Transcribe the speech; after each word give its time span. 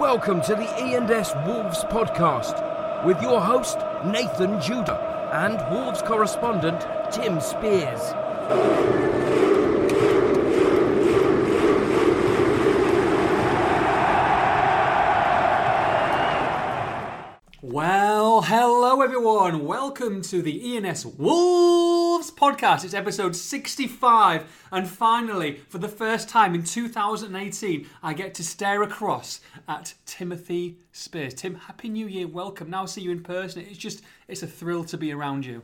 Welcome 0.00 0.40
to 0.44 0.54
the 0.54 0.62
E&S 0.82 1.34
Wolves 1.44 1.84
podcast 1.84 3.04
with 3.04 3.20
your 3.20 3.38
host 3.38 3.76
Nathan 4.02 4.58
Judah 4.58 4.98
and 5.30 5.60
Wolves 5.70 6.00
correspondent 6.00 6.80
Tim 7.12 7.38
Spears. 7.38 8.00
Well, 17.60 18.40
hello 18.40 19.02
everyone. 19.02 19.66
Welcome 19.66 20.22
to 20.22 20.40
the 20.40 20.78
ENS 20.78 21.04
Wolves 21.04 21.79
podcast. 22.40 22.84
It's 22.84 22.94
episode 22.94 23.36
65, 23.36 24.66
and 24.72 24.88
finally, 24.88 25.60
for 25.68 25.76
the 25.76 25.88
first 25.88 26.26
time 26.30 26.54
in 26.54 26.64
2018, 26.64 27.86
I 28.02 28.14
get 28.14 28.32
to 28.34 28.42
stare 28.42 28.82
across 28.82 29.42
at 29.68 29.92
Timothy 30.06 30.78
Spears. 30.90 31.34
Tim, 31.34 31.56
happy 31.56 31.90
New 31.90 32.06
Year. 32.06 32.26
Welcome. 32.26 32.70
Now 32.70 32.84
I 32.84 32.86
see 32.86 33.02
you 33.02 33.10
in 33.10 33.22
person. 33.22 33.66
It's 33.68 33.76
just 33.76 34.02
it's 34.26 34.42
a 34.42 34.46
thrill 34.46 34.84
to 34.84 34.96
be 34.96 35.12
around 35.12 35.44
you. 35.44 35.62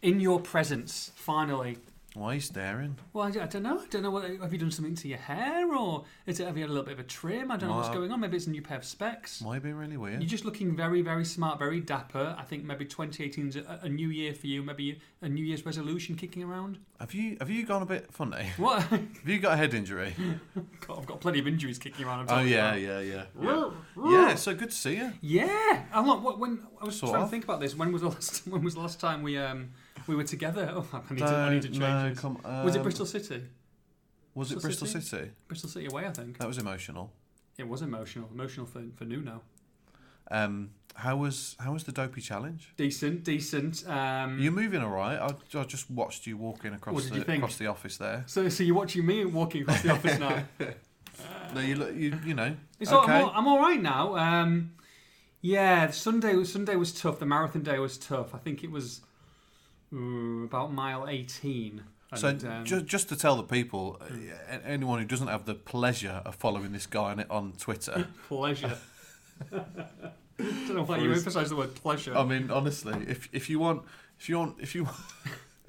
In 0.00 0.20
your 0.20 0.40
presence, 0.40 1.12
finally. 1.14 1.76
Why 2.14 2.32
are 2.32 2.34
you 2.34 2.40
staring? 2.40 2.96
Well, 3.12 3.24
I, 3.26 3.28
I 3.28 3.46
don't 3.46 3.62
know. 3.62 3.78
I 3.80 3.86
don't 3.90 4.02
know. 4.02 4.10
What, 4.10 4.24
have 4.24 4.52
you 4.52 4.58
done 4.58 4.70
something 4.70 4.94
to 4.94 5.08
your 5.08 5.18
hair, 5.18 5.74
or 5.74 6.04
is 6.26 6.40
it, 6.40 6.46
have 6.46 6.56
you 6.56 6.62
had 6.62 6.70
a 6.70 6.72
little 6.72 6.86
bit 6.86 6.94
of 6.94 7.00
a 7.00 7.04
trim? 7.04 7.50
I 7.50 7.56
don't 7.58 7.68
know 7.68 7.76
what's 7.76 7.90
Well, 7.90 7.98
going 7.98 8.12
on. 8.12 8.20
Maybe 8.20 8.36
it's 8.36 8.46
a 8.46 8.50
new 8.50 8.62
pair 8.62 8.78
of 8.78 8.84
specs. 8.84 9.42
Why 9.42 9.52
are 9.52 9.54
you 9.56 9.60
being 9.60 9.74
really 9.74 9.98
weird? 9.98 10.20
You're 10.22 10.28
just 10.28 10.44
looking 10.44 10.74
very, 10.74 11.02
very 11.02 11.24
smart, 11.24 11.58
very 11.58 11.80
dapper. 11.80 12.34
I 12.38 12.44
think 12.44 12.64
maybe 12.64 12.86
2018 12.86 13.48
is 13.48 13.56
a, 13.56 13.80
a 13.82 13.88
new 13.88 14.08
year 14.08 14.32
for 14.32 14.46
you. 14.46 14.62
Maybe 14.62 15.00
a 15.20 15.28
New 15.28 15.44
Year's 15.44 15.66
resolution 15.66 16.14
kicking 16.14 16.42
around. 16.42 16.78
Have 17.00 17.12
you 17.14 17.36
have 17.40 17.50
you 17.50 17.64
gone 17.64 17.82
a 17.82 17.86
bit 17.86 18.12
funny? 18.12 18.46
What? 18.56 18.82
Have 18.84 19.06
you 19.26 19.38
got 19.38 19.54
a 19.54 19.56
head 19.56 19.74
injury? 19.74 20.14
God, 20.86 20.98
I've 20.98 21.06
got 21.06 21.20
plenty 21.20 21.38
of 21.38 21.46
injuries 21.46 21.78
kicking 21.78 22.06
around. 22.06 22.20
I'm 22.20 22.24
oh 22.24 22.28
telling 22.28 22.48
you 22.48 22.54
yeah, 22.54 22.70
that. 22.72 22.80
yeah, 22.80 23.00
yeah, 23.00 23.24
yeah. 23.42 23.70
Yeah, 24.10 24.34
so 24.34 24.54
good 24.54 24.70
to 24.70 24.76
see 24.76 24.96
you. 24.96 25.12
Yeah. 25.20 25.82
I'm 25.92 26.06
not, 26.06 26.22
what, 26.22 26.38
when 26.38 26.60
I 26.80 26.84
was 26.86 26.98
Sort 26.98 27.12
trying 27.12 27.22
of. 27.24 27.28
to 27.28 27.30
think 27.30 27.44
about 27.44 27.60
this. 27.60 27.74
When 27.76 27.92
was 27.92 28.02
the 28.02 28.08
last? 28.14 28.46
When 28.48 28.62
was 28.64 28.74
the 28.74 28.80
last 28.80 28.98
time 29.00 29.22
we 29.22 29.38
um 29.38 29.70
we 30.08 30.16
were 30.16 30.24
together? 30.24 30.72
Oh, 30.74 30.86
I 30.92 31.14
need 31.14 31.20
to, 31.20 31.26
I 31.26 31.50
need 31.54 31.62
to 31.62 31.68
change 31.68 31.80
no, 31.80 32.08
this. 32.08 32.18
come, 32.18 32.40
was 32.64 32.74
it 32.74 32.78
um, 32.78 32.82
Bristol 32.82 33.06
City? 33.06 33.42
Was 34.34 34.52
it 34.52 34.60
Bristol 34.60 34.86
Bristol 34.86 34.86
City? 34.86 35.04
City? 35.04 35.30
Bristol 35.46 35.70
City 35.70 35.86
away, 35.86 36.06
I 36.06 36.10
think. 36.10 36.38
That 36.38 36.48
was 36.48 36.58
emotional. 36.58 37.12
It 37.58 37.68
was 37.68 37.82
emotional. 37.82 38.28
Emotional 38.32 38.66
for 38.66 38.82
for 38.96 39.04
Nuno. 39.04 39.42
Um, 40.30 40.70
how 40.94 41.16
was 41.16 41.56
how 41.58 41.72
was 41.72 41.84
the 41.84 41.92
dopey 41.92 42.20
challenge? 42.20 42.72
Decent, 42.76 43.24
decent. 43.24 43.88
Um, 43.88 44.38
You're 44.40 44.52
moving 44.52 44.82
all 44.82 44.90
right. 44.90 45.16
I, 45.18 45.58
I 45.58 45.64
just 45.64 45.90
watched 45.90 46.26
you 46.26 46.36
walking 46.36 46.74
across 46.74 47.08
the 47.08 47.34
across 47.34 47.56
the 47.56 47.66
office 47.66 47.96
there. 47.96 48.24
so, 48.26 48.48
so 48.48 48.62
you're 48.64 48.74
watching 48.74 49.06
me 49.06 49.24
walking 49.24 49.62
across 49.62 49.82
the 49.82 49.90
office 49.90 50.18
now. 50.18 50.44
No, 51.54 51.60
you 51.60 51.74
look, 51.76 51.94
you 51.94 52.16
you 52.24 52.34
know. 52.34 52.54
It's 52.80 52.92
all. 52.92 53.08
I'm, 53.08 53.24
all, 53.24 53.32
I'm 53.34 53.48
all 53.48 53.58
right 53.58 53.80
now. 53.80 54.16
Um, 54.16 54.72
yeah, 55.40 55.90
Sunday 55.90 56.44
Sunday 56.44 56.76
was 56.76 56.92
tough. 56.92 57.18
The 57.18 57.26
marathon 57.26 57.62
day 57.62 57.78
was 57.78 57.98
tough. 57.98 58.34
I 58.34 58.38
think 58.38 58.62
it 58.62 58.70
was 58.70 59.00
ooh, 59.92 60.44
about 60.44 60.72
mile 60.72 61.06
18. 61.08 61.82
So 62.14 62.28
And, 62.28 62.44
um, 62.44 62.64
ju- 62.64 62.80
just 62.82 63.08
to 63.10 63.16
tell 63.16 63.36
the 63.36 63.42
people, 63.42 64.00
uh, 64.00 64.58
anyone 64.64 64.98
who 64.98 65.04
doesn't 65.04 65.28
have 65.28 65.44
the 65.44 65.54
pleasure 65.54 66.22
of 66.24 66.34
following 66.36 66.72
this 66.72 66.86
guy 66.86 67.12
on, 67.12 67.24
on 67.28 67.52
Twitter, 67.58 68.08
pleasure. 68.28 68.78
Don't 69.50 70.74
know 70.74 70.84
why 70.84 70.98
you 70.98 71.12
emphasise 71.12 71.48
the 71.50 71.56
word 71.56 71.74
pleasure. 71.74 72.16
I 72.16 72.24
mean, 72.24 72.50
honestly, 72.50 72.94
if 73.08 73.28
if 73.32 73.50
you 73.50 73.58
want, 73.58 73.82
if 74.20 74.28
you 74.28 74.38
want, 74.38 74.56
if 74.60 74.74
you 74.74 74.88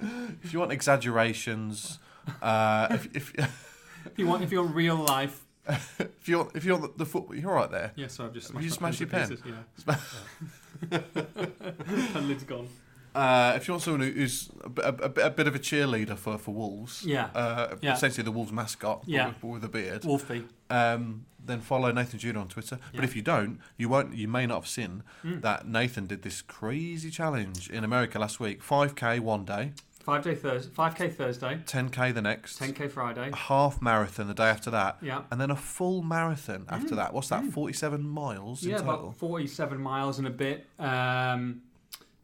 if 0.44 0.52
you 0.52 0.60
want 0.60 0.70
exaggerations, 0.72 1.98
uh, 2.40 2.86
if 2.90 3.14
if 3.16 3.34
if 3.36 4.12
you 4.16 4.26
want, 4.26 4.42
if 4.42 4.52
you 4.52 4.62
want 4.62 4.74
real 4.74 4.96
life, 4.96 5.44
if 5.98 6.28
you 6.28 6.38
want, 6.38 6.56
if 6.56 6.64
you 6.64 6.72
want 6.72 6.82
the, 6.96 7.04
the 7.04 7.10
football, 7.10 7.34
you're 7.36 7.50
all 7.50 7.56
right 7.56 7.70
there. 7.70 7.92
yeah. 7.96 8.06
So 8.08 8.24
I've 8.24 8.32
just 8.32 8.52
Have 8.52 8.62
you 8.62 8.70
smashed 8.70 8.98
smashed 8.98 9.00
your 9.00 9.08
pen 9.08 9.28
pieces, 9.28 9.42
Yeah. 10.90 11.00
Pen 12.12 12.28
lid's 12.28 12.44
gone. 12.44 12.68
Uh, 13.14 13.52
if 13.56 13.66
you 13.68 13.72
want 13.74 13.82
someone 13.82 14.00
who's 14.02 14.50
a, 14.62 14.68
bit- 14.68 14.84
a, 14.84 15.26
a 15.26 15.30
bit 15.30 15.46
of 15.46 15.54
a 15.54 15.58
cheerleader 15.58 16.16
for, 16.16 16.38
for 16.38 16.52
Wolves, 16.54 17.04
Yeah. 17.04 17.28
uh, 17.34 17.76
Yeah. 17.80 17.94
essentially 17.94 18.24
the 18.24 18.30
Wolves 18.32 18.52
mascot, 18.52 19.02
Yeah. 19.06 19.28
with, 19.28 19.42
with 19.42 19.64
a 19.64 19.68
beard, 19.68 20.04
Wolfie. 20.04 20.44
um, 20.70 21.26
then 21.44 21.60
follow 21.60 21.90
Nathan 21.90 22.18
Judah 22.18 22.38
on 22.38 22.48
Twitter. 22.48 22.78
Yeah. 22.92 23.00
But 23.00 23.04
if 23.04 23.16
you 23.16 23.22
don't, 23.22 23.58
you 23.76 23.88
won't. 23.88 24.14
You 24.14 24.28
may 24.28 24.46
not 24.46 24.56
have 24.56 24.68
seen 24.68 25.02
Mm. 25.24 25.40
that 25.42 25.66
Nathan 25.66 26.06
did 26.06 26.22
this 26.22 26.42
crazy 26.42 27.10
challenge 27.10 27.68
in 27.70 27.82
America 27.82 28.18
last 28.18 28.38
week: 28.40 28.62
5k 28.62 29.20
one 29.20 29.44
day, 29.44 29.72
Five 30.00 30.22
day 30.24 30.34
Thursday. 30.34 30.72
Five 30.72 30.94
k 30.94 31.08
Thursday. 31.10 31.60
10k 31.66 32.12
the 32.14 32.22
next, 32.22 32.58
10k 32.58 32.90
Friday. 32.90 33.30
a 33.32 33.36
half 33.36 33.82
marathon 33.82 34.28
the 34.28 34.34
day 34.34 34.48
after 34.48 34.70
that, 34.70 34.96
Yeah. 35.02 35.22
and 35.30 35.40
then 35.40 35.50
a 35.50 35.56
full 35.56 36.02
marathon 36.02 36.64
after 36.68 36.94
that. 36.94 37.12
What's 37.12 37.28
that? 37.28 37.44
47 37.44 38.02
miles 38.08 38.62
in 38.62 38.68
Mm. 38.68 38.72
Yeah, 38.72 38.78
total. 38.78 38.94
about 39.08 39.16
47 39.16 39.78
miles 39.80 40.18
and 40.18 40.26
a 40.26 40.30
bit. 40.30 40.66
Um, 40.78 41.62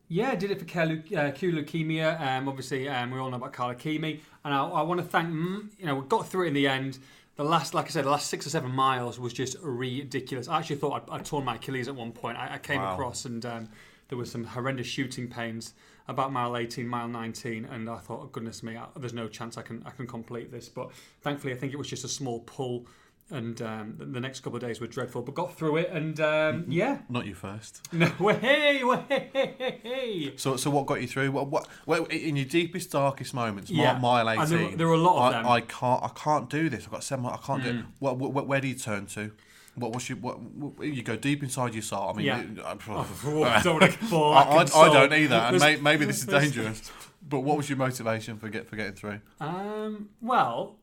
yeah, 0.09 0.34
did 0.34 0.50
it 0.50 0.59
for 0.59 0.65
Q 0.65 1.03
uh, 1.17 1.31
Cure 1.33 1.53
leukemia. 1.53 2.21
Um, 2.21 2.49
obviously, 2.49 2.89
um, 2.89 3.11
we 3.11 3.19
all 3.19 3.31
know 3.31 3.37
about 3.37 3.53
Carla 3.53 3.75
Keamy, 3.75 4.21
and 4.44 4.55
I, 4.55 4.65
I 4.65 4.83
want 4.83 5.00
to 5.00 5.06
thank. 5.06 5.28
mm, 5.28 5.69
You 5.78 5.87
know, 5.87 5.97
we 5.97 6.06
got 6.06 6.28
through 6.28 6.44
it 6.44 6.49
in 6.49 6.55
the 6.55 6.69
end. 6.69 6.99
The 7.37 7.44
last, 7.44 7.75
like 7.75 7.87
I 7.87 7.89
said, 7.89 8.05
the 8.06 8.11
last 8.11 8.28
six 8.31 8.47
or 8.47 8.50
seven 8.50 8.71
miles 8.71 9.19
was 9.19 9.33
just 9.33 9.56
ridiculous. 9.61 10.49
I 10.49 10.59
actually 10.59 10.77
thought 10.77 11.03
I'd, 11.11 11.21
I'd 11.21 11.25
torn 11.27 11.45
my 11.45 11.56
Achilles 11.56 11.87
at 11.89 11.95
one 11.95 12.12
point. 12.12 12.39
I, 12.39 12.55
I 12.55 12.59
came 12.59 12.81
Wow. 12.81 12.95
across 12.95 13.27
and 13.27 13.45
um, 13.45 13.69
there 14.09 14.16
was 14.16 14.31
some 14.31 14.45
horrendous 14.45 14.87
shooting 14.87 15.28
pains 15.28 15.75
about 16.09 16.33
mile 16.33 16.56
18, 16.56 16.87
mile 16.89 17.09
19, 17.09 17.66
and 17.66 17.91
I 17.91 17.99
thought, 17.99 18.21
oh, 18.22 18.27
goodness 18.27 18.62
me, 18.62 18.77
I, 18.77 18.87
there's 18.97 19.12
no 19.12 19.28
chance 19.28 19.59
I 19.59 19.62
can 19.62 19.83
I 19.84 19.91
can 19.91 20.06
complete 20.06 20.50
this. 20.50 20.69
But 20.69 20.93
thankfully, 21.21 21.53
I 21.53 21.56
think 21.56 21.72
it 21.75 21.77
was 21.77 21.89
just 21.91 22.05
a 22.05 22.09
small 22.09 22.41
pull. 22.41 22.87
And 23.29 23.61
um, 23.61 23.95
the- 23.99 24.21
next 24.21 24.41
couple 24.41 24.57
of 24.57 24.63
days 24.63 24.81
were 24.81 24.87
dreadful, 24.87 25.21
but 25.23 25.35
got 25.35 25.57
through 25.59 25.79
it, 25.79 25.91
and 25.91 26.21
um, 26.21 26.65
yeah, 26.69 26.99
Not 27.09 27.27
you 27.27 27.35
first. 27.35 27.83
no, 27.93 28.09
way, 28.21 28.83
way, 28.85 29.81
way. 29.85 30.33
So, 30.37 30.57
so 30.57 30.71
what 30.71 30.87
got 30.87 31.01
you 31.03 31.09
through? 31.09 31.33
What, 31.33 31.49
what, 31.49 31.67
well, 31.87 32.05
in 32.05 32.37
your 32.37 32.45
deepest, 32.45 32.93
darkest 32.93 33.35
moments, 33.35 33.69
Yeah. 33.69 33.99
mile 33.99 34.31
eighteen. 34.31 34.49
there 34.69 34.77
there 34.77 34.87
were 34.87 34.95
a 34.95 34.99
lot 34.99 35.17
of 35.17 35.23
I, 35.23 35.31
them. 35.33 35.45
Mm. 35.45 35.51
I 35.51 35.61
can't, 35.63 36.03
I 36.05 36.09
can't 36.15 36.49
do 36.49 36.69
this. 36.69 36.85
I've 36.85 36.93
got 36.93 37.03
seven. 37.03 37.27
I 37.27 37.37
can't 37.39 37.65
do 37.65 37.71
it. 37.71 37.85
What, 37.99 38.17
what, 38.19 38.47
where 38.47 38.61
do 38.61 38.69
you 38.69 38.75
turn 38.77 39.07
to? 39.07 39.33
What 39.75 39.93
was 39.93 40.09
your, 40.09 40.19
what, 40.19 40.41
what? 40.41 40.87
You 40.87 41.03
go 41.03 41.17
deep 41.17 41.43
inside 41.43 41.75
your 41.75 41.83
soul. 41.83 42.11
I 42.11 42.13
mean, 42.17 42.27
Yeah. 42.27 42.41
you- 42.43 42.63
I, 42.63 42.77
Oh, 42.89 43.61
don't 43.65 43.83
I, 43.83 43.87
I, 44.17 44.61
I 44.63 44.93
don't 44.93 45.13
either, 45.13 45.35
and 45.35 45.59
may, 45.61 45.77
maybe 45.77 46.05
this 46.07 46.21
is 46.21 46.27
dangerous. 46.41 46.91
But 47.29 47.41
what 47.41 47.57
was 47.57 47.69
your 47.69 47.77
motivation 47.77 48.39
for 48.39 48.49
get 48.49 48.69
for 48.69 48.77
getting 48.77 48.95
through? 48.95 49.21
Um, 49.41 50.11
well, 50.23 50.77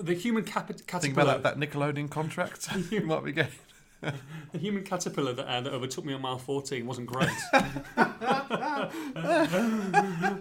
the 0.00 0.14
human 0.14 0.44
cap- 0.44 0.68
Think 0.68 0.86
caterpillar, 0.86 1.34
about 1.36 1.42
that, 1.42 1.60
that 1.60 1.70
Nickelodeon 1.72 2.10
contract 2.10 2.68
you 2.90 3.00
might 3.06 3.24
be 3.24 3.32
getting. 3.32 3.52
the 4.52 4.58
human 4.58 4.82
caterpillar 4.82 5.32
that, 5.32 5.46
uh, 5.46 5.60
that 5.60 5.72
overtook 5.72 6.04
me 6.04 6.12
on 6.12 6.20
mile 6.22 6.38
14 6.38 6.84
wasn't 6.86 7.06
great. 7.06 7.28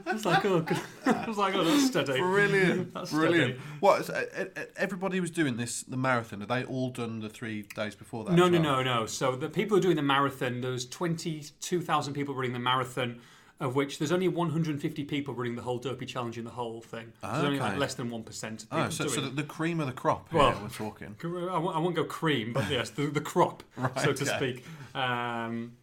it's 0.07 0.25
like, 0.25 0.44
oh, 0.46 0.62
good. 0.62 0.79
I 1.06 1.25
was 1.28 1.38
like, 1.38 1.53
oh, 1.56 1.63
that's 1.63 1.85
steady. 1.88 2.19
Brilliant, 2.19 2.94
That's 2.94 3.12
brilliant. 3.12 3.56
steady. 3.56 3.69
What? 3.79 4.06
so, 4.06 4.13
uh, 4.13 4.46
Everybody 4.78 5.19
was 5.19 5.31
doing 5.31 5.58
this 5.58 5.84
the 5.84 5.97
marathon. 5.97 6.40
Had 6.41 6.50
they 6.50 6.63
all 6.63 6.90
done 6.90 7.19
the 7.19 7.29
three 7.29 7.63
days 7.75 7.96
before 7.96 8.23
that? 8.25 8.34
No, 8.34 8.50
no, 8.50 8.59
well? 8.59 8.84
no, 8.84 9.02
no. 9.02 9.06
So 9.06 9.35
the 9.35 9.50
people 9.50 9.75
who 9.78 9.79
are 9.79 9.84
doing 9.84 9.96
the 9.96 10.02
marathon, 10.02 10.62
there's 10.62 10.85
22,000 10.88 12.13
people 12.13 12.34
running 12.35 12.53
the 12.53 12.59
marathon, 12.59 13.22
of 13.62 13.76
which 13.76 14.00
there's 14.00 14.12
only 14.12 14.28
150 14.28 15.04
people 15.06 15.34
running 15.34 15.56
the 15.56 15.62
whole 15.62 15.78
Dopey 15.78 16.06
Challenge 16.06 16.38
in 16.38 16.44
the 16.44 16.50
whole 16.52 16.82
thing. 16.82 17.14
So 17.22 17.28
there's 17.32 17.44
only 17.46 17.60
like 17.60 17.78
less 17.78 17.94
than 17.94 18.10
1% 18.10 18.18
of 18.18 18.26
people 18.26 18.68
Oh, 18.72 18.90
so, 18.90 19.04
doing 19.06 19.16
so 19.16 19.22
it. 19.22 19.24
the, 19.36 19.42
the 19.44 19.48
cream 19.48 19.80
of 19.80 19.88
the 19.88 19.94
crop. 19.94 20.30
Here, 20.32 20.40
Well, 20.40 20.60
we're 20.62 20.70
talking. 20.70 21.16
I 21.24 21.58
won't, 21.58 21.96
go 21.96 22.04
cream, 22.04 22.52
but 22.54 22.70
yes, 22.70 22.90
the, 22.90 23.06
the 23.08 23.22
crop, 23.22 23.64
Right, 23.78 23.98
so 24.00 24.12
to 24.14 24.24
okay. 24.24 24.36
speak. 24.38 24.66
Um, 24.96 25.74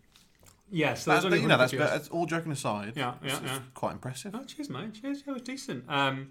yeah, 0.70 0.94
so 0.94 1.12
That's, 1.12 1.22
there's 1.22 1.24
only 1.24 1.40
you 1.40 1.46
know, 1.48 1.56
that's, 1.56 1.72
150 1.72 1.78
that's 1.78 2.08
all 2.08 2.26
joking 2.26 2.52
aside. 2.52 2.92
Yeah, 2.96 3.14
yeah, 3.24 3.38
yeah. 3.42 3.58
quite 3.74 3.92
impressive. 3.92 4.34
Oh, 4.34 4.44
cheers, 4.44 4.68
mate. 4.68 4.94
Cheers. 5.00 5.22
Yeah, 5.24 5.30
it 5.30 5.34
was 5.34 5.42
decent. 5.42 5.84
Um, 5.88 6.30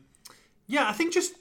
yeah, 0.67 0.87
I 0.87 0.91
think 0.91 1.13
just 1.13 1.33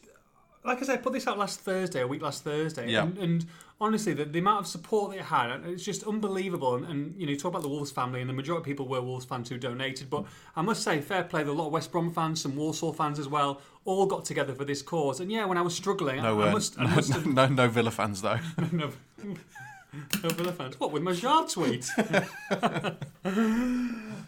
like 0.65 0.83
I 0.83 0.87
said, 0.87 0.99
I 0.99 1.03
put 1.03 1.13
this 1.13 1.27
out 1.27 1.39
last 1.39 1.61
Thursday, 1.61 2.01
a 2.01 2.07
week 2.07 2.23
last 2.23 2.43
Thursday, 2.43 2.91
Yeah. 2.91 3.03
and, 3.03 3.19
and 3.19 3.47
honestly, 3.81 4.15
the, 4.15 4.25
the 4.25 4.39
amount 4.39 4.61
of 4.61 4.67
support 4.67 5.13
that 5.13 5.19
it 5.19 5.25
had, 5.25 5.51
it's 5.67 5.85
just 5.85 6.05
unbelievable. 6.05 6.75
And, 6.77 6.87
and 6.87 7.15
you 7.17 7.27
know, 7.27 7.33
you 7.33 7.39
talk 7.39 7.51
about 7.51 7.63
the 7.63 7.69
Wolves 7.69 7.91
family, 7.91 8.21
and 8.21 8.29
the 8.29 8.35
majority 8.35 8.63
of 8.63 8.65
people 8.65 8.89
were 8.89 9.01
Wolves 9.01 9.25
fans 9.25 9.49
who 9.49 9.59
donated. 9.59 10.11
But 10.11 10.25
I 10.55 10.63
must 10.63 10.83
say, 10.83 11.01
fair 11.01 11.25
play, 11.25 11.43
there 11.43 11.53
were 11.53 11.59
a 11.59 11.63
lot 11.63 11.67
of 11.67 11.73
West 11.73 11.93
Brom 11.93 12.13
fans, 12.13 12.41
some 12.41 12.57
Walsall 12.57 12.93
fans 12.93 13.19
as 13.19 13.29
well, 13.29 13.61
all 13.85 14.07
got 14.07 14.25
together 14.25 14.55
for 14.55 14.65
this 14.65 14.83
cause. 14.83 15.21
And 15.21 15.31
yeah, 15.31 15.45
when 15.45 15.59
I 15.59 15.63
was 15.63 15.75
struggling, 15.75 16.23
No, 16.23 16.41
I, 16.41 16.47
I 16.47 16.49
uh, 16.49 16.53
must, 16.53 16.79
I 16.79 16.85
no, 16.85 16.91
must 16.91 17.13
have, 17.13 17.27
no, 17.27 17.47
no 17.47 17.69
Villa 17.69 17.91
fans 17.91 18.23
though. 18.23 18.39
no, 18.73 18.91
no 20.23 20.29
Villa 20.31 20.53
fans. 20.53 20.79
What 20.81 20.93
with 20.93 21.03
my 21.03 21.13
Jar 21.13 21.47
tweet? 21.47 21.89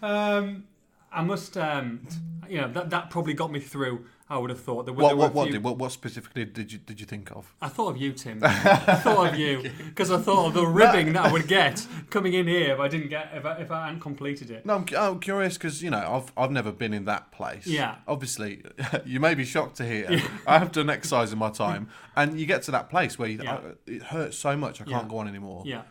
um, 0.03 0.65
I 1.11 1.23
must, 1.23 1.57
um, 1.57 2.07
you 2.49 2.61
know, 2.61 2.69
that 2.73 2.91
that 2.91 3.11
probably 3.11 3.35
got 3.35 3.51
me 3.51 3.61
through. 3.61 4.05
I 4.31 4.37
would 4.37 4.51
have 4.51 4.61
thought 4.61 4.85
there 4.85 4.93
were, 4.93 5.03
What 5.05 5.09
there 5.09 5.17
were 5.17 5.29
what 5.29 5.49
few- 5.51 5.61
what 5.61 5.79
what 5.79 5.91
specifically 5.93 6.45
did 6.45 6.71
you 6.71 6.79
did 6.79 7.01
you 7.01 7.07
think 7.07 7.31
of? 7.33 7.55
I 7.63 7.69
thought 7.69 7.89
of 7.89 7.97
you, 7.97 8.13
Tim. 8.13 8.41
I 8.45 8.97
thought 8.97 9.33
of 9.33 9.39
you 9.39 9.71
because 9.87 10.11
I 10.11 10.19
thought 10.19 10.49
of 10.49 10.55
the 10.55 10.67
ribbing 10.67 11.15
that 11.15 11.27
I 11.27 11.33
would 11.33 11.49
get 11.49 11.87
coming 12.11 12.35
in 12.35 12.47
here 12.47 12.75
if 12.75 12.79
I 12.81 12.89
didn't 12.89 13.09
get 13.09 13.31
if 13.35 13.47
I, 13.47 13.57
if 13.59 13.71
I 13.71 13.87
hadn't 13.87 14.01
completed 14.01 14.51
it. 14.51 14.67
No, 14.67 14.75
I'm, 14.75 14.87
I'm 14.99 15.21
curious 15.21 15.57
because 15.57 15.83
you 15.83 15.89
know 15.91 15.99
I've 15.99 16.33
I've 16.37 16.51
never 16.51 16.73
been 16.73 16.93
in 16.93 17.07
that 17.07 17.33
place. 17.33 17.67
Yeah. 17.67 17.97
Obviously, 18.07 18.63
you 19.07 19.19
may 19.19 19.35
be 19.35 19.47
shocked 19.47 19.77
to 19.79 19.87
hear 19.87 20.21
I 20.47 20.59
have 20.59 20.73
done 20.73 20.91
exercise 20.91 21.33
in 21.33 21.39
my 21.39 21.51
time, 21.51 21.89
and 22.15 22.39
you 22.39 22.45
get 22.45 22.63
to 22.65 22.71
that 22.73 22.91
place 22.91 23.19
where 23.19 23.29
you, 23.29 23.41
Yeah. 23.43 23.55
I- 23.55 23.91
it 23.91 24.03
hurts 24.03 24.37
so 24.37 24.57
much 24.57 24.81
I 24.83 24.85
can't 24.85 25.05
Yeah. 25.05 25.09
go 25.09 25.19
on 25.19 25.29
anymore. 25.29 25.63
Yeah. 25.65 25.83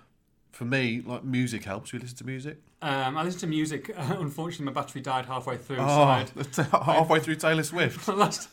For 0.51 0.65
me, 0.65 1.01
like 1.05 1.23
music 1.23 1.63
helps. 1.63 1.91
We 1.91 1.97
listen 1.99 2.17
to 2.17 2.23
music. 2.25 2.59
Um, 2.79 3.17
I 3.17 3.23
listened 3.23 3.39
to 3.41 3.47
music. 3.47 3.91
unfortunately, 3.97 4.65
my 4.65 4.71
battery 4.71 5.01
died 5.01 5.25
halfway 5.25 5.57
through. 5.57 5.77
So 5.77 5.81
I 5.83 5.87
Oh, 5.87 6.19
had, 6.19 6.27
that's 6.35 6.57
halfway 6.71 7.19
through 7.19 7.35
Taylor 7.37 7.63
Swift. 7.63 8.07
last, 8.07 8.49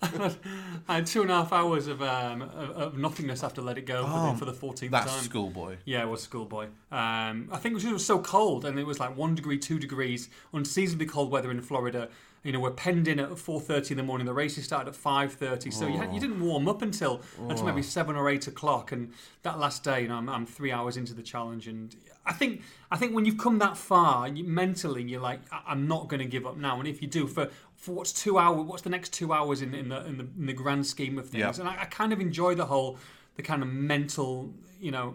I 0.00 0.94
had 0.96 1.06
two 1.06 1.22
and 1.22 1.30
a 1.30 1.34
half 1.34 1.52
hours 1.52 1.88
of, 1.88 2.00
um, 2.00 2.42
of, 2.42 2.70
of 2.70 2.98
nothingness 2.98 3.42
after 3.42 3.60
Let 3.62 3.76
It 3.78 3.86
Go 3.86 4.04
for, 4.04 4.12
Oh, 4.12 4.32
the, 4.32 4.38
for 4.38 4.44
the 4.44 4.52
14th 4.52 4.90
That's 4.90 5.12
time. 5.12 5.22
schoolboy. 5.24 5.76
Yeah, 5.84 6.02
it 6.04 6.08
was 6.08 6.22
schoolboy. 6.22 6.66
Um, 6.92 7.48
I 7.50 7.58
think 7.58 7.72
it 7.72 7.74
was, 7.74 7.84
it 7.84 7.92
was 7.92 8.06
so 8.06 8.20
cold, 8.20 8.64
and 8.64 8.78
it 8.78 8.86
was 8.86 9.00
like 9.00 9.16
one 9.16 9.34
degree, 9.34 9.58
two 9.58 9.78
degrees, 9.80 10.28
unseasonably 10.52 11.06
cold 11.06 11.30
weather 11.32 11.50
in 11.50 11.60
Florida. 11.60 12.08
You 12.44 12.52
know, 12.52 12.60
we're 12.60 12.72
penned 12.72 13.08
in 13.08 13.18
at 13.18 13.30
4:30 13.30 13.92
in 13.92 13.96
the 13.96 14.02
morning. 14.02 14.26
The 14.26 14.34
races 14.34 14.64
started 14.64 14.90
at 14.90 14.96
5:30, 14.96 15.72
so 15.72 15.86
you, 15.86 15.98
had, 15.98 16.10
you 16.10 16.18
oh. 16.18 16.20
didn't 16.20 16.40
warm 16.40 16.68
up 16.68 16.82
until 16.82 17.22
until 17.38 17.64
oh. 17.64 17.66
maybe 17.66 17.82
seven 17.82 18.16
or 18.16 18.28
eight 18.28 18.46
o'clock. 18.46 18.92
And 18.92 19.12
that 19.42 19.58
last 19.58 19.82
day, 19.82 20.02
you 20.02 20.08
know, 20.08 20.16
I'm, 20.16 20.28
I'm 20.28 20.46
three 20.46 20.70
hours 20.70 20.96
into 20.96 21.14
the 21.14 21.22
challenge, 21.22 21.66
and 21.66 21.96
I 22.26 22.34
think 22.34 22.62
I 22.90 22.96
think 22.98 23.14
when 23.14 23.24
you've 23.24 23.38
come 23.38 23.58
that 23.60 23.76
far, 23.78 24.28
you, 24.28 24.44
mentally, 24.44 25.02
you're 25.02 25.22
like, 25.22 25.40
I- 25.50 25.62
I'm 25.68 25.88
not 25.88 26.08
going 26.08 26.20
to 26.20 26.28
give 26.28 26.46
up 26.46 26.56
now. 26.58 26.78
And 26.78 26.86
if 26.86 27.00
you 27.00 27.08
do, 27.08 27.26
for 27.26 27.48
for 27.76 27.92
what's 27.92 28.12
two 28.12 28.38
hours, 28.38 28.66
what's 28.66 28.82
the 28.82 28.90
next 28.90 29.14
two 29.14 29.32
hours 29.32 29.62
in, 29.62 29.74
in 29.74 29.88
the 29.88 30.04
in 30.04 30.18
the 30.18 30.26
in 30.38 30.46
the 30.46 30.52
grand 30.52 30.86
scheme 30.86 31.18
of 31.18 31.28
things? 31.28 31.58
Yeah. 31.58 31.64
And 31.64 31.68
I, 31.68 31.82
I 31.82 31.84
kind 31.86 32.12
of 32.12 32.20
enjoy 32.20 32.54
the 32.54 32.66
whole 32.66 32.98
the 33.36 33.42
kind 33.42 33.62
of 33.62 33.68
mental, 33.68 34.52
you 34.80 34.90
know, 34.90 35.14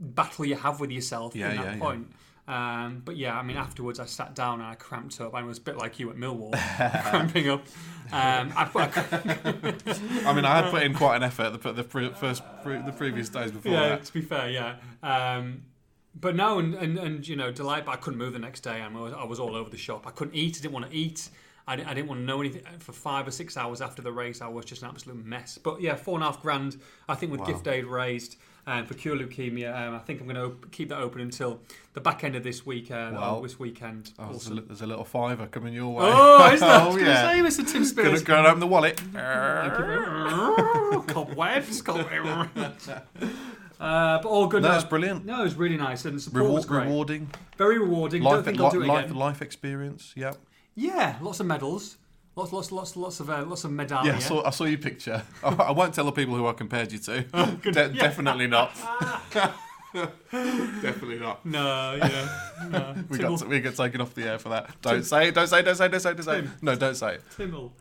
battle 0.00 0.44
you 0.44 0.56
have 0.56 0.80
with 0.80 0.90
yourself 0.90 1.36
Yeah, 1.36 1.50
in 1.50 1.56
that 1.56 1.64
yeah, 1.64 1.74
yeah. 1.74 1.80
Um, 2.50 3.02
but 3.04 3.16
yeah, 3.16 3.38
I 3.38 3.42
mean, 3.42 3.56
afterwards 3.56 4.00
I 4.00 4.06
sat 4.06 4.34
down 4.34 4.60
and 4.60 4.68
I 4.68 4.74
cramped 4.74 5.20
up. 5.20 5.36
I 5.36 5.42
was 5.44 5.58
a 5.58 5.60
bit 5.60 5.76
like 5.76 6.00
you 6.00 6.10
at 6.10 6.16
Millwall, 6.16 6.52
cramping 7.08 7.48
up. 7.48 7.60
Um, 8.12 8.52
I, 8.56 8.68
I, 8.74 10.26
I 10.28 10.32
mean, 10.34 10.44
I 10.44 10.60
had 10.60 10.70
put 10.72 10.82
in 10.82 10.92
quite 10.92 11.14
an 11.16 11.22
effort 11.22 11.62
the, 11.62 11.72
the 11.72 11.84
pre- 11.84 12.12
first 12.12 12.42
pre- 12.64 12.82
the 12.82 12.90
previous 12.90 13.28
days 13.28 13.52
before 13.52 13.70
yeah, 13.70 13.90
that. 13.90 14.04
to 14.04 14.12
be 14.12 14.20
fair, 14.20 14.50
yeah. 14.50 14.76
Um, 15.00 15.62
but 16.20 16.34
no, 16.34 16.58
and, 16.58 16.74
and, 16.74 16.98
and 16.98 17.28
you 17.28 17.36
know, 17.36 17.52
delight. 17.52 17.84
But 17.84 17.92
I 17.92 17.96
couldn't 17.98 18.18
move 18.18 18.32
the 18.32 18.40
next 18.40 18.60
day. 18.62 18.80
I 18.82 18.88
was, 18.88 19.12
I 19.12 19.22
was 19.22 19.38
all 19.38 19.54
over 19.54 19.70
the 19.70 19.76
shop. 19.76 20.08
I 20.08 20.10
couldn't 20.10 20.34
eat. 20.34 20.56
I 20.58 20.62
didn't 20.62 20.74
want 20.74 20.90
to 20.90 20.96
eat. 20.96 21.28
I 21.68 21.76
didn't, 21.76 21.88
I 21.88 21.94
didn't 21.94 22.08
want 22.08 22.20
to 22.20 22.24
know 22.24 22.40
anything 22.40 22.64
for 22.80 22.92
five 22.92 23.28
or 23.28 23.30
six 23.30 23.56
hours 23.56 23.80
after 23.80 24.02
the 24.02 24.10
race. 24.10 24.40
I 24.40 24.48
was 24.48 24.64
just 24.64 24.82
an 24.82 24.88
absolute 24.88 25.24
mess. 25.24 25.56
But 25.56 25.80
yeah, 25.80 25.94
four 25.94 26.16
and 26.16 26.24
a 26.24 26.26
half 26.26 26.42
grand. 26.42 26.78
I 27.08 27.14
think 27.14 27.30
with 27.30 27.42
Wow. 27.42 27.46
gift 27.46 27.68
aid 27.68 27.84
raised 27.84 28.38
um, 28.70 28.86
for 28.86 28.94
cure 28.94 29.16
leukemia. 29.16 29.74
Um, 29.76 29.94
I 29.94 29.98
think 29.98 30.20
I'm 30.20 30.26
going 30.26 30.36
to 30.36 30.44
op- 30.44 30.70
keep 30.70 30.88
that 30.90 30.98
open 30.98 31.20
until 31.20 31.60
the 31.94 32.00
back 32.00 32.22
end 32.24 32.36
of 32.36 32.42
this 32.44 32.64
week. 32.64 32.90
Uh, 32.90 33.10
Wow. 33.12 33.40
this 33.42 33.58
weekend. 33.58 34.12
Oh, 34.18 34.28
there's, 34.30 34.48
a, 34.48 34.54
there's 34.54 34.82
a 34.82 34.86
little 34.86 35.04
fiver 35.04 35.46
coming 35.46 35.74
your 35.74 35.88
way. 35.94 36.04
Oh, 36.06 36.50
is 36.52 36.60
that? 36.60 36.82
oh, 36.86 36.92
oh, 36.92 36.96
yeah. 36.96 37.32
Say, 37.32 37.40
Mr. 37.62 37.70
Tim 37.70 37.84
Spears. 37.84 38.22
go 38.22 38.36
and 38.38 38.46
open 38.46 38.60
the 38.60 38.66
wallet. 38.66 39.00
Thank 39.12 39.78
you 39.78 39.84
very 39.84 40.06
much. 40.06 41.06
Cobwebs, 41.08 41.82
cobwebs. 41.82 42.88
Uh, 42.88 44.18
but 44.22 44.26
all 44.26 44.46
good. 44.46 44.62
No, 44.62 44.74
it's 44.74 44.84
brilliant. 44.84 45.24
No, 45.24 45.40
it 45.40 45.44
was 45.44 45.54
really 45.54 45.78
nice, 45.78 46.04
and 46.04 46.20
support 46.20 46.50
was 46.50 46.66
great. 46.66 46.84
rewarding. 46.86 47.30
Very 47.56 47.78
rewarding. 47.78 48.22
Don't 48.22 48.44
think 48.44 48.60
I'll 48.60 48.70
do 48.70 48.82
it 48.82 48.86
life, 48.86 49.06
again. 49.06 49.16
life 49.16 49.40
experience. 49.42 50.12
Yeah. 50.14 50.32
Yeah, 50.74 51.16
lots 51.20 51.40
of 51.40 51.46
medals, 51.46 51.96
lots, 52.36 52.52
lots, 52.52 52.72
lots, 52.72 52.96
lots 52.96 53.20
of, 53.20 53.30
uh, 53.30 53.44
lots 53.44 53.64
of 53.64 53.70
medallia. 53.70 54.06
Yeah, 54.06 54.16
I 54.16 54.18
saw, 54.20 54.44
I 54.46 54.50
saw 54.50 54.64
your 54.64 54.78
picture. 54.78 55.22
I, 55.44 55.70
won't 55.72 55.94
tell 55.94 56.04
the 56.04 56.12
people 56.12 56.34
who 56.34 56.46
I 56.46 56.52
compared 56.52 56.92
you 56.92 56.98
to. 56.98 57.22
good. 57.62 57.74
De- 57.74 57.90
Yeah. 57.94 58.02
Definitely 58.02 58.46
not. 58.46 58.72
definitely 59.92 61.18
not. 61.18 61.44
No, 61.44 61.94
yeah, 61.96 62.68
no. 62.68 62.94
We 63.08 63.18
Timmel, 63.18 63.36
got, 63.38 63.48
we 63.48 63.60
got 63.60 63.74
taken 63.74 64.00
off 64.00 64.14
the 64.14 64.24
air 64.24 64.38
for 64.38 64.50
that. 64.50 64.80
Don't 64.82 65.02
say 65.04 65.28
it, 65.28 65.34
don't 65.34 65.48
say 65.48 65.60
it, 65.60 65.62
don't 65.64 65.74
say 65.74 65.86
it, 65.86 65.88
don't 65.90 66.00
say 66.00 66.14
don't 66.14 66.22
say. 66.22 66.44
No, 66.62 66.74
don't 66.76 66.94
say 66.94 67.14
it. 67.14 67.22
Timmel. 67.36 67.72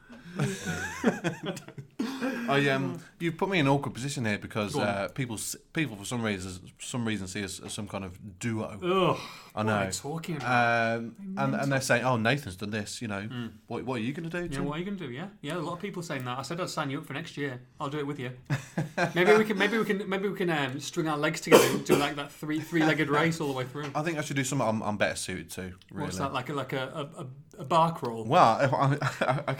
I 2.49 2.67
um, 2.69 2.99
you 3.19 3.31
put 3.31 3.49
me 3.49 3.59
in 3.59 3.67
an 3.67 3.71
awkward 3.71 3.93
position 3.93 4.25
here 4.25 4.37
because 4.39 4.73
Go 4.73 4.81
on. 4.81 4.87
uh, 4.87 5.07
people 5.09 5.35
s- 5.35 5.55
people 5.73 5.95
for 5.95 6.05
some 6.05 6.23
reason 6.23 6.51
some 6.79 7.05
reason 7.05 7.27
see 7.27 7.43
us 7.43 7.59
as 7.59 7.73
some 7.73 7.87
kind 7.87 8.03
of 8.03 8.39
duo. 8.39 8.79
Ugh, 8.81 9.17
I 9.55 9.63
what 9.63 9.71
are 9.73 9.79
know. 9.81 9.85
you 9.85 9.91
talking 9.91 10.35
about? 10.37 10.97
Um, 10.97 11.15
and, 11.37 11.55
and 11.55 11.71
they're 11.71 11.81
saying, 11.81 12.03
"Oh, 12.05 12.17
Nathan's 12.17 12.55
done 12.55 12.71
this. 12.71 13.01
You 13.01 13.07
know, 13.09 13.27
what, 13.67 13.83
what 13.85 13.95
are 13.95 14.03
you 14.03 14.13
going 14.13 14.29
to 14.29 14.35
do?" 14.35 14.43
yeah, 14.45 14.57
Tim? 14.57 14.65
what 14.65 14.75
are 14.77 14.79
you 14.79 14.85
gonna 14.85 14.97
do? 14.97 15.11
Yeah, 15.11 15.27
yeah. 15.41 15.57
A 15.57 15.59
lot 15.59 15.73
of 15.73 15.79
people 15.79 16.01
saying 16.01 16.25
that. 16.25 16.39
I 16.39 16.41
said 16.41 16.59
I'd 16.59 16.69
sign 16.69 16.89
you 16.89 16.99
up 16.99 17.05
for 17.05 17.13
next 17.13 17.37
year. 17.37 17.61
I'll 17.79 17.89
do 17.89 17.99
it 17.99 18.07
with 18.07 18.19
you. 18.19 18.31
maybe 19.15 19.33
we 19.35 19.43
can, 19.45 19.57
maybe 19.57 19.77
we 19.77 19.85
can, 19.85 20.09
maybe 20.09 20.27
we 20.27 20.35
can 20.37 20.49
um, 20.49 20.79
string 20.79 21.07
our 21.07 21.17
legs 21.17 21.41
together 21.41 21.65
and 21.67 21.85
do 21.85 21.95
like 21.95 22.15
that 22.15 22.31
three 22.31 22.59
three-legged 22.59 23.09
race 23.09 23.39
all 23.39 23.47
the 23.47 23.53
way 23.53 23.65
through. 23.65 23.91
I 23.93 24.01
think 24.01 24.17
I 24.17 24.21
should 24.21 24.35
do 24.37 24.43
something 24.43 24.67
I'm, 24.67 24.81
I'm 24.81 24.97
better 24.97 25.15
suited 25.15 25.51
to. 25.51 25.61
Really. 25.91 26.05
What's 26.05 26.17
that 26.17 26.33
like? 26.33 26.49
A, 26.49 26.53
like 26.53 26.73
a, 26.73 27.09
a, 27.17 27.21
a, 27.21 27.27
a 27.61 27.65
bar 27.65 27.93
crawl? 27.93 28.23
Well, 28.25 28.43
I, 28.43 28.97
I, 29.25 29.39
I, 29.51 29.55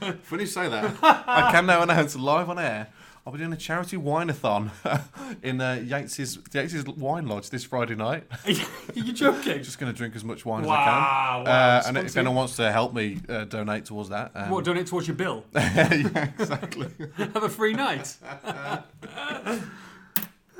when 0.28 0.40
you 0.40 0.46
say 0.46 0.68
that, 0.68 0.96
I 1.02 1.50
can 1.52 1.66
now 1.66 1.82
announce 1.82 2.16
live 2.16 2.48
on 2.50 2.58
air. 2.58 2.88
I'll 3.26 3.32
be 3.32 3.38
doing 3.40 3.52
a 3.52 3.56
charity 3.58 3.98
wine-a-thon 3.98 4.70
in 5.42 5.60
uh, 5.60 5.74
Yates's 5.84 6.38
Yates's 6.54 6.86
Wine 6.86 7.26
Lodge 7.26 7.50
this 7.50 7.62
Friday 7.62 7.94
night. 7.94 8.24
Are 8.46 8.50
you 8.94 9.12
joking? 9.12 9.62
Just 9.62 9.78
going 9.78 9.92
to 9.92 9.96
drink 9.96 10.16
as 10.16 10.24
much 10.24 10.46
wine 10.46 10.64
Wow, 10.64 10.72
as 10.72 10.78
I 10.78 10.84
can. 10.84 11.44
wow. 11.44 11.44
Uh, 11.44 11.82
and 11.88 11.98
if 11.98 12.16
anyone 12.16 12.36
wants 12.36 12.56
to 12.56 12.72
help 12.72 12.94
me 12.94 13.20
uh, 13.28 13.44
donate 13.44 13.84
towards 13.84 14.08
that, 14.08 14.30
um, 14.34 14.48
What, 14.48 14.64
donate 14.64 14.86
towards 14.86 15.06
your 15.08 15.16
bill? 15.16 15.44
yeah, 15.54 15.92
exactly. 16.38 16.88
Have 17.18 17.42
a 17.42 17.50
free 17.50 17.74
night. 17.74 18.16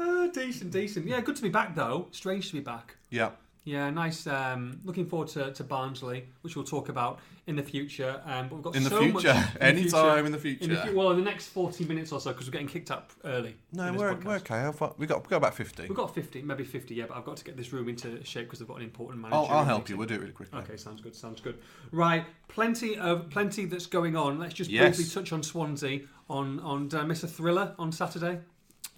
Ah, 0.01 0.29
decent, 0.33 0.71
decent. 0.71 1.07
Yeah, 1.07 1.21
good 1.23 1.37
to 1.37 1.43
be 1.43 1.49
back 1.49 1.75
though. 1.75 2.09
Strange 2.13 2.49
to 2.49 2.53
be 2.55 2.61
back. 2.61 2.97
Yeah. 3.11 3.31
Yeah, 3.69 3.91
nice. 3.91 4.27
Um, 4.27 4.81
looking 4.85 5.05
forward 5.07 5.29
to, 5.29 5.53
to 5.53 5.63
Barnsley, 5.65 6.27
which 6.41 6.57
we'll 6.57 6.65
talk 6.65 6.89
about 6.89 7.19
in 7.47 7.55
the 7.57 7.63
future. 7.63 8.21
Um, 8.25 8.49
but 8.49 8.55
we've 8.57 8.65
got 8.65 8.77
In 8.77 8.83
the 8.85 8.89
so 8.91 9.03
much 9.03 9.23
future, 9.25 9.31
in 9.39 9.45
the 9.59 9.65
anytime 9.65 10.25
in 10.27 10.33
the 10.33 10.39
future. 10.39 10.59
future. 10.65 10.81
In 10.81 10.87
the 10.87 10.93
fu- 10.93 10.99
well, 10.99 11.11
in 11.11 11.17
the 11.19 11.23
next 11.25 11.49
40 11.49 11.85
minutes 11.85 12.11
or 12.13 12.21
so, 12.21 12.33
because 12.33 12.47
we're 12.47 12.53
getting 12.53 12.67
kicked 12.67 12.91
up 12.91 13.11
early. 13.25 13.57
no, 13.73 13.93
we're, 13.93 14.15
we're 14.15 14.37
okay. 14.37 14.61
How 14.61 14.73
far? 14.73 14.95
We 14.97 15.07
got 15.07 15.23
we 15.25 15.29
got 15.29 15.37
about 15.37 15.55
fifty. 15.55 15.83
We've 15.83 15.95
got 15.97 16.15
50, 16.15 16.41
maybe 16.43 16.65
50, 16.65 16.95
yeah, 16.95 17.05
but 17.09 17.17
I've 17.19 17.25
got 17.27 17.37
to 17.37 17.45
get 17.45 17.57
this 17.59 17.71
room 17.73 17.89
into 17.91 18.25
shape 18.25 18.47
because 18.47 18.63
I've 18.63 18.69
got 18.69 18.79
an 18.79 18.85
important 18.85 19.21
manager. 19.21 19.37
I'll, 19.37 19.59
I'll 19.59 19.65
help 19.65 19.91
you. 19.91 19.99
We'll 19.99 20.09
do 20.09 20.15
it 20.15 20.21
really 20.21 20.33
quickly. 20.33 20.59
Okay, 20.61 20.77
sounds 20.79 21.03
good. 21.03 21.15
Sounds 21.15 21.41
good. 21.43 21.59
Right, 21.93 22.25
plenty 22.49 22.97
of 22.97 23.29
plenty 23.29 23.67
that's 23.67 23.87
going 23.87 24.17
on. 24.17 24.39
Let's 24.39 24.55
just 24.55 24.71
Yes. 24.71 24.97
briefly 24.97 25.13
touch 25.13 25.33
on 25.33 25.43
Swansea. 25.43 26.01
On 26.31 26.59
on 26.61 26.89
did 26.89 27.01
I 27.01 27.05
miss 27.05 27.23
a 27.23 27.29
thriller 27.29 27.75
on 27.79 27.93
Saturday? 27.93 28.41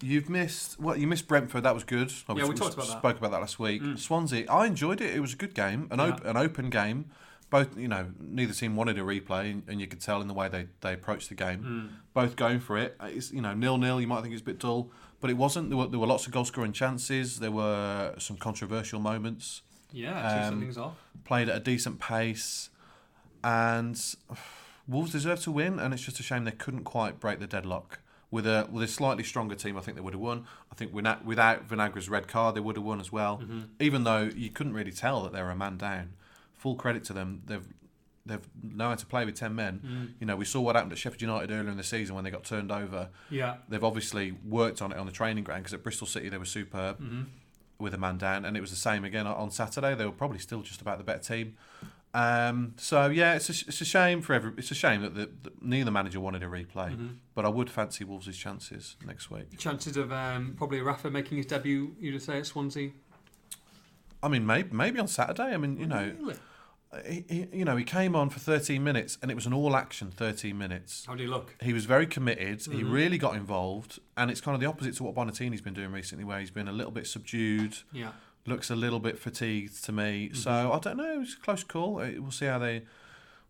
You've 0.01 0.29
missed 0.29 0.79
what 0.79 0.99
you 0.99 1.07
missed 1.07 1.27
Brentford. 1.27 1.63
That 1.63 1.73
was 1.75 1.83
good. 1.83 2.11
Yeah, 2.27 2.33
we 2.47 2.55
talked 2.55 2.73
about 2.73 2.87
that. 2.87 2.95
Mm. 2.95 2.99
Spoke 2.99 3.17
about 3.19 3.31
that 3.31 3.39
last 3.41 3.59
week. 3.59 3.81
Swansea. 3.97 4.45
I 4.49 4.65
enjoyed 4.65 4.99
it. 5.01 5.15
It 5.15 5.19
was 5.19 5.33
a 5.33 5.35
good 5.37 5.53
game. 5.53 5.87
An, 5.91 5.99
op- 5.99 6.23
Yeah. 6.23 6.29
an 6.31 6.37
open 6.37 6.69
game. 6.69 7.05
Both 7.51 7.77
you 7.77 7.87
know, 7.89 8.07
neither 8.19 8.53
team 8.53 8.75
wanted 8.77 8.97
a 8.97 9.01
replay, 9.01 9.51
and, 9.51 9.63
and 9.67 9.81
you 9.81 9.85
could 9.87 9.99
tell 9.99 10.21
in 10.21 10.27
the 10.29 10.33
way 10.33 10.47
they, 10.47 10.67
they 10.79 10.93
approached 10.93 11.27
the 11.29 11.35
game. 11.35 11.63
Mm. 11.93 11.97
Both 12.13 12.35
going 12.37 12.61
for 12.61 12.77
it. 12.77 12.95
It's 13.01 13.31
you 13.31 13.41
know 13.41 13.53
nil 13.53 13.77
nil. 13.77 13.99
You 13.99 14.07
might 14.07 14.21
think 14.21 14.33
it's 14.33 14.41
a 14.41 14.45
bit 14.45 14.57
dull, 14.59 14.89
but 15.19 15.29
it 15.29 15.35
wasn't. 15.37 15.69
There 15.69 15.77
were, 15.77 15.87
there 15.87 15.99
were 15.99 16.07
lots 16.07 16.25
of 16.25 16.31
goal 16.31 16.45
scoring 16.45 16.71
chances. 16.71 17.39
There 17.39 17.51
were 17.51 18.15
some 18.19 18.37
controversial 18.37 18.99
moments. 19.01 19.61
Yeah, 19.91 20.13
actually, 20.17 20.39
Um, 20.45 20.49
something's 20.53 20.77
off. 20.77 20.95
Played 21.25 21.49
at 21.49 21.57
a 21.57 21.59
decent 21.59 21.99
pace, 21.99 22.69
and 23.43 24.01
Wolves 24.87 25.11
deserve 25.11 25.41
to 25.41 25.51
win. 25.51 25.77
And 25.79 25.93
it's 25.93 26.03
just 26.03 26.19
a 26.19 26.23
shame 26.23 26.45
they 26.45 26.51
couldn't 26.51 26.85
quite 26.85 27.19
break 27.19 27.39
the 27.39 27.47
deadlock. 27.47 27.99
With 28.31 28.47
a 28.47 28.67
with 28.71 28.81
a 28.83 28.87
slightly 28.87 29.23
stronger 29.25 29.55
team, 29.55 29.77
I 29.77 29.81
think 29.81 29.95
they 29.97 30.01
would 30.01 30.13
have 30.13 30.21
won. 30.21 30.45
I 30.71 30.75
think 30.75 30.93
without, 30.93 31.25
without 31.25 31.67
Vinagre's 31.67 32.07
red 32.09 32.29
card, 32.29 32.55
they 32.55 32.61
would 32.61 32.77
have 32.77 32.85
won 32.85 33.01
as 33.01 33.11
well. 33.11 33.39
Mm-hmm. 33.43 33.59
Even 33.81 34.05
though 34.05 34.29
you 34.33 34.49
couldn't 34.49 34.73
really 34.73 34.91
tell 34.93 35.21
that 35.23 35.33
they 35.33 35.41
were 35.41 35.51
a 35.51 35.55
man 35.55 35.75
down. 35.77 36.13
Full 36.53 36.75
credit 36.75 37.03
to 37.05 37.13
them. 37.13 37.41
They've 37.45 37.67
they've 38.25 38.47
known 38.63 38.89
how 38.91 38.95
to 38.95 39.05
play 39.05 39.25
with 39.25 39.35
ten 39.35 39.53
men. 39.53 39.81
Mm. 39.85 40.13
You 40.21 40.27
know, 40.27 40.37
we 40.37 40.45
saw 40.45 40.61
what 40.61 40.75
happened 40.77 40.93
at 40.93 40.97
Sheffield 40.99 41.21
United 41.23 41.51
earlier 41.51 41.69
in 41.71 41.75
the 41.75 41.83
season 41.83 42.15
when 42.15 42.23
they 42.23 42.31
got 42.31 42.45
turned 42.45 42.71
over. 42.71 43.09
Yeah. 43.29 43.55
They've 43.67 43.83
obviously 43.83 44.31
worked 44.47 44.81
on 44.81 44.91
it 44.93 44.97
on 44.97 45.05
the 45.07 45.11
training 45.11 45.43
ground 45.43 45.63
because 45.63 45.73
at 45.73 45.83
Bristol 45.83 46.07
City 46.07 46.29
they 46.29 46.37
were 46.37 46.45
superb 46.45 47.01
Mm-hmm. 47.01 47.23
with 47.79 47.93
a 47.93 47.97
man 47.97 48.17
down, 48.17 48.45
and 48.45 48.55
it 48.55 48.61
was 48.61 48.69
the 48.69 48.75
same 48.77 49.03
again 49.03 49.27
on 49.27 49.51
Saturday. 49.51 49.93
They 49.95 50.05
were 50.05 50.11
probably 50.11 50.39
still 50.39 50.61
just 50.61 50.79
about 50.81 50.99
the 50.99 51.03
better 51.03 51.19
team. 51.23 51.57
Um, 52.13 52.73
so 52.77 53.07
yeah, 53.07 53.35
it's 53.35 53.49
a, 53.49 53.67
it's 53.67 53.79
a 53.81 53.85
shame 53.85 54.21
for 54.21 54.33
every. 54.33 54.51
It's 54.57 54.71
a 54.71 54.75
shame 54.75 55.01
that, 55.01 55.15
the, 55.15 55.29
that 55.43 55.63
neither 55.63 55.91
manager 55.91 56.19
wanted 56.19 56.43
a 56.43 56.47
replay, 56.47 56.91
Mm-hmm. 56.91 57.07
but 57.35 57.45
I 57.45 57.49
would 57.49 57.69
fancy 57.69 58.03
Wolves' 58.03 58.35
chances 58.37 58.97
next 59.05 59.31
week. 59.31 59.57
Chances 59.57 59.95
of 59.97 60.11
um, 60.11 60.53
probably 60.57 60.81
Rafa 60.81 61.09
making 61.09 61.37
his 61.37 61.45
debut, 61.45 61.95
you'd 61.99 62.21
say, 62.21 62.39
at 62.39 62.45
Swansea. 62.45 62.91
I 64.23 64.27
mean, 64.27 64.45
maybe 64.45 64.69
maybe 64.75 64.99
on 64.99 65.07
Saturday. 65.07 65.53
I 65.53 65.57
mean, 65.57 65.77
you 65.79 65.87
know, 65.87 66.13
Really? 66.19 66.35
he, 67.07 67.25
he, 67.29 67.47
you 67.59 67.65
know, 67.65 67.77
he 67.77 67.83
came 67.85 68.15
on 68.15 68.29
for 68.29 68.39
13 68.39 68.83
minutes, 68.83 69.17
and 69.21 69.31
it 69.31 69.35
was 69.35 69.45
an 69.45 69.53
all-action 69.53 70.11
13 70.11 70.57
minutes. 70.57 71.05
How 71.05 71.13
did 71.15 71.23
he 71.23 71.27
look? 71.29 71.55
He 71.61 71.71
was 71.73 71.85
very 71.85 72.05
committed. 72.05 72.61
He 72.65 72.71
Mm-hmm. 72.81 72.91
really 72.91 73.17
got 73.17 73.35
involved, 73.35 73.99
and 74.17 74.29
it's 74.29 74.41
kind 74.41 74.53
of 74.53 74.59
the 74.61 74.67
opposite 74.67 74.95
to 74.97 75.03
what 75.03 75.15
Bonatini's 75.15 75.61
been 75.61 75.73
doing 75.73 75.91
recently, 75.93 76.23
where 76.25 76.39
he's 76.39 76.51
been 76.51 76.67
a 76.67 76.73
little 76.73 76.91
bit 76.91 77.07
subdued. 77.07 77.77
Yeah. 77.93 78.11
Looks 78.45 78.69
a 78.69 78.75
little 78.75 78.99
bit 78.99 79.19
fatigued 79.19 79.83
to 79.85 79.91
me. 79.91 80.27
Mm-hmm. 80.27 80.35
So 80.35 80.71
I 80.71 80.79
don't 80.79 80.97
know. 80.97 81.21
It's 81.21 81.35
a 81.35 81.39
close 81.39 81.63
call. 81.63 81.95
We'll 81.95 82.31
see 82.31 82.45
how 82.45 82.59
they'll 82.59 82.81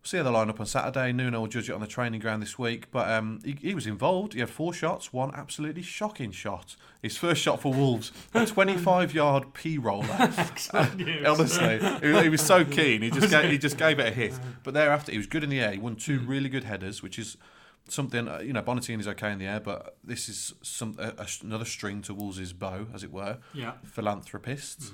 see 0.04 0.18
how 0.18 0.24
they 0.24 0.30
line 0.30 0.50
up 0.50 0.60
on 0.60 0.66
Saturday. 0.66 1.12
Nuno 1.12 1.42
will 1.42 1.48
judge 1.48 1.70
it 1.70 1.74
on 1.74 1.82
the 1.82 1.88
training 1.88 2.20
ground 2.20 2.42
this 2.42 2.58
week. 2.60 2.92
But 2.92 3.10
um, 3.10 3.40
he, 3.44 3.58
he 3.62 3.74
was 3.74 3.88
involved. 3.88 4.34
He 4.34 4.40
had 4.40 4.50
four 4.50 4.74
shots, 4.74 5.14
one 5.14 5.32
absolutely 5.34 5.82
shocking 5.82 6.32
shot. 6.32 6.76
His 7.02 7.18
first 7.18 7.42
shot 7.42 7.62
for 7.62 7.74
Wolves, 7.74 8.12
a 8.34 8.46
25 8.48 9.14
yard 9.14 9.54
P 9.54 9.78
roller. 9.78 10.08
Honestly, 11.26 11.80
he, 12.02 12.24
he 12.24 12.30
was 12.30 12.42
so 12.42 12.66
keen. 12.66 13.02
He 13.02 13.12
just 13.12 13.30
gave, 13.30 13.50
he 13.50 13.58
just 13.58 13.78
gave 13.78 14.00
it 14.00 14.08
a 14.08 14.12
hit. 14.12 14.34
But 14.64 14.74
thereafter, 14.74 15.12
he 15.12 15.18
was 15.18 15.28
good 15.28 15.44
in 15.44 15.50
the 15.50 15.60
air. 15.60 15.72
He 15.72 15.80
won 15.80 15.96
two 15.96 16.20
really 16.20 16.50
good 16.50 16.64
headers, 16.64 17.02
which 17.02 17.18
is 17.18 17.38
something 17.88 18.28
uh, 18.28 18.40
you 18.40 18.54
know. 18.54 18.62
Bonatini 18.62 19.00
is 19.00 19.08
okay 19.08 19.32
in 19.32 19.40
the 19.40 19.46
air, 19.48 19.60
but 19.60 19.98
this 20.04 20.30
is 20.30 20.54
some 20.62 20.96
a, 21.00 21.14
another 21.44 21.66
string 21.66 22.02
to 22.04 22.14
Wolves' 22.14 22.54
bow, 22.54 22.88
as 22.94 23.04
it 23.04 23.12
were. 23.12 23.38
Yeah. 23.54 23.74
Philanthropist, 23.84 24.92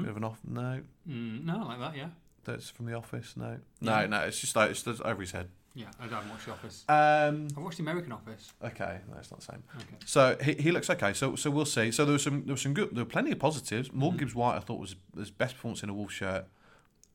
bit 0.00 0.08
of 0.10 0.16
an 0.16 0.24
off. 0.24 0.40
No, 0.46 0.80
Mm, 1.08 1.44
no, 1.44 1.58
like 1.66 1.78
that. 1.78 1.96
Yeah. 1.96 2.08
that's 2.44 2.68
from 2.70 2.86
the 2.86 2.94
office. 2.94 3.34
No, 3.36 3.58
Yeah. 3.80 4.00
no, 4.02 4.06
no. 4.06 4.20
It's 4.24 4.40
just 4.40 4.56
like 4.56 4.70
it's 4.70 4.82
just 4.82 5.00
over 5.02 5.20
his 5.20 5.30
head. 5.32 5.48
Yeah. 5.74 5.86
I 6.00 6.04
haven't 6.04 6.30
watched 6.30 6.46
The 6.46 6.52
Office. 6.52 6.84
Um, 6.88 7.48
I've 7.54 7.62
watched 7.62 7.76
The 7.76 7.82
American 7.82 8.10
Office. 8.12 8.50
okay, 8.64 9.00
no, 9.10 9.18
it's 9.18 9.30
not 9.30 9.40
the 9.40 9.46
same. 9.46 9.62
Okay. 9.76 9.96
So 10.06 10.36
he, 10.42 10.54
he 10.54 10.70
looks 10.72 10.88
okay. 10.88 11.12
So 11.12 11.36
so 11.36 11.50
we'll 11.50 11.66
see. 11.66 11.90
So 11.90 12.04
there 12.06 12.14
was 12.14 12.22
some 12.22 12.44
there 12.46 12.54
was 12.54 12.62
some 12.62 12.72
good. 12.72 12.94
There 12.94 13.04
were 13.04 13.10
plenty 13.10 13.32
of 13.32 13.38
positives. 13.38 13.92
Morgan 13.92 14.18
Gibbs 14.20 14.34
White 14.34 14.56
I 14.56 14.60
thought 14.60 14.80
was 14.80 14.96
his 15.16 15.30
best 15.30 15.54
performance 15.56 15.82
in 15.82 15.90
a 15.90 15.94
Wolf 15.94 16.12
shirt. 16.12 16.46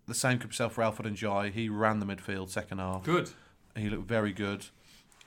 The 0.08 0.14
same 0.14 0.38
could 0.38 0.52
be 0.52 0.56
said 0.56 0.72
for 0.72 0.84
Alfred 0.84 1.12
N'Diaye. 1.12 1.52
He 1.52 1.70
ran 1.70 2.00
the 2.00 2.06
midfield 2.06 2.50
second 2.50 2.78
half. 2.80 3.04
Good. 3.04 3.32
He 3.76 3.90
looked 3.90 4.08
very 4.08 4.32
good. 4.34 4.68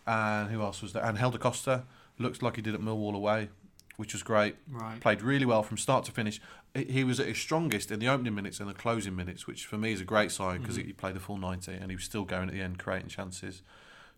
And 0.06 0.50
who 0.50 0.60
else 0.62 0.82
was 0.82 0.92
there? 0.92 1.04
And 1.04 1.16
Helder 1.18 1.38
Costa 1.38 1.84
looked 2.18 2.42
like 2.42 2.56
he 2.56 2.62
did 2.62 2.74
at 2.74 2.80
Millwall 2.80 3.14
away, 3.14 3.48
which 3.96 4.12
was 4.12 4.22
great. 4.22 4.56
Right. 4.70 5.00
Played 5.00 5.22
really 5.22 5.46
well 5.46 5.62
from 5.62 5.76
start 5.78 6.04
to 6.06 6.12
finish. 6.12 6.40
He- 6.74 7.04
was 7.04 7.20
at 7.20 7.26
his 7.28 7.38
strongest 7.38 7.90
in 7.90 8.00
the 8.00 8.08
opening 8.08 8.34
minutes 8.34 8.60
and 8.60 8.68
the 8.68 8.74
closing 8.74 9.14
minutes, 9.16 9.46
which 9.46 9.64
for 9.66 9.78
me 9.78 9.92
is 9.92 10.00
a 10.00 10.04
great 10.04 10.30
sign 10.32 10.60
because 10.60 10.76
he 10.76 10.92
played 10.92 11.14
the 11.14 11.20
full 11.20 11.38
90 11.38 11.72
and 11.72 11.90
he 11.90 11.96
was 11.96 12.04
still 12.04 12.24
going 12.24 12.48
at 12.48 12.54
the 12.54 12.60
end, 12.60 12.78
creating 12.78 13.08
chances. 13.08 13.62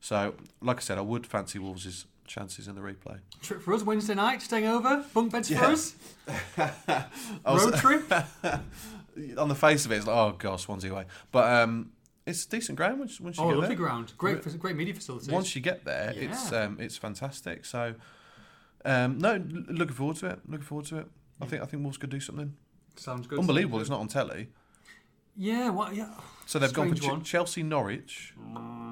So, 0.00 0.34
like 0.60 0.78
I 0.78 0.80
said, 0.80 0.98
I 0.98 1.02
would 1.02 1.26
fancy 1.26 1.58
Wolves' 1.58 2.06
chances 2.26 2.66
in 2.68 2.74
the 2.74 2.80
replay. 2.80 3.18
Trip 3.42 3.62
for 3.62 3.72
us 3.74 3.82
Wednesday 3.82 4.14
night, 4.14 4.42
staying 4.42 4.66
over. 4.66 5.04
Bunk 5.14 5.32
beds 5.32 5.50
Yeah. 5.50 5.58
for 5.58 5.64
us. 5.66 5.94
Was- 7.44 7.64
Road 7.64 7.74
trip. 7.76 8.12
On 9.38 9.48
the 9.48 9.54
face 9.54 9.86
of 9.86 9.92
it, 9.92 9.96
it's 9.96 10.06
like, 10.06 10.16
oh, 10.16 10.34
gosh, 10.38 10.64
Swansea 10.64 10.92
away. 10.92 11.04
But 11.32 11.50
um, 11.50 11.92
it's 12.26 12.44
decent 12.46 12.76
ground 12.76 12.98
once, 12.98 13.20
once 13.20 13.36
you 13.38 13.44
Oh, 13.44 13.48
get 13.48 13.54
lovely 13.58 13.68
there. 13.68 13.76
ground. 13.76 14.12
Great, 14.18 14.58
great 14.58 14.76
media 14.76 14.94
facilities. 14.94 15.28
Once 15.28 15.54
you 15.54 15.62
get 15.62 15.84
there, 15.84 16.12
it's 16.16 16.52
um, 16.52 16.78
it's 16.80 16.96
fantastic. 16.96 17.64
So, 17.64 17.94
um, 18.84 19.18
no, 19.18 19.36
looking 19.68 19.94
forward 19.94 20.16
to 20.18 20.26
it. 20.26 20.40
Looking 20.48 20.66
forward 20.66 20.86
to 20.86 20.98
it. 20.98 21.06
I 21.40 21.46
think 21.46 21.62
I 21.62 21.66
think 21.66 21.82
Wolves 21.82 21.98
could 21.98 22.10
do 22.10 22.20
something 22.20 22.54
Sounds 22.96 23.26
good. 23.26 23.38
unbelievable. 23.38 23.80
It's 23.80 23.90
not 23.90 24.00
on 24.00 24.08
telly. 24.08 24.48
Yeah. 25.36 25.70
What? 25.70 25.94
Yeah. 25.94 26.10
So 26.46 26.58
they've 26.58 26.72
gone 26.72 26.94
for 26.94 27.20
Ch- 27.20 27.24
Chelsea 27.24 27.62
Norwich, 27.62 28.32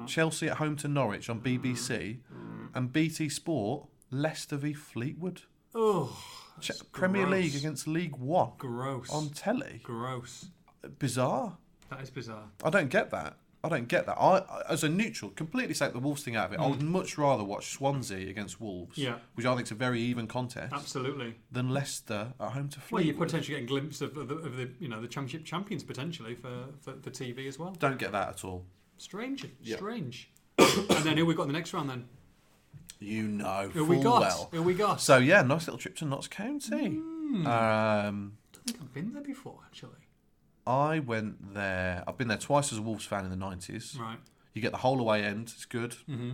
Chelsea 0.07 0.47
at 0.49 0.57
home 0.57 0.75
to 0.77 0.87
Norwich 0.87 1.29
on 1.29 1.39
BBC, 1.41 2.19
and 2.73 2.91
BT 2.93 3.29
Sport 3.29 3.87
Leicester 4.11 4.57
v 4.57 4.73
Fleetwood. 4.73 5.41
Oh. 5.73 6.15
Ch- 6.61 6.71
Premier. 6.91 7.25
League 7.27 7.55
against 7.55 7.87
League 7.87 8.15
One 8.15 8.51
Gross. 8.57 9.09
on 9.09 9.29
telly. 9.29 9.81
Gross. 9.83 10.45
Bizarre. 10.99 11.57
That 11.89 12.01
is 12.01 12.09
bizarre. 12.09 12.45
I 12.63 12.69
don't 12.69 12.89
get 12.89 13.11
that. 13.11 13.37
I 13.63 13.69
don't 13.69 13.87
get 13.87 14.05
that. 14.05 14.17
I, 14.19 14.43
as 14.69 14.83
a 14.83 14.89
neutral, 14.89 15.31
completely 15.31 15.73
take 15.73 15.91
the 15.93 15.97
Wolves 15.99 16.21
thing 16.23 16.35
out 16.35 16.47
of 16.47 16.53
it. 16.53 16.59
I 16.59 16.67
would 16.67 16.83
much 16.83 17.17
rather 17.17 17.43
watch 17.43 17.71
Swansea 17.71 18.29
against 18.29 18.61
Wolves, 18.61 18.95
Mm. 18.97 19.03
Yeah. 19.03 19.15
which 19.33 19.45
I 19.47 19.55
think 19.55 19.65
is 19.67 19.71
a 19.71 19.75
very 19.75 19.99
even 20.01 20.27
contest, 20.27 20.71
Absolutely. 20.71 21.33
than 21.51 21.69
Leicester 21.69 22.33
at 22.39 22.51
home 22.51 22.69
to 22.69 22.79
Well, 22.91 23.03
you're 23.03 23.15
potentially 23.15 23.55
getting 23.55 23.63
a 23.65 23.67
glimpse 23.67 24.01
of, 24.01 24.15
of, 24.17 24.27
the, 24.27 24.35
of 24.35 24.55
the 24.57 24.69
you 24.79 24.87
know 24.87 25.01
the 25.01 25.07
championship 25.07 25.45
champions 25.45 25.83
potentially 25.83 26.35
for, 26.35 26.65
for, 26.81 26.93
for 27.01 27.09
TV 27.09 27.47
as 27.47 27.57
well. 27.57 27.71
don't 27.79 27.97
get 27.97 28.11
that 28.11 28.29
at 28.29 28.45
all. 28.45 28.65
Strange. 28.97 29.47
Yeah. 29.63 29.77
Strange. 29.77 30.29
and 30.59 30.87
then 31.03 31.17
who 31.17 31.25
we 31.25 31.33
got 31.33 31.43
in 31.43 31.49
the 31.49 31.53
next 31.53 31.73
round 31.73 31.89
then? 31.89 32.05
You 32.99 33.23
know 33.23 33.69
Who 33.73 33.79
full 33.85 33.95
we 33.97 34.03
got? 34.03 34.21
well. 34.21 34.49
Who 34.51 34.61
we 34.61 34.73
got? 34.75 35.01
So 35.01 35.17
yeah, 35.17 35.41
nice 35.41 35.65
little 35.65 35.79
trip 35.79 35.95
to 35.97 36.05
Notts 36.05 36.27
County. 36.27 36.89
Hmm. 36.97 37.47
Um, 37.47 37.47
I 37.47 38.55
don't 38.57 38.65
think 38.67 38.77
I've 38.81 38.93
been 38.93 39.13
there 39.13 39.23
before 39.23 39.59
actually. 39.65 40.04
I 40.67 40.99
went 40.99 41.53
there. 41.53 42.03
I've 42.07 42.17
been 42.17 42.27
there 42.27 42.37
twice 42.37 42.71
as 42.71 42.79
a 42.79 42.81
Wolves 42.81 43.05
fan 43.05 43.23
in 43.25 43.31
the 43.31 43.37
nineties. 43.37 43.97
Right. 43.99 44.17
You 44.53 44.61
get 44.61 44.71
the 44.71 44.79
whole 44.79 44.99
away 44.99 45.23
end. 45.23 45.51
It's 45.55 45.65
good. 45.65 45.91
Mm-hmm. 46.09 46.31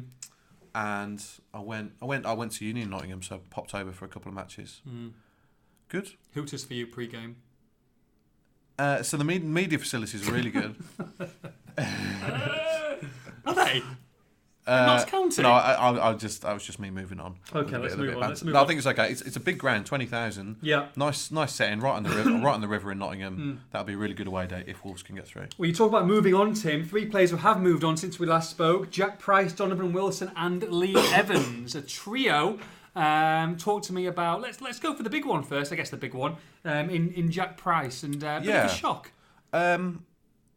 And 0.73 1.23
I 1.53 1.59
went. 1.59 1.93
I 2.01 2.05
went. 2.05 2.25
I 2.25 2.33
went 2.33 2.53
to 2.53 2.65
Union 2.65 2.89
Nottingham, 2.89 3.21
so 3.21 3.35
I 3.35 3.39
popped 3.49 3.75
over 3.75 3.91
for 3.91 4.05
a 4.05 4.07
couple 4.07 4.29
of 4.29 4.35
matches. 4.35 4.81
Mm. 4.87 5.11
Good. 5.89 6.11
Hooters 6.33 6.63
for 6.63 6.73
you 6.73 6.87
pre-game. 6.87 7.35
Uh, 8.79 9.03
so 9.03 9.17
the 9.17 9.25
media 9.25 9.77
facilities 9.77 10.27
are 10.27 10.31
really 10.31 10.49
good. 10.49 10.75
Are 13.45 13.53
they? 13.53 13.83
Uh, 14.67 14.85
Notts 14.85 15.05
County? 15.05 15.41
No, 15.41 15.49
I, 15.49 15.73
I, 15.73 16.09
I 16.09 16.13
just. 16.13 16.45
I 16.45 16.53
was 16.53 16.63
just 16.63 16.79
me 16.79 16.91
moving 16.91 17.19
on. 17.19 17.37
Okay, 17.53 17.77
With 17.79 17.93
a 17.93 17.97
bit- 17.97 17.97
let's 17.97 17.97
with 17.97 17.99
a 17.99 18.03
move 18.13 18.15
on, 18.23 18.29
let's 18.29 18.43
move 18.43 18.53
no, 18.53 18.61
I 18.63 18.67
think 18.67 18.77
it's 18.77 18.85
okay. 18.87 19.09
It's, 19.11 19.21
it's 19.21 19.35
a 19.35 19.39
big 19.39 19.57
ground, 19.57 19.87
twenty 19.87 20.05
thousand. 20.05 20.57
Yeah. 20.61 20.89
Nice, 20.95 21.31
nice 21.31 21.53
setting, 21.55 21.79
right 21.79 21.93
on 21.95 22.03
the 22.03 22.09
river, 22.09 22.29
right 22.31 22.53
on 22.53 22.61
the 22.61 22.67
river 22.67 22.91
in. 22.91 22.99
Nottingham. 22.99 23.61
That'll 23.71 23.87
be 23.87 23.93
a 23.93 23.97
really 23.97 24.13
good 24.13 24.27
away 24.27 24.45
day 24.45 24.63
if 24.67 24.85
Wolves 24.85 25.01
can 25.01 25.15
get 25.15 25.25
through. 25.27 25.47
Well, 25.57 25.67
you 25.67 25.73
talk 25.73 25.89
about 25.89 26.05
moving 26.05 26.35
on, 26.35 26.53
Tim. 26.53 26.85
Three 26.85 27.05
players 27.07 27.31
who 27.31 27.37
have 27.37 27.59
moved 27.59 27.83
on 27.83 27.97
since 27.97 28.19
we 28.19 28.27
last 28.27 28.51
spoke: 28.51 28.91
Jack 28.91 29.17
Price, 29.17 29.51
Donovan 29.51 29.93
Wilson, 29.93 30.31
and 30.35 30.61
Lee 30.71 30.95
Evans. 31.13 31.73
A 31.73 31.81
trio. 31.81 32.59
Um, 32.95 33.55
talk 33.57 33.83
to 33.83 33.93
me 33.93 34.05
about. 34.05 34.41
Let's 34.41 34.61
let's 34.61 34.79
go 34.79 34.93
for 34.93 35.01
the 35.01 35.09
big 35.09 35.25
one 35.25 35.43
first. 35.43 35.71
I 35.71 35.75
guess 35.75 35.89
the 35.89 35.97
big 35.97 36.13
one 36.13 36.35
um, 36.65 36.89
in 36.89 37.11
in 37.13 37.31
Jack 37.31 37.57
Price 37.57 38.03
and 38.03 38.23
uh, 38.23 38.39
bit 38.39 38.49
Yeah. 38.49 38.65
of 38.65 38.71
a 38.71 38.75
shock 38.75 39.11
Um, 39.53 40.05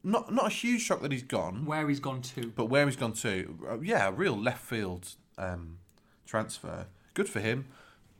not 0.04 0.32
not 0.32 0.46
a 0.46 0.50
huge 0.50 0.82
shock 0.82 1.00
that 1.02 1.10
he's 1.12 1.22
gone, 1.22 1.64
where 1.66 1.88
he's 1.88 2.00
gone 2.00 2.20
to. 2.22 2.52
but 2.54 2.66
where 2.66 2.86
he's 2.86 2.96
gone 2.96 3.12
to, 3.14 3.58
uh, 3.68 3.80
yeah, 3.80 4.08
a 4.08 4.12
real 4.12 4.36
left 4.38 4.62
field 4.64 5.08
um, 5.38 5.78
transfer. 6.26 6.86
Good 7.14 7.28
for 7.28 7.40
him. 7.40 7.66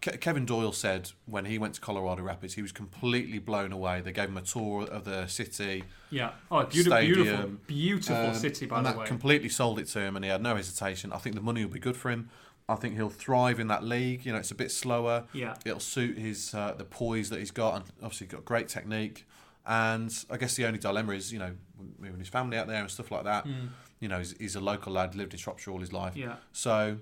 Ke- 0.01 0.21
Kevin 0.21 0.45
Doyle 0.45 0.73
said 0.73 1.13
when 1.27 1.47
he 1.47 1.59
went 1.59 1.75
to 1.75 1.81
Colorado 1.81 2.23
Rapids, 2.23 2.55
he 2.55 2.63
was 2.63 2.73
completely 2.73 3.39
blown 3.39 3.73
away. 3.73 4.01
They 4.01 4.13
gave 4.13 4.29
him 4.29 4.37
a 4.37 4.43
tour 4.43 4.85
of 4.85 5.05
the 5.05 5.27
city, 5.27 5.85
Yeah. 6.11 6.33
Oh, 6.51 6.65
beautiful, 6.65 6.99
beautiful, 7.01 7.25
Stadium, 7.35 7.61
beautiful 7.67 8.27
um, 8.27 8.35
city 8.35 8.67
by 8.67 8.77
and 8.79 8.87
the 8.87 8.91
that 8.91 8.99
way. 8.99 9.07
completely 9.07 9.49
sold 9.49 9.79
it 9.79 9.87
to 9.89 10.01
him, 10.01 10.17
and 10.17 10.25
he 10.25 10.31
had 10.31 10.43
no 10.43 10.57
hesitation. 10.57 11.13
I 11.13 11.19
think 11.19 11.35
the 11.37 11.41
money 11.43 11.65
will 11.65 11.73
be 11.73 11.81
good 11.81 11.97
for 11.97 12.11
him. 12.11 12.29
I 12.69 12.77
think 12.77 12.95
he'll 12.95 13.11
thrive 13.11 13.61
in 13.61 13.67
that 13.69 13.85
league. 13.85 14.25
You 14.25 14.33
know, 14.33 14.39
it's 14.39 14.51
a 14.51 14.55
bit 14.55 14.71
slower. 14.71 15.25
yeah. 15.33 15.55
It'll 15.67 15.81
suit 15.81 16.17
his 16.19 16.55
uh, 16.55 16.75
the 16.77 16.85
poise 16.85 17.31
that 17.31 17.39
he's 17.39 17.51
got, 17.51 17.77
and 17.77 17.85
obviously 18.03 18.27
got 18.27 18.45
great 18.45 18.69
technique. 18.69 19.27
And 19.67 20.13
I 20.31 20.37
guess 20.37 20.55
the 20.57 20.67
only 20.67 20.79
dilemma 20.79 21.13
is, 21.13 21.33
you 21.33 21.39
know, 21.39 21.53
moving 21.99 22.19
his 22.19 22.29
family 22.29 22.59
out 22.59 22.67
there 22.67 22.81
and 22.81 22.91
stuff 22.91 23.11
like 23.11 23.25
that. 23.25 23.47
Mm. 23.47 23.69
You 24.01 24.09
know, 24.09 24.19
he's, 24.19 24.37
he's 24.39 24.57
a 24.57 24.61
local 24.61 24.93
lad, 24.93 25.15
lived 25.15 25.33
in 25.33 25.39
Shropshire 25.39 25.73
all 25.73 25.81
his 25.81 25.93
life. 25.93 26.17
Yeah. 26.17 26.37
So 26.53 26.99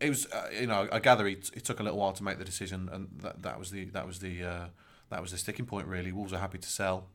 it 0.00 0.08
was, 0.08 0.26
uh, 0.26 0.48
you 0.58 0.66
know, 0.66 0.88
I 0.90 0.98
gather 0.98 1.26
it, 1.26 1.50
it 1.54 1.64
took 1.64 1.80
a 1.80 1.82
little 1.82 1.98
while 1.98 2.12
to 2.12 2.24
make 2.24 2.38
the 2.38 2.44
decision, 2.44 2.88
and 2.92 3.08
that, 3.22 3.42
that 3.42 3.58
was 3.58 3.70
the 3.70 3.84
that 3.86 4.06
was 4.06 4.18
the 4.20 4.42
uh, 4.42 4.66
that 5.10 5.20
was 5.20 5.30
the 5.30 5.38
sticking 5.38 5.66
point. 5.66 5.86
Really, 5.86 6.12
Wolves 6.12 6.32
are 6.32 6.38
happy 6.38 6.58
to 6.58 6.68
sell. 6.68 7.06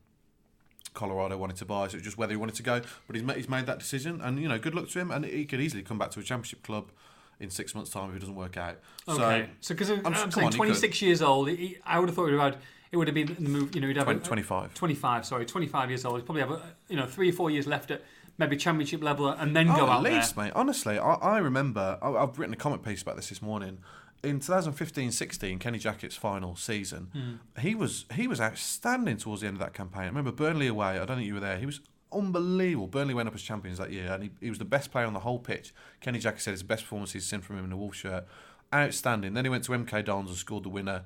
Colorado 0.92 1.36
wanted 1.36 1.56
to 1.56 1.64
buy, 1.64 1.86
so 1.86 1.94
it 1.94 1.98
was 1.98 2.02
just 2.02 2.18
whether 2.18 2.32
he 2.32 2.36
wanted 2.36 2.56
to 2.56 2.62
go. 2.62 2.80
But 3.06 3.16
he's 3.16 3.24
made, 3.24 3.36
he's 3.36 3.48
made 3.48 3.66
that 3.66 3.78
decision, 3.78 4.20
and 4.20 4.40
you 4.40 4.48
know, 4.48 4.58
good 4.58 4.74
luck 4.74 4.88
to 4.88 4.98
him. 4.98 5.10
And 5.10 5.24
he 5.24 5.44
could 5.44 5.60
easily 5.60 5.82
come 5.82 5.98
back 5.98 6.10
to 6.12 6.20
a 6.20 6.22
championship 6.22 6.62
club 6.62 6.90
in 7.38 7.50
six 7.50 7.74
months' 7.74 7.90
time 7.90 8.10
if 8.10 8.16
it 8.16 8.20
doesn't 8.20 8.34
work 8.34 8.56
out. 8.56 8.78
Okay. 9.08 9.48
So 9.60 9.74
because 9.74 9.90
I'm, 9.90 10.06
I'm 10.06 10.14
I'm 10.14 10.30
saying 10.30 10.46
on, 10.46 10.52
he 10.52 10.56
26 10.56 11.02
years 11.02 11.22
old, 11.22 11.48
he, 11.48 11.78
I 11.84 11.98
would 11.98 12.08
have 12.08 12.16
thought 12.16 12.30
have 12.30 12.40
had, 12.40 12.56
it 12.92 12.96
would 12.96 13.06
have 13.08 13.14
been 13.14 13.34
the 13.38 13.48
move. 13.48 13.74
You 13.74 13.80
know, 13.80 13.88
he'd 13.88 13.96
have 13.96 14.08
a- 14.08 14.14
20, 14.14 14.26
25. 14.26 14.74
25, 14.74 15.26
sorry, 15.26 15.46
25 15.46 15.90
years 15.90 16.04
old. 16.04 16.16
He'd 16.16 16.26
probably 16.26 16.42
have, 16.42 16.50
a, 16.50 16.62
you 16.88 16.96
know, 16.96 17.06
three 17.06 17.30
or 17.30 17.32
four 17.32 17.50
years 17.50 17.66
left 17.66 17.90
at 17.90 18.02
maybe 18.38 18.56
championship 18.56 19.02
level 19.02 19.28
and 19.28 19.54
then 19.54 19.66
go 19.68 19.86
oh, 19.86 19.90
out 19.90 20.06
at 20.06 20.12
least, 20.12 20.36
mate. 20.36 20.52
Honestly, 20.56 20.98
I, 20.98 21.14
I 21.14 21.38
remember. 21.38 21.98
I, 22.02 22.10
I've 22.10 22.38
written 22.38 22.54
a 22.54 22.56
comment 22.56 22.82
piece 22.82 23.02
about 23.02 23.16
this 23.16 23.28
this 23.28 23.42
morning. 23.42 23.78
In 24.22 24.40
2015-16, 24.40 25.60
Kenny 25.60 25.78
Jackett's 25.78 26.16
final 26.16 26.54
season. 26.56 27.08
Mm. 27.16 27.62
he 27.62 27.74
was 27.74 28.04
he 28.14 28.26
was 28.26 28.38
outstanding 28.38 29.16
towards 29.16 29.40
the 29.40 29.46
end 29.46 29.56
of 29.56 29.60
that 29.60 29.72
campaign. 29.72 30.02
I 30.02 30.06
remember 30.08 30.32
Burnley 30.32 30.66
away. 30.66 30.98
I 30.98 31.06
don't 31.06 31.16
think 31.16 31.26
you 31.26 31.34
were 31.34 31.40
there. 31.40 31.58
He 31.58 31.64
was 31.64 31.80
unbelievable. 32.12 32.86
Burnley 32.86 33.14
went 33.14 33.28
up 33.28 33.34
as 33.34 33.40
champions 33.40 33.78
that 33.78 33.92
year, 33.92 34.12
and 34.12 34.24
he, 34.24 34.30
he 34.40 34.50
was 34.50 34.58
the 34.58 34.64
best 34.64 34.90
player 34.90 35.06
on 35.06 35.14
the 35.14 35.20
whole 35.20 35.38
pitch. 35.38 35.72
Kenny 36.00 36.18
Jackett 36.18 36.40
said 36.40 36.52
it's 36.52 36.62
the 36.62 36.68
best 36.68 36.82
performance 36.82 37.12
he's 37.12 37.24
seen 37.24 37.40
from 37.40 37.58
him 37.58 37.64
in 37.64 37.72
a 37.72 37.76
Wolf 37.76 37.94
shirt. 37.94 38.26
Outstanding. 38.74 39.32
Then 39.32 39.44
he 39.44 39.48
went 39.48 39.64
to 39.64 39.72
MK 39.72 40.04
Dons 40.04 40.28
and 40.28 40.38
scored 40.38 40.64
the 40.64 40.68
winner. 40.68 41.04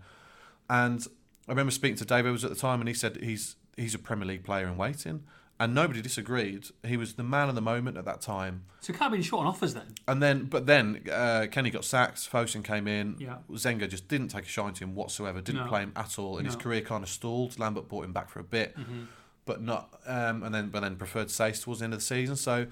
And 0.68 1.06
I 1.48 1.52
remember 1.52 1.70
speaking 1.72 1.96
to 1.96 2.04
Dave 2.04 2.26
Evans 2.26 2.44
at 2.44 2.50
the 2.50 2.56
time, 2.56 2.80
and 2.80 2.88
he 2.88 2.94
said 2.94 3.16
he's 3.22 3.56
he's 3.76 3.94
a 3.94 3.98
Premier 3.98 4.26
League 4.26 4.44
player 4.44 4.66
in 4.66 4.76
waiting. 4.76 5.24
And 5.60 5.72
nobody 5.72 6.02
disagreed. 6.02 6.66
He 6.84 6.96
was 6.96 7.14
the 7.14 7.22
man 7.22 7.48
of 7.48 7.54
the 7.54 7.60
moment 7.60 7.96
at 7.96 8.04
that 8.06 8.20
time. 8.20 8.64
So 8.80 8.90
it 8.92 8.94
can't 8.98 9.02
have 9.02 9.12
been 9.12 9.22
short 9.22 9.42
on 9.42 9.46
offers 9.46 9.72
then. 9.72 9.94
And 10.08 10.20
then, 10.20 10.46
but 10.46 10.66
then 10.66 11.02
uh, 11.12 11.46
Kenny 11.48 11.70
got 11.70 11.84
sacked. 11.84 12.28
Fosun 12.28 12.64
came 12.64 12.88
in. 12.88 13.14
Yeah. 13.20 13.36
Zenga 13.52 13.88
just 13.88 14.08
didn't 14.08 14.28
take 14.28 14.46
a 14.46 14.48
shine 14.48 14.72
to 14.74 14.82
him 14.82 14.96
whatsoever. 14.96 15.40
Didn't 15.40 15.62
No. 15.62 15.68
play 15.68 15.82
him 15.82 15.92
at 15.94 16.18
all, 16.18 16.38
and 16.38 16.46
his 16.46 16.56
No. 16.56 16.60
career 16.62 16.80
kind 16.80 17.04
of 17.04 17.08
stalled. 17.08 17.56
Lambert 17.56 17.88
brought 17.88 18.04
him 18.04 18.12
back 18.12 18.30
for 18.30 18.40
a 18.40 18.44
bit, 18.44 18.76
Mm-hmm. 18.76 19.04
but 19.46 19.62
not. 19.62 19.96
Um, 20.06 20.42
and 20.42 20.52
then, 20.52 20.70
but 20.70 20.80
then 20.80 20.96
preferred 20.96 21.28
Saiss 21.28 21.62
towards 21.62 21.78
the 21.78 21.84
end 21.84 21.94
of 21.94 22.00
the 22.00 22.04
season. 22.04 22.34
So, 22.34 22.66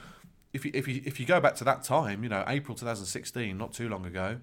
if 0.52 0.64
you 0.64 0.73
if 0.75 0.88
you 0.88 1.02
if 1.05 1.21
you 1.21 1.25
go 1.25 1.38
back 1.41 1.55
to 1.57 1.64
that 1.64 1.85
time, 1.85 2.25
you 2.25 2.29
know, 2.29 2.43
April 2.49 2.76
2016, 2.76 3.57
not 3.57 3.73
too 3.73 3.88
long 3.88 4.05
ago, 4.05 4.38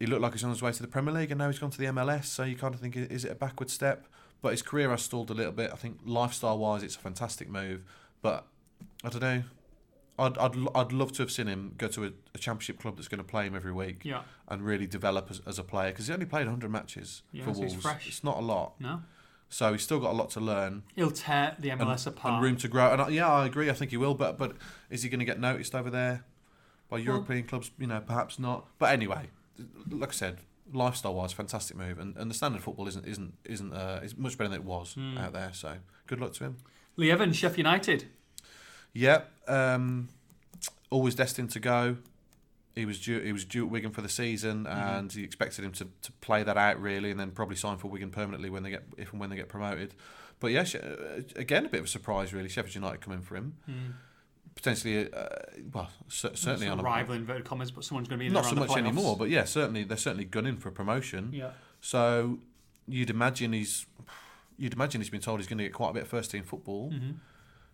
he 0.00 0.06
looked 0.06 0.22
like 0.22 0.32
he's 0.32 0.42
on 0.42 0.50
his 0.50 0.60
way 0.62 0.72
to 0.72 0.82
the 0.82 0.88
Premier 0.88 1.14
League, 1.14 1.30
and 1.30 1.38
now 1.38 1.46
he's 1.48 1.58
gone 1.60 1.70
to 1.70 1.78
the 1.78 1.84
MLS. 1.86 2.24
So 2.24 2.42
you 2.42 2.56
kind 2.56 2.74
of 2.74 2.80
think, 2.80 2.96
is 2.96 3.24
it 3.24 3.30
a 3.30 3.34
backward 3.36 3.70
step? 3.70 4.06
But 4.42 4.50
his 4.52 4.62
career 4.62 4.90
has 4.90 5.02
stalled 5.02 5.30
a 5.30 5.34
little 5.34 5.52
bit. 5.52 5.70
I 5.72 5.76
think 5.76 5.98
lifestyle 6.04 6.58
wise, 6.58 6.82
it's 6.82 6.96
a 6.96 6.98
fantastic 6.98 7.48
move, 7.48 7.84
but 8.22 8.46
I 9.04 9.10
don't 9.10 9.20
know. 9.20 9.42
I'd, 10.18 10.36
I'd, 10.38 10.54
I'd 10.74 10.92
love 10.92 11.12
to 11.12 11.22
have 11.22 11.30
seen 11.30 11.46
him 11.46 11.74
go 11.78 11.88
to 11.88 12.04
a, 12.06 12.10
a 12.34 12.38
championship 12.38 12.78
club 12.80 12.96
that's 12.96 13.08
going 13.08 13.18
to 13.18 13.24
play 13.24 13.46
him 13.46 13.54
every 13.56 13.72
week 13.72 14.00
Yeah. 14.04 14.22
and 14.48 14.62
really 14.62 14.86
develop 14.86 15.28
as, 15.30 15.40
as 15.46 15.58
a 15.58 15.62
player 15.64 15.92
because 15.92 16.08
he 16.08 16.12
only 16.12 16.26
played 16.26 16.44
100 16.46 16.70
matches 16.70 17.22
Yeah, 17.32 17.44
for 17.44 17.54
so 17.54 17.60
Wolves. 17.60 17.74
fresh. 17.76 18.06
It's 18.06 18.22
not 18.22 18.36
a 18.36 18.40
lot, 18.42 18.78
No. 18.80 19.00
so 19.48 19.72
he's 19.72 19.80
still 19.82 19.98
got 19.98 20.10
a 20.10 20.16
lot 20.16 20.28
to 20.30 20.40
learn 20.40 20.82
He'll 20.94 21.10
tear 21.10 21.56
the 21.58 21.70
and, 21.70 21.80
MLS 21.80 22.06
apart. 22.06 22.34
and 22.34 22.42
room 22.42 22.56
to 22.58 22.68
grow. 22.68 22.92
And 22.92 23.00
I, 23.00 23.08
yeah, 23.08 23.30
I 23.32 23.46
agree. 23.46 23.70
I 23.70 23.72
think 23.72 23.92
he 23.92 23.96
will. 23.96 24.14
But 24.14 24.36
but 24.36 24.56
is 24.90 25.02
he 25.02 25.08
going 25.08 25.20
to 25.20 25.24
get 25.26 25.40
noticed 25.40 25.74
over 25.74 25.88
there 25.88 26.24
by 26.90 26.98
European 26.98 27.44
clubs? 27.46 27.70
You 27.78 27.86
know, 27.86 28.00
perhaps 28.00 28.38
not. 28.38 28.66
But 28.78 28.92
anyway, 28.92 29.30
like 29.90 30.10
I 30.10 30.12
said, 30.12 30.38
lifestyle 30.72 31.14
wise, 31.14 31.32
fantastic 31.32 31.76
move. 31.76 31.98
And, 31.98 32.16
and 32.16 32.30
the 32.30 32.34
standard 32.34 32.62
football 32.62 32.86
isn't 32.88 33.06
isn't 33.06 33.34
isn't 33.44 33.72
uh, 33.72 34.00
is 34.02 34.16
much 34.16 34.36
better 34.38 34.48
than 34.50 34.60
it 34.60 34.64
was 34.64 34.94
Hmm. 34.94 35.18
out 35.18 35.32
there. 35.32 35.50
So 35.52 35.76
good 36.06 36.20
luck 36.20 36.32
to 36.34 36.44
him. 36.44 36.56
Lee 36.96 37.10
Evans, 37.10 37.36
Sheffield 37.36 37.58
United. 37.58 38.04
Yeah, 38.92 39.22
um, 39.46 40.08
always 40.90 41.14
destined 41.14 41.50
to 41.50 41.60
go. 41.60 41.96
He 42.74 42.84
was 42.84 43.00
due. 43.00 43.20
He 43.20 43.32
was 43.32 43.44
due 43.44 43.64
at 43.64 43.70
Wigan 43.70 43.90
for 43.90 44.00
the 44.00 44.08
season, 44.08 44.66
and 44.66 45.12
he 45.12 45.22
expected 45.24 45.64
him 45.64 45.72
to, 45.72 45.86
to 46.02 46.12
play 46.20 46.42
that 46.42 46.56
out 46.56 46.80
really, 46.80 47.10
and 47.10 47.18
then 47.18 47.30
probably 47.30 47.56
sign 47.56 47.78
for 47.78 47.88
Wigan 47.88 48.10
permanently 48.10 48.48
when 48.50 48.62
they 48.62 48.70
get 48.70 48.84
if 48.96 49.12
and 49.12 49.20
when 49.20 49.30
they 49.30 49.36
get 49.36 49.48
promoted. 49.48 49.94
But 50.40 50.48
yeah, 50.52 50.64
uh, 50.74 51.22
again 51.36 51.66
a 51.66 51.68
bit 51.68 51.80
of 51.80 51.86
a 51.86 51.88
surprise 51.88 52.32
really. 52.32 52.48
Sheffield 52.48 52.74
United 52.74 53.00
coming 53.00 53.20
for 53.22 53.36
him, 53.36 53.54
potentially. 54.54 55.12
Uh, 55.12 55.26
well, 55.72 55.90
cer- 56.08 56.34
certainly 56.36 56.68
on 56.68 56.78
a 56.80 56.82
rival 56.82 57.14
inverted 57.14 57.44
commas, 57.44 57.70
but 57.70 57.84
someone's 57.84 58.08
going 58.08 58.18
to 58.18 58.22
be 58.22 58.26
in 58.26 58.32
not 58.32 58.44
so 58.46 58.54
much 58.54 58.70
playoffs. 58.70 58.78
anymore. 58.78 59.16
But 59.16 59.30
yeah, 59.30 59.44
certainly 59.44 59.84
they're 59.84 59.96
certainly 59.96 60.24
gunning 60.24 60.56
for 60.56 60.70
promotion. 60.70 61.30
yeah. 61.32 61.50
So 61.80 62.38
you'd 62.88 63.10
imagine 63.10 63.52
he's 63.52 63.86
you'd 64.58 64.74
imagine 64.74 65.00
he's 65.00 65.10
been 65.10 65.20
told 65.20 65.40
he's 65.40 65.46
going 65.48 65.58
to 65.58 65.64
get 65.64 65.72
quite 65.72 65.90
a 65.90 65.94
bit 65.94 66.02
of 66.02 66.08
first 66.08 66.30
team 66.30 66.42
football 66.44 66.90
Mm-hmm. 66.90 67.12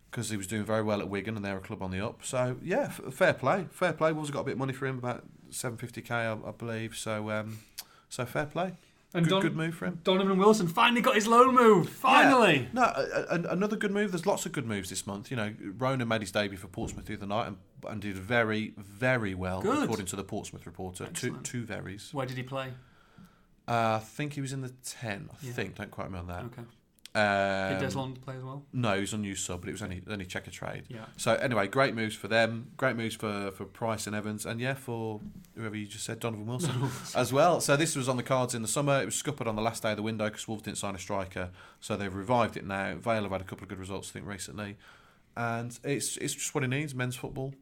because 0.09 0.29
he 0.29 0.37
was 0.37 0.47
doing 0.47 0.63
very 0.63 0.81
well 0.83 1.01
at 1.01 1.09
Wigan 1.09 1.35
and 1.35 1.43
they're 1.43 1.57
a 1.57 1.61
club 1.61 1.81
on 1.83 1.91
the 1.91 1.99
up. 2.05 2.23
So 2.23 2.55
yeah, 2.63 2.83
f- 2.97 3.01
fair 3.13 3.33
play, 3.33 3.65
fair 3.71 3.91
play. 3.93 4.13
Wolves 4.13 4.31
got 4.31 4.41
a 4.41 4.43
bit 4.45 4.53
of 4.53 4.57
money 4.57 4.73
for 4.73 4.85
him, 4.87 4.97
about 4.97 5.23
seven 5.49 5.77
fifty 5.77 6.01
k, 6.01 6.13
I 6.15 6.35
believe. 6.57 6.95
So 6.95 7.29
um, 7.31 7.59
so 8.09 8.25
fair 8.25 8.45
play. 8.45 8.73
And 9.17 9.25
Good, 9.27 9.31
Don- 9.31 9.41
good 9.41 9.55
move 9.55 9.75
for 9.75 9.85
him. 9.85 9.99
Donovan 10.03 10.37
Wilson 10.37 10.67
finally 10.67 11.01
got 11.01 11.15
his 11.15 11.27
loan 11.27 11.55
move. 11.55 11.89
Finally. 11.89 12.59
Yeah. 12.59 12.67
No, 12.73 12.81
a, 12.83 13.25
a, 13.35 13.41
another 13.53 13.75
good 13.75 13.91
move. 13.91 14.11
There's 14.11 14.25
lots 14.25 14.45
of 14.45 14.51
good 14.51 14.65
moves 14.65 14.89
this 14.89 15.05
month. 15.07 15.29
You 15.31 15.37
know, 15.37 15.53
Ronan 15.77 16.07
made 16.07 16.21
his 16.21 16.31
debut 16.31 16.57
for 16.57 16.67
Portsmouth 16.67 17.05
the 17.05 17.15
other 17.15 17.25
night 17.27 17.47
and, 17.47 17.57
and 17.87 18.01
did 18.01 18.15
very, 18.15 18.73
very 18.77 19.33
well, 19.33 19.61
Good. 19.61 19.83
according 19.83 20.05
to 20.07 20.15
the 20.15 20.23
Portsmouth 20.23 20.65
reporter. 20.65 21.05
Two, 21.05 21.09
Excellent. 21.27 21.43
two 21.45 21.63
verries. 21.65 22.13
Where 22.13 22.25
did 22.25 22.37
he 22.37 22.43
play? 22.43 22.69
Uh, 23.67 23.95
I 23.95 23.99
think 23.99 24.33
he 24.33 24.41
was 24.41 24.53
in 24.53 24.61
the 24.61 24.69
10, 24.85 25.29
I 25.31 25.35
Yeah. 25.45 25.51
think. 25.51 25.75
Don't 25.75 25.91
quite 25.91 26.05
remember 26.05 26.33
that. 26.33 26.43
Okay. 26.45 26.61
Um, 27.17 27.79
Did 27.79 27.89
Deslon 27.89 28.21
play 28.21 28.35
as 28.35 28.43
well? 28.43 28.63
No, 28.71 28.93
he 28.93 29.01
was 29.01 29.11
on 29.11 29.21
news 29.21 29.43
sub, 29.43 29.61
but 29.61 29.69
it 29.69 29.71
was 29.71 29.81
only 29.81 30.03
only 30.07 30.25
check 30.25 30.45
a 30.45 30.51
trade. 30.51 30.83
Yeah. 30.87 31.05
So 31.15 31.33
anyway, 31.33 31.67
great 31.67 31.95
moves 31.95 32.15
for 32.15 32.27
them. 32.27 32.71
Great 32.77 32.95
moves 32.95 33.15
for, 33.15 33.49
for 33.51 33.65
Price 33.65 34.05
and 34.05 34.15
Evans, 34.15 34.45
and 34.45 34.61
yeah, 34.61 34.75
for 34.75 35.19
whoever 35.55 35.75
you 35.75 35.87
just 35.87 36.05
said, 36.05 36.19
Donovan 36.19 36.45
Wilson 36.45 36.89
as 37.15 37.33
well. 37.33 37.59
So 37.59 37.75
this 37.75 37.95
was 37.95 38.07
on 38.07 38.17
the 38.17 38.23
cards 38.23 38.53
in 38.53 38.61
the 38.61 38.67
summer. 38.67 39.01
It 39.01 39.05
was 39.05 39.15
scuppered 39.15 39.47
on 39.47 39.55
the 39.55 39.63
last 39.63 39.81
day 39.81 39.91
of 39.91 39.97
the 39.97 40.03
window 40.03 40.25
because 40.25 40.47
Wolves 40.47 40.61
didn't 40.61 40.77
sign 40.77 40.93
a 40.93 40.99
striker. 40.99 41.49
So 41.79 41.97
they've 41.97 42.13
revived 42.13 42.55
it 42.55 42.65
now. 42.65 42.95
Vale 42.97 43.23
have 43.23 43.31
had 43.31 43.41
a 43.41 43.45
couple 43.45 43.63
of 43.63 43.69
good 43.69 43.79
results, 43.79 44.09
I 44.09 44.13
think, 44.13 44.27
recently, 44.27 44.77
and 45.35 45.77
it's 45.83 46.17
it's 46.17 46.35
just 46.35 46.53
what 46.53 46.63
it 46.63 46.67
needs. 46.67 46.93
Men's 46.93 47.15
football. 47.15 47.55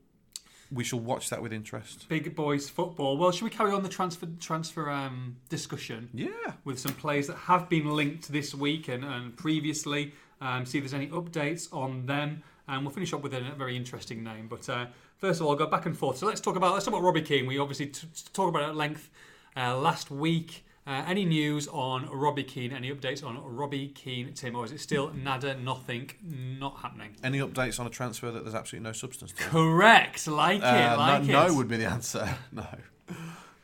We 0.75 0.83
shall 0.83 0.99
watch 0.99 1.29
that 1.29 1.41
with 1.41 1.53
interest. 1.53 2.07
Big 2.09 2.35
boys 2.35 2.69
football. 2.69 3.17
Well, 3.17 3.31
should 3.31 3.45
we 3.45 3.49
carry 3.49 3.71
on 3.71 3.81
the 3.81 3.89
transfer 3.89 4.27
transfer 4.39 4.89
um, 4.89 5.37
discussion 5.49 6.09
Yeah. 6.13 6.27
with 6.65 6.77
some 6.77 6.93
players 6.93 7.27
that 7.27 7.37
have 7.37 7.69
been 7.69 7.89
linked 7.95 8.31
this 8.31 8.53
week 8.53 8.87
and, 8.89 9.03
and 9.03 9.35
previously? 9.37 10.13
Um, 10.41 10.65
see 10.65 10.77
if 10.79 10.83
there's 10.83 10.93
any 10.93 11.07
updates 11.07 11.73
on 11.73 12.05
them, 12.05 12.43
and 12.67 12.83
we'll 12.83 12.93
finish 12.93 13.13
up 13.13 13.21
with 13.23 13.33
a 13.33 13.39
very 13.57 13.77
interesting 13.77 14.21
name. 14.21 14.47
But 14.49 14.67
uh, 14.69 14.87
first 15.17 15.39
of 15.39 15.45
all, 15.45 15.53
I'll 15.53 15.57
go 15.57 15.65
back 15.67 15.85
and 15.85 15.97
forth. 15.97 16.17
So 16.17 16.25
let's 16.27 16.41
talk 16.41 16.57
about 16.57 16.73
let's 16.73 16.83
talk 16.83 16.93
about 16.93 17.03
Robbie 17.03 17.21
Keane. 17.21 17.45
We 17.47 17.57
obviously 17.57 17.87
t- 17.87 18.05
talked 18.33 18.49
about 18.49 18.63
it 18.63 18.69
at 18.71 18.75
length 18.75 19.09
uh, 19.55 19.77
last 19.77 20.11
week. 20.11 20.64
Uh, 20.87 21.03
any 21.07 21.25
news 21.25 21.67
on 21.69 22.07
Robbie 22.11 22.43
Keane? 22.43 22.71
Any 22.71 22.93
updates 22.93 23.23
on 23.25 23.41
Robbie 23.43 23.87
Keane, 23.87 24.33
Tim? 24.33 24.55
Or 24.55 24.65
is 24.65 24.71
it 24.71 24.79
still 24.79 25.11
nada, 25.15 25.57
nothing, 25.57 26.11
not 26.21 26.77
happening? 26.77 27.15
Any 27.23 27.39
updates 27.39 27.79
on 27.79 27.87
a 27.87 27.89
transfer 27.89 28.29
that 28.29 28.43
there's 28.43 28.53
absolutely 28.53 28.87
no 28.87 28.93
substance 28.93 29.31
to? 29.31 29.43
Correct. 29.43 30.27
Like 30.27 30.59
it. 30.59 30.63
Uh, 30.63 30.97
like 30.97 31.23
no, 31.23 31.45
it. 31.45 31.47
no 31.49 31.55
would 31.55 31.67
be 31.67 31.77
the 31.77 31.85
answer. 31.85 32.29
No. 32.51 32.67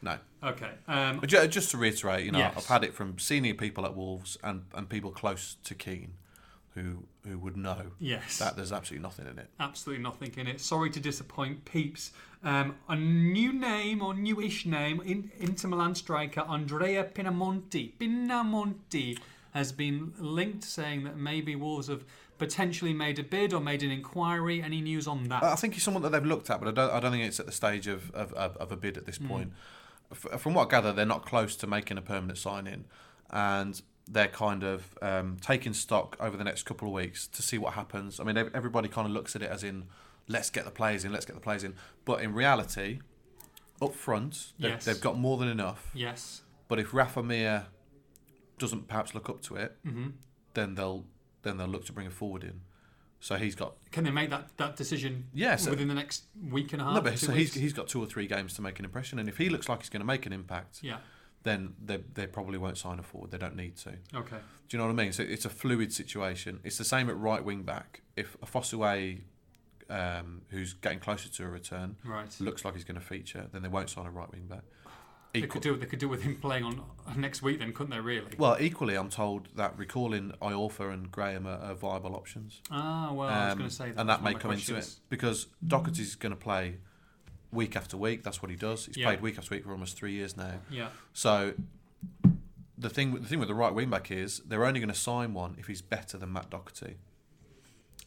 No. 0.02 0.18
Okay. 0.44 0.72
Um, 0.88 1.20
But 1.20 1.30
Just 1.30 1.70
to 1.72 1.78
reiterate, 1.78 2.26
you 2.26 2.32
know, 2.32 2.40
Yes. 2.40 2.54
I've 2.58 2.66
had 2.66 2.84
it 2.84 2.96
from 2.96 3.20
senior 3.20 3.54
people 3.54 3.86
at 3.86 3.96
Wolves 3.96 4.36
and, 4.44 4.64
and 4.74 4.90
people 4.90 5.12
close 5.12 5.58
to 5.64 5.76
Keane, 5.76 6.14
who 6.76 7.04
who 7.28 7.38
would 7.38 7.58
know 7.58 7.92
yes. 8.00 8.40
that 8.40 8.56
there's 8.56 8.72
absolutely 8.72 9.04
nothing 9.04 9.28
in 9.28 9.38
it. 9.38 9.48
Absolutely 9.60 10.02
nothing 10.04 10.34
in 10.38 10.48
it. 10.48 10.60
Sorry 10.60 10.90
to 10.90 11.00
disappoint 11.00 11.66
peeps. 11.66 12.12
Um, 12.44 12.76
a 12.90 12.96
new 12.96 13.54
name 13.54 14.02
or 14.02 14.16
newish 14.16 14.66
name, 14.66 15.02
in, 15.06 15.32
Inter 15.40 15.68
Milan 15.68 15.94
striker 15.94 16.42
Andrea 16.42 17.04
Pinamonti. 17.04 17.94
Pinamonti 18.00 19.20
has 19.54 19.72
been 19.72 20.14
linked, 20.18 20.64
saying 20.64 21.04
that 21.04 21.18
maybe 21.18 21.56
Wolves 21.56 21.88
have 21.88 22.04
potentially 22.40 22.94
made 22.94 23.20
a 23.20 23.24
bid 23.24 23.54
or 23.54 23.62
made 23.62 23.84
an 23.84 23.92
inquiry. 23.92 24.64
Any 24.64 24.82
news 24.82 25.08
on 25.08 25.26
that? 25.26 25.44
I 25.44 25.56
think 25.56 25.76
he's 25.76 25.84
someone 25.84 26.02
that 26.04 26.12
they've 26.12 26.26
looked 26.26 26.50
at, 26.50 26.60
but 26.60 26.70
I 26.70 26.72
don't, 26.72 26.92
I 26.92 27.00
don't 27.00 27.12
think 27.12 27.26
it's 27.26 27.40
at 27.40 27.46
the 27.46 27.52
stage 27.52 27.86
of, 27.86 28.10
of, 28.12 28.34
of, 28.34 28.72
a 28.72 28.76
bid 28.76 28.98
at 28.98 29.06
this 29.06 29.20
point. 29.20 29.52
F- 30.12 30.42
From 30.42 30.56
what 30.56 30.68
I 30.68 30.72
gather, 30.72 30.92
they're 30.92 31.06
not 31.06 31.26
close 31.26 31.56
to 31.58 31.68
making 31.68 32.00
a 32.00 32.02
permanent 32.02 32.40
sign 32.40 32.66
in, 32.66 32.86
and 33.30 33.80
they're 34.12 34.28
kind 34.28 34.64
of 34.64 34.98
um, 35.02 35.38
taking 35.40 35.74
stock 35.74 36.18
over 36.20 36.36
the 36.36 36.44
next 36.44 36.64
couple 36.64 36.88
of 36.88 36.94
weeks 36.94 37.28
to 37.28 37.42
see 37.42 37.58
what 37.58 37.74
happens. 37.74 38.20
I 38.20 38.24
mean, 38.26 38.38
everybody 38.38 38.90
kind 38.90 39.08
of 39.08 39.14
looks 39.14 39.36
at 39.36 39.42
it 39.42 39.50
as 39.50 39.64
in, 39.64 39.86
let's 40.28 40.50
get 40.50 40.66
the 40.66 40.72
players 40.72 41.06
in, 41.06 41.12
let's 41.14 41.26
get 41.26 41.34
the 41.36 41.42
players 41.42 41.64
in. 41.64 41.76
But 42.04 42.22
in 42.22 42.34
reality, 42.34 43.00
up 43.82 43.96
front, 43.96 44.52
they've, 44.60 44.72
Yes. 44.72 44.86
they've 44.86 45.00
got 45.02 45.18
more 45.18 45.38
than 45.38 45.48
enough. 45.48 45.90
yes. 45.94 46.42
But 46.68 46.80
if 46.80 46.94
Rafa 46.94 47.24
Mir 47.24 47.68
doesn't 48.58 48.88
perhaps 48.88 49.14
look 49.16 49.30
up 49.30 49.42
to 49.44 49.56
it, 49.56 49.78
hmm 49.84 50.10
then 50.54 50.76
they'll 50.76 51.06
then 51.44 51.56
they'll 51.58 51.68
look 51.68 51.86
to 51.86 51.94
bring 51.94 52.06
a 52.08 52.12
forward 52.12 52.44
in. 52.44 52.60
So 53.22 53.36
he's 53.36 53.56
got 53.56 53.76
Can 53.92 54.04
they 54.04 54.12
make 54.12 54.30
that, 54.32 54.50
that 54.58 54.76
decision 54.76 55.28
Yeah, 55.34 55.56
so- 55.56 55.70
within 55.72 55.88
the 55.88 55.94
next 55.94 56.26
week 56.50 56.74
and 56.74 56.82
a 56.82 56.86
half? 56.86 56.94
no, 56.96 57.02
but 57.02 57.18
so 57.18 57.32
he's, 57.32 57.54
he's 57.54 57.72
got 57.74 57.88
two 57.88 58.02
or 58.02 58.06
three 58.06 58.28
games 58.28 58.54
to 58.56 58.62
make 58.62 58.78
an 58.80 58.84
impression, 58.86 59.20
and 59.20 59.30
if 59.30 59.38
he 59.38 59.48
looks 59.50 59.70
like 59.70 59.80
he's 59.82 59.90
going 59.90 60.02
to 60.02 60.06
make 60.06 60.26
an 60.26 60.34
impact, 60.34 60.80
yeah. 60.82 60.98
Then 61.44 61.74
they, 61.84 61.98
they 62.14 62.28
probably 62.28 62.58
won't 62.58 62.78
sign 62.78 63.00
a 63.00 63.04
forward. 63.04 63.32
They 63.32 63.38
don't 63.38 63.56
need 63.56 63.76
to. 63.78 63.90
Okay. 64.14 64.38
Do 64.70 64.78
you 64.78 64.78
know 64.78 64.86
what 64.86 64.92
I 64.92 65.04
mean? 65.04 65.12
So 65.14 65.24
it's 65.24 65.46
a 65.46 65.50
fluid 65.50 65.92
situation. 65.92 66.60
It's 66.64 66.78
the 66.78 66.86
same 66.86 67.10
at 67.10 67.18
right 67.18 67.44
wing 67.44 67.64
back. 67.64 68.02
If 68.16 68.36
a 68.42 68.46
Fossaway, 68.46 69.22
um, 69.90 70.42
who's 70.50 70.74
getting 70.74 71.00
closer 71.00 71.30
to 71.30 71.44
a 71.44 71.50
return, 71.50 71.98
Right. 72.06 72.34
looks 72.40 72.64
like 72.64 72.76
he's 72.76 72.84
going 72.84 73.00
to 73.00 73.06
feature, 73.06 73.48
then 73.52 73.62
they 73.64 73.68
won't 73.70 73.90
sign 73.90 74.06
a 74.06 74.12
right 74.12 74.32
wing 74.32 74.46
back. 74.48 74.64
They 75.34 75.44
could 75.44 75.62
do 75.62 75.78
they 75.78 75.86
could 75.86 76.00
do 76.00 76.10
with 76.10 76.24
him 76.24 76.36
playing 76.36 76.66
on 76.66 76.84
next 77.16 77.42
week 77.42 77.60
then, 77.60 77.72
couldn't 77.72 77.92
they? 77.92 78.02
Really? 78.02 78.32
well, 78.38 78.58
equally, 78.60 78.96
I'm 78.96 79.10
told 79.10 79.48
that 79.56 79.78
recalling 79.78 80.34
Iorfa 80.42 80.92
and 80.94 81.10
Graham 81.10 81.48
are, 81.48 81.58
are 81.58 81.74
viable 81.74 82.16
options. 82.18 82.62
Ah, 82.70 83.14
well, 83.14 83.30
I 83.30 83.46
was 83.46 83.52
Um, 83.54 83.58
going 83.60 83.70
to 83.70 83.76
say 83.76 83.92
that. 83.92 84.00
and 84.02 84.10
that 84.10 84.22
may 84.24 84.34
come 84.34 84.52
into 84.52 84.76
it 84.76 84.94
because 85.10 85.48
Doherty's 85.66 86.16
going 86.16 86.34
to 86.34 86.40
play 86.40 86.80
week 87.52 87.76
after 87.76 87.98
week. 87.98 88.24
That's 88.24 88.42
what 88.42 88.50
he 88.52 88.58
does. 88.58 88.86
He's 88.86 88.98
Yeah. 88.98 89.08
played 89.08 89.22
week 89.22 89.38
after 89.38 89.54
week 89.56 89.64
for 89.66 89.72
almost 89.72 89.98
three 89.98 90.14
years 90.14 90.38
now. 90.38 90.60
Yeah. 90.70 90.90
So 91.14 91.54
the 92.78 92.90
thing, 92.90 93.14
the 93.14 93.28
thing 93.28 93.40
with 93.40 93.48
the 93.50 93.56
right 93.56 93.74
wing 93.74 93.90
back 93.90 94.10
is 94.12 94.40
they're 94.40 94.66
only 94.66 94.80
going 94.80 94.90
to 94.90 94.96
sign 94.96 95.34
one 95.34 95.56
if 95.60 95.68
he's 95.68 95.82
better 95.82 96.18
than 96.18 96.32
Matt 96.34 96.50
Doherty. 96.50 96.96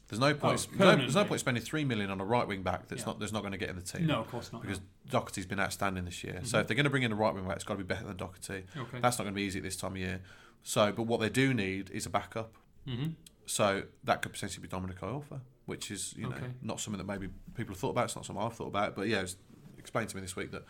There's 0.09 0.21
no 0.21 0.35
point. 0.35 0.69
there's, 0.71 0.79
no, 0.79 0.97
there's 0.97 1.15
no 1.15 1.25
point 1.25 1.41
spending 1.41 1.63
three 1.63 1.85
million 1.85 2.11
on 2.11 2.21
a 2.21 2.25
right 2.25 2.47
wing 2.47 2.63
back 2.63 2.89
that's 2.89 3.01
Yeah. 3.03 3.07
not. 3.07 3.19
There's 3.19 3.33
not 3.33 3.41
going 3.41 3.53
to 3.53 3.59
get 3.59 3.71
in 3.71 3.77
the 3.77 3.83
team. 3.83 4.07
No, 4.07 4.21
of 4.21 4.29
course 4.29 4.53
not. 4.53 4.63
because 4.63 4.81
Doherty's 5.11 5.47
been 5.47 5.61
outstanding 5.61 6.05
this 6.05 6.23
year. 6.23 6.41
So 6.45 6.59
if 6.61 6.67
they're 6.67 6.75
going 6.77 6.85
to 6.85 6.91
bring 6.91 7.03
in 7.05 7.13
a 7.13 7.15
right 7.17 7.35
wing 7.35 7.45
back, 7.47 7.57
it's 7.57 7.65
got 7.65 7.75
to 7.75 7.79
be 7.79 7.85
better 7.85 8.05
than 8.07 8.17
Doherty. 8.17 8.65
okay. 8.77 9.01
That's 9.01 9.19
not 9.19 9.25
going 9.25 9.35
to 9.35 9.37
be 9.37 9.43
easy 9.43 9.59
at 9.61 9.63
this 9.65 9.77
time 9.77 9.93
of 9.93 9.99
year. 9.99 10.21
So, 10.63 10.93
but 10.93 11.05
what 11.05 11.21
they 11.21 11.29
do 11.31 11.53
need 11.55 11.91
is 11.91 12.07
a 12.07 12.11
backup. 12.11 12.55
hmm 12.87 13.09
So 13.47 13.85
that 14.05 14.23
could 14.23 14.33
potentially 14.33 14.63
be 14.63 14.69
Dominic 14.69 15.01
Iorfa, 15.01 15.41
which 15.67 15.91
is 15.91 16.15
you 16.17 16.29
know 16.29 16.37
Okay. 16.37 16.47
not 16.63 16.81
something 16.81 16.99
that 16.99 17.11
maybe 17.13 17.33
people 17.55 17.75
have 17.75 17.81
thought 17.81 17.91
about. 17.91 18.05
It's 18.07 18.17
not 18.17 18.25
something 18.27 18.45
I've 18.45 18.55
thought 18.55 18.67
about. 18.69 18.95
But 18.95 19.09
yeah, 19.09 19.19
it 19.19 19.23
was 19.23 19.37
explained 19.79 20.09
to 20.11 20.17
me 20.17 20.23
this 20.23 20.37
week 20.37 20.51
that 20.53 20.65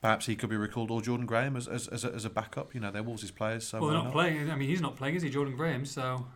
perhaps 0.00 0.26
he 0.26 0.36
could 0.36 0.50
be 0.50 0.56
recalled 0.56 0.90
or 0.90 1.00
Jordan 1.02 1.26
Graham 1.26 1.56
as 1.56 1.66
as, 1.68 1.88
as, 1.88 2.04
a, 2.04 2.12
as 2.14 2.24
a 2.24 2.30
backup. 2.30 2.74
You 2.74 2.80
know, 2.80 2.90
they're 2.90 3.02
Wolves' 3.02 3.30
players. 3.30 3.66
So 3.66 3.78
Well, 3.80 3.88
they're 3.88 3.98
not 3.98 4.04
not? 4.04 4.12
playing. 4.12 4.50
I 4.50 4.56
mean, 4.56 4.68
he's 4.68 4.80
not 4.80 4.96
playing, 4.96 5.14
is 5.16 5.22
he, 5.22 5.30
Jordan 5.30 5.56
Graham? 5.56 5.84
So 5.84 6.26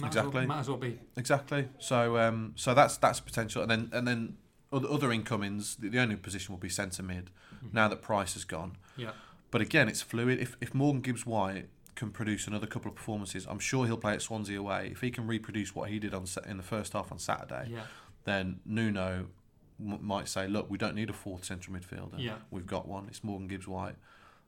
might 0.00 0.08
As 0.08 0.16
Exactly. 0.16 0.32
well, 0.40 0.46
might 0.46 0.60
as 0.60 0.68
well 0.68 0.78
be. 0.78 0.98
Exactly. 1.16 1.68
So 1.78 2.18
um, 2.18 2.52
so 2.56 2.74
that's 2.74 2.96
that's 2.96 3.20
potential, 3.20 3.62
and 3.62 3.70
then 3.70 3.90
and 3.92 4.06
then 4.08 4.36
other, 4.72 4.88
other 4.88 5.12
incomings. 5.12 5.76
The, 5.76 5.88
the 5.88 5.98
only 5.98 6.16
position 6.16 6.52
will 6.54 6.60
be 6.60 6.68
centre 6.70 7.02
mid. 7.02 7.30
Now 7.72 7.86
that 7.88 8.02
Price 8.02 8.32
has 8.34 8.44
gone, 8.44 8.76
Yeah. 8.96 9.12
but 9.52 9.60
again, 9.60 9.88
it's 9.88 10.02
fluid. 10.02 10.40
If 10.40 10.56
if 10.60 10.74
Morgan 10.74 11.00
Gibbs 11.00 11.24
White 11.24 11.68
can 11.94 12.10
produce 12.10 12.46
another 12.46 12.66
couple 12.66 12.90
of 12.90 12.96
performances, 12.96 13.46
I'm 13.48 13.58
sure 13.58 13.86
he'll 13.86 13.96
play 13.96 14.14
at 14.14 14.22
Swansea 14.22 14.58
away. 14.58 14.88
If 14.92 15.00
he 15.02 15.10
can 15.10 15.26
reproduce 15.26 15.74
what 15.74 15.90
he 15.90 15.98
did 15.98 16.14
on 16.14 16.24
in 16.46 16.56
the 16.56 16.62
first 16.62 16.92
half 16.94 17.12
on 17.12 17.18
Saturday, 17.18 17.68
Yeah. 17.70 17.84
then 18.24 18.60
Nuno 18.64 19.28
m- 19.80 19.98
might 20.00 20.28
say, 20.28 20.46
"Look, 20.48 20.70
we 20.70 20.78
don't 20.78 20.94
need 20.94 21.10
a 21.10 21.12
fourth 21.12 21.44
central 21.44 21.76
midfielder. 21.76 22.14
Yeah. 22.18 22.36
We've 22.50 22.66
got 22.66 22.86
one. 22.88 23.06
It's 23.08 23.22
Morgan 23.22 23.48
Gibbs 23.48 23.66
White." 23.68 23.96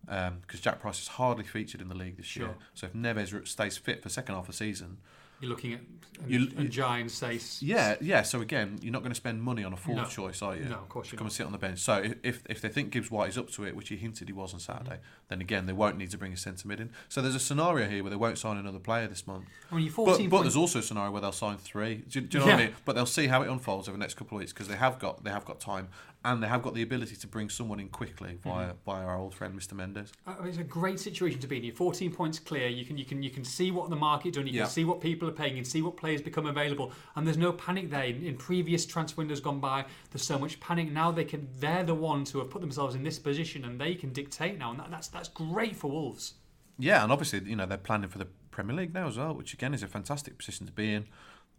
Um, 0.07 0.40
because 0.40 0.61
Jack 0.61 0.80
Price 0.80 0.98
has 0.98 1.09
hardly 1.09 1.44
featured 1.44 1.80
in 1.80 1.88
the 1.88 1.94
league 1.94 2.18
this 2.18 2.37
year. 2.37 2.57
So 2.74 2.87
if 2.88 2.92
Neves 2.92 3.48
stays 3.48 3.78
fit 3.78 4.02
for 4.02 4.11
second 4.11 4.35
half 4.35 4.44
of 4.44 4.48
the 4.48 4.52
season, 4.52 4.98
You're 5.44 5.50
looking 5.50 5.74
at 5.74 5.80
and, 6.22 6.30
You- 6.30 6.48
and 6.57 6.70
Giants 6.70 7.14
say 7.14 7.38
Yeah, 7.61 7.96
yeah. 8.00 8.22
So 8.22 8.40
again, 8.40 8.78
you're 8.80 8.92
not 8.92 9.02
going 9.02 9.11
to 9.11 9.16
spend 9.16 9.42
money 9.42 9.64
on 9.64 9.72
a 9.72 9.76
fourth 9.76 9.96
No. 9.96 10.04
choice, 10.04 10.42
are 10.42 10.54
you? 10.57 10.64
No, 10.66 10.76
of 10.76 10.88
course 10.88 11.11
you're 11.11 11.18
come 11.18 11.24
not. 11.26 11.30
and 11.30 11.33
sit 11.33 11.44
on 11.46 11.52
the 11.52 11.59
bench. 11.59 11.80
So 11.80 12.02
if- 12.22 12.42
if 12.48 12.61
they 12.61 12.68
think 12.68 12.92
Gibbs 12.92 13.11
White 13.11 13.30
is 13.30 13.37
up 13.37 13.50
to 13.50 13.64
it, 13.64 13.74
which 13.74 13.88
he 13.88 13.96
hinted 13.96 14.28
he 14.28 14.33
was 14.33 14.54
on 14.54 14.61
Saturday, 14.61 14.96
mm. 14.96 15.28
then 15.28 15.40
again 15.40 15.66
they 15.66 15.72
won't 15.72 15.98
need 15.98 16.11
to 16.12 16.18
bring 16.18 16.33
a 16.33 16.37
centre 16.37 16.68
mid 16.68 16.80
in. 16.80 16.90
So 17.09 17.20
there's 17.20 17.35
a 17.35 17.40
scenario 17.40 17.88
here 17.88 18.02
where 18.02 18.11
they 18.11 18.16
won't 18.16 18.38
sign 18.38 18.57
another 18.57 18.78
player 18.78 19.09
this 19.09 19.26
month. 19.26 19.46
I 19.70 19.74
mean, 19.74 19.87
But, 19.88 19.94
14 19.94 20.28
but 20.30 20.42
there's 20.42 20.57
also 20.57 20.78
a 20.78 20.83
scenario 20.83 21.11
where 21.11 21.20
they'll 21.20 21.33
sign 21.33 21.59
three. 21.59 21.96
Do, 22.09 22.20
you- 22.20 22.26
do 22.26 22.38
you 22.38 22.44
know 22.44 22.50
what 22.52 22.61
I 22.61 22.64
mean? 22.66 22.74
But 22.85 22.94
they'll 22.94 23.07
see 23.07 23.26
how 23.26 23.42
it 23.42 23.48
unfolds 23.48 23.88
over 23.88 23.96
the 23.98 24.00
next 24.00 24.14
couple 24.14 24.38
of 24.38 24.40
weeks 24.40 24.52
because 24.52 24.68
they 24.68 24.76
have 24.76 24.98
got 25.00 25.24
they 25.24 25.30
have 25.30 25.44
got 25.44 25.59
time 25.61 25.88
and 26.24 26.42
they 26.42 26.46
have 26.48 26.62
got 26.62 26.72
the 26.74 26.82
ability 26.82 27.16
to 27.16 27.26
bring 27.26 27.50
someone 27.50 27.78
in 27.78 27.88
quickly 27.88 28.38
via 28.42 28.68
Mm-hmm. 28.68 28.76
via 28.87 29.04
our 29.04 29.16
old 29.18 29.34
friend 29.34 29.54
Mr 29.58 29.74
Mendes. 29.74 30.10
Uh, 30.26 30.34
It's 30.44 30.56
a 30.58 30.64
great 30.64 30.98
situation 30.98 31.38
to 31.40 31.46
be 31.46 31.58
in. 31.58 31.64
You're 31.64 31.74
14 31.74 32.12
points 32.14 32.38
clear. 32.38 32.68
You 32.68 32.84
can 32.87 32.96
you 32.96 33.04
can 33.04 33.22
you 33.22 33.30
can 33.30 33.44
see 33.44 33.70
what 33.70 33.90
the 33.90 33.96
market 33.96 34.34
done. 34.34 34.46
You 34.46 34.54
Yeah. 34.54 34.62
can 34.62 34.70
see 34.70 34.84
what 34.84 35.00
people 35.00 35.28
are 35.28 35.32
paying. 35.32 35.56
You 35.56 35.62
can 35.62 35.70
see 35.70 35.82
what 35.82 35.96
players 35.96 36.22
become 36.22 36.46
available. 36.46 36.92
And 37.14 37.26
there's 37.26 37.37
no 37.37 37.52
panic 37.52 37.90
there. 37.90 38.04
In, 38.04 38.24
in 38.24 38.37
previous 38.37 38.87
transfer 38.87 39.20
windows 39.20 39.40
gone 39.40 39.60
by, 39.60 39.84
there's 40.10 40.24
so 40.26 40.38
much 40.38 40.58
panic. 40.60 40.90
Now 40.90 41.12
they 41.12 41.24
can. 41.24 41.48
They're 41.58 41.84
the 41.84 41.94
ones 41.94 42.30
who 42.30 42.38
have 42.38 42.48
put 42.50 42.62
themselves 42.62 42.94
in 42.94 43.02
this 43.02 43.18
position, 43.18 43.64
and 43.64 43.78
they 43.80 43.94
can 43.94 44.10
dictate 44.12 44.58
now. 44.58 44.70
And 44.70 44.80
that, 44.80 44.90
that's 44.90 45.08
that's 45.08 45.28
great 45.28 45.76
for 45.76 45.90
Wolves. 45.90 46.34
Yeah, 46.78 47.02
and 47.02 47.12
obviously 47.12 47.40
you 47.48 47.56
know 47.56 47.66
they're 47.66 47.76
planning 47.78 48.08
for 48.08 48.18
the 48.18 48.28
Premier 48.50 48.74
League 48.76 48.94
now 48.94 49.06
as 49.08 49.18
well, 49.18 49.34
which 49.34 49.52
again 49.52 49.74
is 49.74 49.82
a 49.82 49.88
fantastic 49.88 50.38
position 50.38 50.64
to 50.66 50.72
be 50.72 50.94
in. 50.94 51.04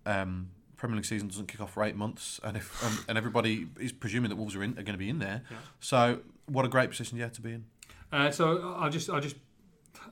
Um, 0.08 0.50
Premier 0.86 0.98
League 0.98 1.06
season 1.06 1.28
doesn't 1.28 1.48
kick 1.48 1.62
off 1.62 1.74
for 1.74 1.84
eight 1.84 1.96
months, 1.96 2.40
and 2.44 2.56
if 2.58 2.84
and, 2.84 3.06
and 3.10 3.18
everybody 3.18 3.68
is 3.80 3.92
presuming 3.92 4.30
that 4.30 4.36
Wolves 4.36 4.56
are 4.56 4.64
in 4.64 4.72
are 4.72 4.84
going 4.84 4.94
to 4.94 4.98
be 4.98 5.10
in 5.10 5.20
there. 5.20 5.42
Yeah. 5.50 5.58
So 5.80 6.20
what 6.48 6.66
a 6.66 6.70
great 6.70 6.90
position 6.90 7.18
you 7.18 7.24
yeah 7.24 7.30
to 7.30 7.42
be 7.42 7.54
in. 7.54 7.66
Uh, 8.12 8.32
so 8.32 8.76
I'll 8.80 8.90
just 8.90 9.10
I'll 9.10 9.20
just. 9.22 9.36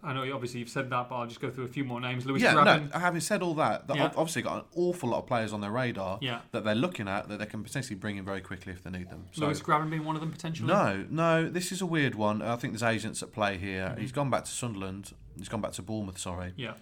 I 0.01 0.11
know 0.13 0.33
obviously 0.33 0.59
you've 0.59 0.69
said 0.69 0.89
that, 0.89 1.07
but 1.07 1.15
I'll 1.15 1.27
just 1.27 1.39
go 1.39 1.49
through 1.49 1.63
a 1.65 1.67
few 1.69 1.85
more 1.85 2.01
names. 2.01 2.25
Lewis 2.25 2.41
yeah, 2.41 2.53
Graben. 2.53 2.89
no. 2.93 2.99
Having 2.99 3.21
said 3.21 3.41
all 3.41 3.53
that, 3.55 3.87
they 3.87 3.93
Yeah. 3.95 4.01
have 4.03 4.17
obviously 4.17 4.41
got 4.41 4.57
an 4.57 4.63
awful 4.75 5.09
lot 5.09 5.19
of 5.19 5.27
players 5.27 5.53
on 5.53 5.61
their 5.61 5.71
radar 5.71 6.17
Yeah. 6.21 6.39
that 6.51 6.65
they're 6.65 6.75
looking 6.75 7.07
at 7.07 7.29
that 7.29 7.39
they 7.39 7.45
can 7.45 7.63
potentially 7.63 7.95
bring 7.95 8.17
in 8.17 8.25
very 8.25 8.41
quickly 8.41 8.73
if 8.73 8.83
they 8.83 8.89
need 8.89 9.09
them. 9.09 9.25
So 9.31 9.45
Lewis 9.45 9.61
Grabban 9.61 9.89
being 9.89 10.03
one 10.03 10.15
of 10.15 10.21
them 10.21 10.31
potentially. 10.31 10.67
no, 10.67 11.05
no, 11.09 11.47
this 11.47 11.71
is 11.71 11.79
a 11.81 11.85
weird 11.85 12.15
one. 12.15 12.41
I 12.41 12.55
think 12.57 12.73
there's 12.73 12.83
agents 12.83 13.23
at 13.23 13.31
play 13.31 13.57
here. 13.57 13.89
Mm-hmm. 13.89 14.01
He's 14.01 14.11
gone 14.11 14.29
back 14.29 14.43
to 14.45 14.51
Sunderland. 14.51 15.13
He's 15.37 15.47
gone 15.47 15.61
back 15.61 15.71
to 15.73 15.81
Bournemouth. 15.81 16.17
Sorry. 16.17 16.53
Yeah. 16.57 16.73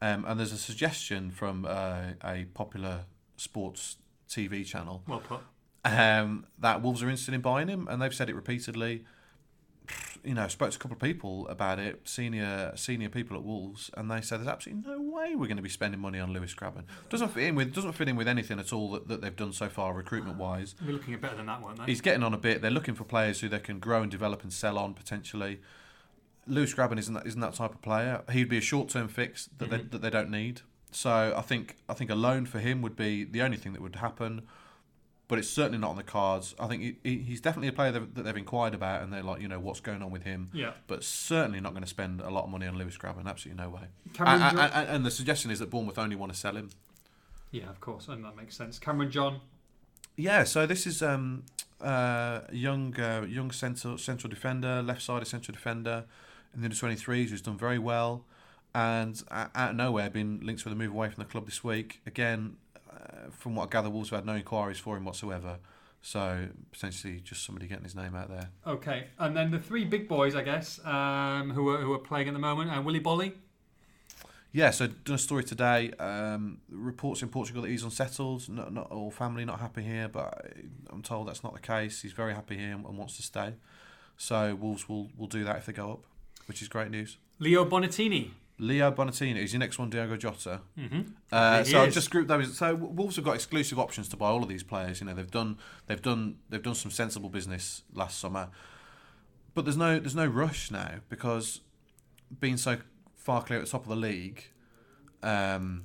Um, 0.00 0.24
and 0.26 0.38
there's 0.40 0.52
a 0.52 0.58
suggestion 0.58 1.30
from 1.30 1.64
uh, 1.64 2.12
a 2.24 2.46
popular 2.54 3.04
sports 3.38 3.96
TV 4.28 4.64
channel 4.66 5.02
Well 5.08 5.20
put. 5.20 5.40
um, 5.84 6.46
that 6.58 6.82
Wolves 6.82 7.02
are 7.02 7.08
interested 7.08 7.32
in 7.34 7.40
buying 7.40 7.68
him, 7.68 7.88
and 7.88 8.00
they've 8.02 8.14
said 8.14 8.28
it 8.28 8.34
repeatedly. 8.34 9.04
You 10.22 10.34
know, 10.34 10.46
spoke 10.48 10.70
to 10.70 10.76
a 10.76 10.78
couple 10.78 10.96
of 10.96 11.00
people 11.00 11.48
about 11.48 11.78
it, 11.78 12.00
senior 12.04 12.72
senior 12.74 13.08
people 13.08 13.36
at 13.38 13.42
Wolves, 13.44 13.90
and 13.96 14.10
they 14.10 14.20
said 14.20 14.38
there's 14.40 14.48
absolutely 14.48 14.90
no 14.90 15.00
way 15.00 15.34
we're 15.34 15.46
going 15.46 15.56
to 15.56 15.62
be 15.62 15.68
spending 15.70 16.00
money 16.00 16.18
on 16.18 16.32
Lewis 16.32 16.54
Grabban. 16.54 16.82
Doesn't 17.08 17.28
fit 17.28 17.44
in 17.44 17.54
with 17.54 17.72
doesn't 17.72 17.92
fit 17.92 18.08
in 18.08 18.16
with 18.16 18.28
anything 18.28 18.58
at 18.58 18.70
all 18.72 18.90
that, 18.90 19.08
that 19.08 19.22
they've 19.22 19.34
done 19.34 19.52
so 19.52 19.68
far 19.70 19.94
recruitment 19.94 20.36
wise. 20.36 20.74
We're 20.84 20.92
looking 20.92 21.14
at 21.14 21.22
better 21.22 21.36
than 21.36 21.46
that, 21.46 21.62
weren't 21.62 21.78
they? 21.78 21.84
He's 21.86 22.02
getting 22.02 22.22
on 22.22 22.34
a 22.34 22.38
bit. 22.38 22.60
They're 22.60 22.70
looking 22.70 22.94
for 22.96 23.04
players 23.04 23.40
who 23.40 23.48
they 23.48 23.60
can 23.60 23.78
grow 23.78 24.02
and 24.02 24.10
develop 24.10 24.42
and 24.42 24.52
sell 24.52 24.76
on 24.76 24.92
potentially. 24.92 25.60
Lewis 26.46 26.74
Grabban 26.74 26.98
isn't 26.98 27.14
that, 27.14 27.26
isn't 27.26 27.40
that 27.40 27.54
type 27.54 27.72
of 27.74 27.80
player. 27.80 28.22
He'd 28.32 28.48
be 28.50 28.58
a 28.58 28.62
short 28.62 28.88
term 28.90 29.08
fix 29.08 29.48
that 29.58 29.70
they, 29.70 29.78
that 29.78 30.02
they 30.02 30.10
don't 30.10 30.30
need. 30.30 30.62
So 30.90 31.34
I 31.36 31.42
think 31.42 31.76
I 31.88 31.94
think 31.94 32.10
a 32.10 32.14
loan 32.14 32.46
for 32.46 32.58
him 32.58 32.82
would 32.82 32.96
be 32.96 33.24
the 33.24 33.42
only 33.42 33.56
thing 33.56 33.72
that 33.72 33.82
would 33.82 33.96
happen. 33.96 34.42
But 35.28 35.38
it's 35.38 35.50
certainly 35.50 35.76
not 35.76 35.90
on 35.90 35.96
the 35.96 36.02
cards. 36.02 36.54
I 36.58 36.66
think 36.68 36.82
he, 36.82 36.96
he, 37.04 37.18
he's 37.18 37.42
definitely 37.42 37.68
a 37.68 37.72
player 37.72 37.92
that, 37.92 38.14
that 38.14 38.22
they've 38.22 38.36
inquired 38.36 38.72
about, 38.72 39.02
and 39.02 39.12
they're 39.12 39.22
like, 39.22 39.42
you 39.42 39.48
know, 39.48 39.60
what's 39.60 39.80
going 39.80 40.02
on 40.02 40.10
with 40.10 40.22
him. 40.22 40.48
Yeah. 40.54 40.72
But 40.86 41.04
certainly 41.04 41.60
not 41.60 41.72
going 41.72 41.82
to 41.82 41.88
spend 41.88 42.22
a 42.22 42.30
lot 42.30 42.44
of 42.44 42.50
money 42.50 42.66
on 42.66 42.78
Lewis 42.78 42.96
Grabban. 42.96 43.26
Absolutely 43.26 43.62
no 43.62 43.68
way. 43.68 43.82
Cameron 44.14 44.40
And, 44.40 44.56
Jo- 44.56 44.62
and, 44.62 44.88
and, 44.88 45.06
the 45.06 45.10
suggestion 45.10 45.50
is 45.50 45.58
that 45.58 45.68
Bournemouth 45.68 45.98
only 45.98 46.16
want 46.16 46.32
to 46.32 46.38
sell 46.38 46.56
him. 46.56 46.70
Yeah, 47.50 47.68
of 47.68 47.78
course, 47.78 48.08
and 48.08 48.24
that 48.24 48.36
makes 48.36 48.56
sense. 48.56 48.78
Cameron 48.78 49.10
John. 49.10 49.40
Yeah, 50.16 50.44
so 50.44 50.64
this 50.64 50.86
is 50.86 51.02
um, 51.02 51.44
uh, 51.82 52.40
a 52.48 52.54
young 52.54 52.98
uh, 52.98 53.26
young 53.28 53.50
central 53.50 53.98
central 53.98 54.30
defender, 54.30 54.82
left 54.82 55.02
sided 55.02 55.26
central 55.26 55.54
defender 55.54 56.04
in 56.54 56.60
the 56.60 56.66
under 56.66 56.76
twenty 56.76 56.96
threes 56.96 57.30
who's 57.30 57.42
done 57.42 57.56
very 57.56 57.78
well, 57.78 58.24
and 58.74 59.22
uh, 59.30 59.46
out 59.54 59.70
of 59.70 59.76
nowhere 59.76 60.10
been 60.10 60.40
linked 60.42 60.64
with 60.64 60.72
a 60.72 60.76
move 60.76 60.92
away 60.92 61.08
from 61.10 61.22
the 61.22 61.28
club 61.28 61.46
this 61.46 61.64
week. 61.64 62.00
Again, 62.06 62.56
uh, 62.90 63.30
from 63.30 63.54
what 63.54 63.68
I 63.68 63.70
gather, 63.70 63.90
Wolves 63.90 64.10
have 64.10 64.20
had 64.20 64.26
no 64.26 64.34
inquiries 64.34 64.78
for 64.78 64.96
him 64.96 65.04
whatsoever. 65.04 65.58
So 66.00 66.46
potentially 66.70 67.20
just 67.20 67.44
somebody 67.44 67.66
getting 67.66 67.84
his 67.84 67.96
name 67.96 68.14
out 68.14 68.28
there. 68.28 68.50
Okay, 68.66 69.08
and 69.18 69.36
then 69.36 69.50
the 69.50 69.58
three 69.58 69.84
big 69.84 70.08
boys, 70.08 70.34
I 70.36 70.42
guess, 70.42 70.78
um, 70.84 71.50
who 71.50 71.68
are 71.70 71.78
who 71.78 71.92
are 71.92 71.98
playing 71.98 72.28
at 72.28 72.34
the 72.34 72.40
moment, 72.40 72.70
and 72.70 72.84
Willy 72.84 73.00
Boly. 73.00 73.32
Yeah, 74.52 74.70
so 74.70 74.86
done 74.86 75.16
a 75.16 75.18
story 75.18 75.44
today. 75.44 75.90
Um, 75.98 76.60
reports 76.70 77.22
in 77.22 77.28
Portugal 77.28 77.62
that 77.62 77.68
he's 77.68 77.82
unsettled. 77.82 78.48
Not, 78.48 78.72
not 78.72 78.90
all 78.90 79.10
family 79.10 79.44
not 79.44 79.60
happy 79.60 79.82
here, 79.82 80.08
but 80.08 80.46
I'm 80.90 81.02
told 81.02 81.28
that's 81.28 81.44
not 81.44 81.52
the 81.52 81.60
case. 81.60 82.00
He's 82.00 82.12
very 82.12 82.34
happy 82.34 82.56
here 82.56 82.72
and, 82.72 82.84
and 82.86 82.96
wants 82.96 83.16
to 83.18 83.22
stay. 83.22 83.54
So 84.16 84.54
Wolves 84.54 84.88
will 84.88 85.10
will 85.16 85.26
do 85.26 85.44
that 85.44 85.56
if 85.56 85.66
they 85.66 85.72
go 85.72 85.92
up, 85.92 86.04
which 86.46 86.62
is 86.62 86.68
great 86.68 86.90
news. 86.90 87.18
Leo 87.38 87.64
Bonatini. 87.64 88.30
Leo 88.58 88.90
Bonatini 88.90 89.36
is 89.36 89.52
your 89.52 89.60
next 89.60 89.78
one. 89.78 89.88
Diogo 89.88 90.16
Jota. 90.16 90.60
Mm-hmm. 90.76 91.02
Uh, 91.30 91.64
so 91.64 91.82
I've 91.82 91.92
just 91.92 92.10
grouped 92.10 92.28
those. 92.28 92.56
So 92.56 92.74
Wolves 92.74 93.16
have 93.16 93.24
got 93.24 93.34
exclusive 93.34 93.78
options 93.78 94.08
to 94.08 94.16
buy 94.16 94.28
all 94.28 94.42
of 94.42 94.48
these 94.48 94.62
players. 94.62 95.00
You 95.00 95.06
know 95.06 95.14
they've 95.14 95.30
done 95.30 95.58
they've 95.86 96.02
done 96.02 96.36
they've 96.48 96.62
done 96.62 96.74
some 96.74 96.90
sensible 96.90 97.28
business 97.28 97.82
last 97.92 98.18
summer, 98.18 98.48
but 99.54 99.64
there's 99.64 99.76
no 99.76 99.98
there's 99.98 100.16
no 100.16 100.26
rush 100.26 100.70
now 100.70 100.96
because 101.08 101.60
being 102.40 102.56
so 102.56 102.78
far 103.14 103.42
clear 103.42 103.58
at 103.58 103.64
the 103.64 103.70
top 103.70 103.82
of 103.82 103.88
the 103.88 103.96
league 103.96 104.44
um, 105.22 105.84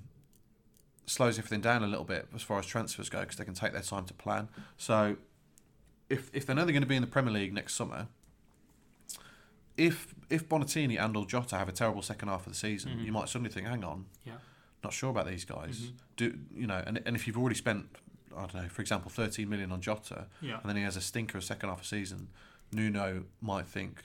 slows 1.05 1.37
everything 1.37 1.61
down 1.61 1.83
a 1.83 1.87
little 1.87 2.05
bit 2.05 2.27
as 2.33 2.41
far 2.41 2.59
as 2.59 2.65
transfers 2.65 3.09
go 3.09 3.19
because 3.21 3.37
they 3.37 3.45
can 3.45 3.53
take 3.53 3.73
their 3.73 3.81
time 3.81 4.05
to 4.05 4.13
plan. 4.13 4.49
So 4.77 5.17
if 6.09 6.29
if 6.33 6.45
they 6.45 6.53
know 6.53 6.65
they're 6.65 6.73
going 6.73 6.81
to 6.81 6.87
be 6.87 6.95
in 6.95 7.01
the 7.01 7.07
Premier 7.07 7.33
League 7.33 7.53
next 7.53 7.75
summer, 7.75 8.07
if 9.77 10.13
if 10.29 10.47
Bonatini 10.47 10.99
and 11.03 11.15
or 11.17 11.25
Jota 11.25 11.57
have 11.57 11.69
a 11.69 11.71
terrible 11.71 12.01
second 12.01 12.27
half 12.29 12.45
of 12.45 12.53
the 12.53 12.57
season, 12.57 12.91
mm-hmm. 12.91 13.05
you 13.05 13.11
might 13.11 13.29
suddenly 13.29 13.51
think, 13.51 13.67
hang 13.67 13.83
on, 13.83 14.05
Yeah. 14.25 14.33
not 14.83 14.93
sure 14.93 15.09
about 15.09 15.27
these 15.27 15.45
guys. 15.45 15.79
Mm-hmm. 15.79 15.95
Do 16.17 16.39
you 16.55 16.67
know? 16.67 16.83
And, 16.85 17.01
and 17.05 17.15
if 17.15 17.25
you've 17.27 17.37
already 17.37 17.55
spent, 17.55 17.87
I 18.35 18.41
don't 18.41 18.55
know, 18.55 18.69
for 18.69 18.81
example, 18.81 19.09
thirteen 19.11 19.49
million 19.49 19.71
on 19.71 19.81
Jota, 19.81 20.27
Yeah. 20.41 20.59
and 20.61 20.69
then 20.69 20.75
he 20.75 20.83
has 20.83 20.95
a 20.97 21.01
stinker 21.01 21.37
of 21.37 21.43
second 21.43 21.69
half 21.69 21.81
of 21.81 21.85
season, 21.87 22.29
Nuno 22.71 23.25
might 23.41 23.65
think 23.67 24.03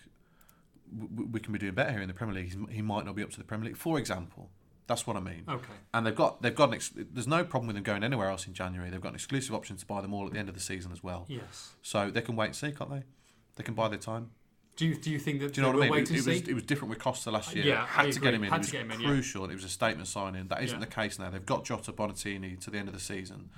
we 1.32 1.38
can 1.40 1.52
be 1.52 1.58
doing 1.58 1.74
better 1.74 1.92
here 1.92 2.00
in 2.00 2.08
the 2.08 2.14
Premier 2.14 2.34
League. 2.34 2.52
He's- 2.54 2.70
He 2.70 2.80
might 2.82 3.04
not 3.04 3.14
be 3.14 3.22
up 3.22 3.30
to 3.30 3.38
the 3.38 3.44
Premier 3.44 3.66
League, 3.66 3.76
for 3.76 3.98
example. 3.98 4.50
That's 4.86 5.06
what 5.06 5.18
I 5.18 5.20
mean. 5.20 5.44
Okay. 5.46 5.74
And 5.92 6.06
they've 6.06 6.14
got 6.14 6.40
they've 6.40 6.54
got 6.54 6.68
an 6.70 6.74
ex- 6.76 6.92
there's 6.94 7.26
no 7.26 7.44
problem 7.44 7.66
with 7.66 7.76
them 7.76 7.82
going 7.82 8.02
anywhere 8.02 8.30
else 8.30 8.46
in 8.46 8.54
January. 8.54 8.88
They've 8.88 9.00
got 9.02 9.10
an 9.10 9.16
exclusive 9.16 9.54
option 9.54 9.76
to 9.76 9.84
buy 9.84 10.00
them 10.00 10.14
all 10.14 10.26
at 10.26 10.32
the 10.32 10.38
end 10.38 10.48
of 10.48 10.54
the 10.54 10.62
season 10.62 10.92
as 10.92 11.02
well. 11.04 11.26
Yes. 11.28 11.74
So 11.82 12.10
they 12.10 12.22
can 12.22 12.36
wait 12.36 12.46
and 12.46 12.56
see, 12.56 12.72
can't 12.72 12.88
they? 12.90 13.02
They 13.56 13.64
can 13.64 13.74
buy 13.74 13.88
their 13.88 13.98
time. 13.98 14.30
Do 14.78 14.86
you 14.86 14.94
do 14.94 15.10
you 15.10 15.18
think 15.18 15.40
that 15.40 15.52
Do 15.52 15.60
you 15.60 15.66
know 15.66 15.76
what 15.76 15.86
I 15.88 15.90
mean? 15.90 16.02
It, 16.04 16.10
it 16.12 16.16
was 16.24 16.26
it 16.48 16.54
was 16.54 16.62
different 16.62 16.90
with 16.90 17.00
Costa 17.00 17.30
last 17.30 17.54
year. 17.54 17.64
Yeah, 17.66 17.84
had 17.84 18.06
I 18.06 18.10
to 18.10 18.20
get 18.20 18.32
him 18.32 18.44
in. 18.44 18.50
Had 18.50 18.56
it 18.56 18.58
was 18.60 18.66
to 18.68 18.72
get 18.72 18.80
him 18.82 18.90
in, 18.92 19.00
yeah. 19.00 19.08
crucial. 19.08 19.44
It 19.50 19.54
was 19.54 19.64
a 19.64 19.68
statement 19.68 20.08
signing. 20.08 20.46
That 20.48 20.62
isn't 20.62 20.78
Yeah. 20.78 20.84
the 20.86 20.90
case 20.90 21.18
now. 21.18 21.28
They've 21.30 21.44
got 21.44 21.64
Jota 21.64 21.92
Bonatini 21.92 22.58
to 22.60 22.70
the 22.70 22.78
end 22.78 22.86
of 22.88 22.94
the 22.94 23.00
season, 23.00 23.50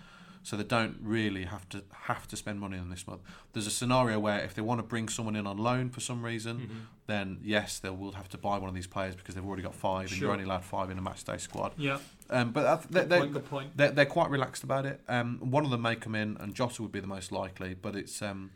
so 0.43 0.57
they 0.57 0.65
don't 0.65 0.97
really 1.03 1.45
have 1.45 1.69
to 1.69 1.85
have 2.05 2.27
to 2.29 2.37
spend 2.37 2.59
money 2.59 2.79
on 2.79 2.89
this 2.89 3.07
month. 3.07 3.21
There's 3.53 3.67
a 3.67 3.71
scenario 3.71 4.19
where 4.19 4.41
if 4.41 4.55
they 4.55 4.63
want 4.63 4.79
to 4.79 4.83
bring 4.83 5.09
someone 5.11 5.37
in 5.37 5.47
on 5.47 5.59
loan 5.59 5.91
for 5.91 6.01
some 6.01 6.25
reason, 6.25 6.57
Mm-hmm. 6.61 6.79
then 7.07 7.39
yes, 7.43 7.79
they 7.79 7.91
will 7.91 8.13
have 8.13 8.29
to 8.31 8.39
buy 8.39 8.57
one 8.57 8.71
of 8.71 8.75
these 8.75 8.87
players 8.87 9.15
because 9.15 9.35
they've 9.35 9.45
already 9.45 9.63
got 9.63 9.75
five, 9.75 10.11
and 10.11 10.19
you're 10.19 10.33
only 10.33 10.45
allowed 10.45 10.65
five 10.65 10.89
in 10.91 10.97
a 10.97 11.03
match 11.03 11.23
day 11.25 11.37
squad. 11.37 11.73
yeah. 11.77 11.99
Um, 12.31 12.53
but 12.53 12.83
th- 12.83 12.89
they, 12.93 13.01
Good 13.01 13.09
they, 13.11 13.19
point. 13.19 13.33
Good 13.35 13.51
point. 13.51 13.77
they're, 13.77 13.91
they're 13.91 14.07
quite 14.07 14.31
relaxed 14.31 14.63
about 14.65 14.87
it. 14.87 15.01
Um, 15.09 15.39
one 15.51 15.65
of 15.67 15.71
them 15.71 15.83
may 15.83 15.97
come 15.97 16.15
in, 16.15 16.37
and 16.41 16.55
Jota 16.55 16.81
would 16.83 16.93
be 16.93 17.01
the 17.01 17.09
most 17.09 17.31
likely. 17.33 17.75
But 17.75 17.95
it's 17.97 18.23
um, 18.23 18.53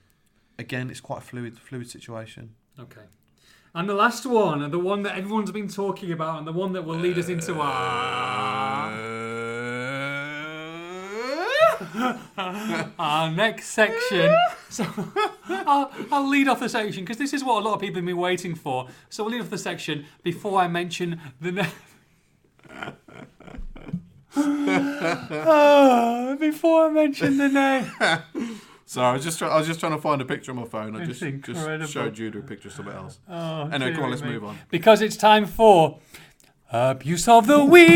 again, 0.58 0.90
it's 0.90 1.00
quite 1.00 1.18
a 1.18 1.22
fluid, 1.22 1.58
fluid 1.58 1.90
situation. 1.90 2.54
Okay. 2.78 3.02
And 3.74 3.88
the 3.88 3.94
last 3.94 4.24
one, 4.24 4.62
and 4.62 4.72
the 4.72 4.78
one 4.78 5.02
that 5.02 5.18
everyone's 5.18 5.50
been 5.50 5.68
talking 5.68 6.12
about, 6.12 6.38
and 6.38 6.46
the 6.46 6.52
one 6.52 6.72
that 6.74 6.84
will 6.84 6.96
lead 6.96 7.18
us 7.18 7.28
into 7.28 7.60
our 7.60 8.92
our 12.98 13.30
next 13.30 13.68
section. 13.70 14.34
So 14.68 14.86
I'll, 15.48 15.90
I'll 16.12 16.28
lead 16.28 16.48
off 16.48 16.60
the 16.60 16.68
section 16.68 17.04
because 17.04 17.18
this 17.18 17.32
is 17.32 17.42
what 17.42 17.62
a 17.62 17.64
lot 17.64 17.74
of 17.74 17.80
people 17.80 17.96
have 17.96 18.06
been 18.06 18.16
waiting 18.16 18.54
for. 18.54 18.88
So 19.08 19.24
we'll 19.24 19.32
lead 19.32 19.42
off 19.42 19.50
the 19.50 19.58
section 19.58 20.06
before 20.22 20.60
I 20.60 20.68
mention 20.68 21.20
the. 21.40 21.52
Ne- 21.52 21.68
Ah, 24.36 26.36
before 26.40 26.86
I 26.86 26.90
mention 26.90 27.38
the 27.38 27.48
name. 27.48 28.58
Sorry, 28.86 29.06
I 29.08 29.12
was 29.12 29.24
just 29.24 29.38
try- 29.38 29.48
I 29.48 29.56
was 29.58 29.66
just 29.66 29.80
trying 29.80 29.92
to 29.92 29.98
find 30.00 30.20
a 30.20 30.24
picture 30.24 30.52
on 30.52 30.58
my 30.58 30.64
phone. 30.66 30.94
I 30.96 31.00
It's 31.04 31.18
just 31.20 31.42
just 31.46 31.92
showed 31.92 32.14
Judah 32.14 32.38
a 32.40 32.42
picture 32.42 32.68
of 32.68 32.74
something 32.74 32.94
else. 32.94 33.18
Oh, 33.28 33.68
Anyway, 33.72 33.94
come 33.94 34.04
on, 34.04 34.10
let's 34.10 34.22
me. 34.22 34.28
move 34.32 34.44
on. 34.44 34.58
Because 34.70 35.00
it's 35.00 35.16
time 35.16 35.46
for 35.46 35.98
abuse 36.70 37.26
of 37.28 37.46
the 37.46 37.64
week. 37.64 37.88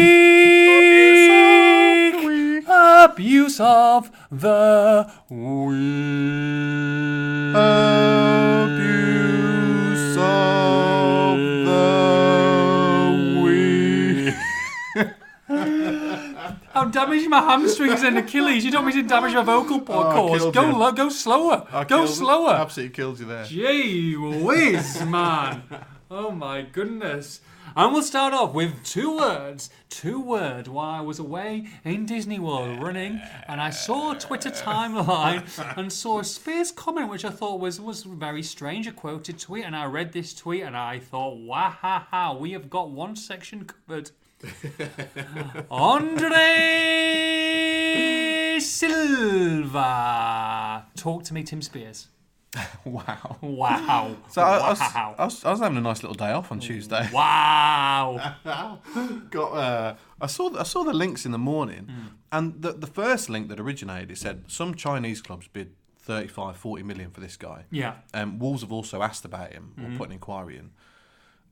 Abuse 2.71 3.61
of 3.61 4.11
the 4.31 5.11
week. 5.31 5.79
Abuse 7.51 8.18
I'm 16.79 16.91
damaging 16.91 17.31
my 17.31 17.41
hamstrings 17.41 18.03
and 18.03 18.17
Achilles. 18.19 18.65
You 18.65 18.71
don't 18.71 18.85
mean 18.87 18.95
to 18.97 19.03
damage 19.03 19.35
my 19.35 19.43
vocal 19.43 19.83
Oh, 19.89 20.13
cords. 20.13 20.45
Go, 20.55 20.71
lo- 20.71 20.93
go 20.93 21.09
slower. 21.09 21.67
I 21.73 21.85
go 21.85 21.99
killed- 21.99 22.11
slower. 22.11 22.51
Absolutely 22.55 22.95
killed 22.95 23.19
you 23.21 23.27
there. 23.27 23.45
Gee 23.45 24.17
whiz, 24.17 25.05
man. 25.07 25.63
Oh 26.11 26.31
my 26.31 26.63
goodness. 26.63 27.41
And 27.77 27.93
we'll 27.93 28.03
start 28.03 28.33
off 28.33 28.55
with 28.55 28.83
two 28.83 29.17
words. 29.19 29.69
Two 29.91 30.21
words 30.21 30.69
while 30.69 30.91
I 30.91 31.01
was 31.01 31.19
away 31.19 31.69
in 31.85 32.07
Disney 32.07 32.39
World 32.39 32.83
running, 32.83 33.21
and 33.47 33.61
I 33.61 33.71
saw 33.71 34.13
a 34.13 34.19
Twitter 34.19 34.51
timeline 34.51 35.45
and 35.77 35.93
saw 35.93 36.19
a 36.21 36.25
Spears 36.25 36.73
comment 36.73 37.09
which 37.11 37.25
I 37.25 37.31
thought 37.31 37.61
was, 37.61 37.81
was 37.81 38.03
very 38.05 38.43
strange, 38.43 38.87
a 38.87 38.93
quoted 38.93 39.39
tweet, 39.39 39.65
and 39.65 39.77
I 39.77 39.85
read 39.85 40.13
this 40.13 40.33
tweet 40.35 40.63
and 40.63 40.77
I 40.77 40.99
thought, 40.99 41.37
wow, 41.37 41.69
ha, 41.71 42.07
ha, 42.11 42.33
we 42.35 42.53
have 42.53 42.71
got 42.71 42.91
one 42.91 43.15
section 43.17 43.65
covered. 43.67 44.11
Andre 45.71 46.68
Silva. 49.83 50.87
Talk 50.97 51.25
to 51.25 51.35
me, 51.35 51.43
Tim 51.43 51.63
Spears. 51.63 52.09
Wow. 52.85 53.37
Wow. 53.43 54.17
So 54.31 54.41
I, 54.43 54.57
I, 54.59 54.69
was. 54.71 54.81
I, 54.81 55.25
was, 55.25 55.45
I 55.45 55.51
was 55.51 55.61
having 55.61 55.77
a 55.77 55.81
nice 55.83 56.03
little 56.03 56.15
day 56.15 56.31
off 56.33 56.51
on 56.51 56.61
Tuesday. 56.61 57.07
Wow. 57.13 58.33
Got 59.31 59.53
uh, 59.53 59.95
I 60.21 60.27
saw 60.27 60.49
the, 60.49 60.61
I 60.61 60.63
saw 60.63 60.83
the 60.85 60.95
links 60.95 61.27
in 61.27 61.33
the 61.33 61.39
morning, 61.39 61.85
Hmm. 61.91 62.07
and 62.33 62.63
the 62.63 62.73
the 62.73 62.87
first 62.87 63.29
link 63.29 63.49
that 63.49 63.61
originated 63.61 64.11
it 64.11 64.19
said 64.19 64.45
some 64.47 64.75
Chinese 64.75 65.21
clubs 65.21 65.47
bid 65.49 65.73
35, 66.01 66.57
40 66.57 66.83
million 66.85 67.11
for 67.11 67.21
this 67.21 67.37
guy. 67.37 67.65
Yeah. 67.71 67.97
Um, 68.15 68.39
Wolves 68.39 68.63
have 68.63 68.73
also 68.73 69.03
asked 69.03 69.27
about 69.27 69.53
him 69.53 69.75
or 69.79 69.97
put 69.99 70.07
an 70.09 70.13
inquiry 70.15 70.57
in, 70.57 70.71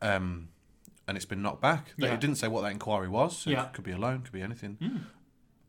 um, 0.01 0.49
and 1.07 1.17
it's 1.17 1.27
been 1.27 1.43
knocked 1.43 1.61
back. 1.61 1.93
They- 1.99 2.07
Yeah. 2.07 2.15
It 2.15 2.21
didn't 2.21 2.37
say 2.37 2.49
what 2.49 2.63
that 2.63 2.73
inquiry 2.73 3.09
was. 3.09 3.37
So 3.39 3.51
Yeah. 3.51 3.61
Hmm. 3.63 3.67
It 3.69 3.73
could 3.75 3.85
be 3.85 3.93
a 3.93 3.99
loan, 3.99 4.23
could 4.23 4.33
be 4.33 4.41
anything. 4.43 4.79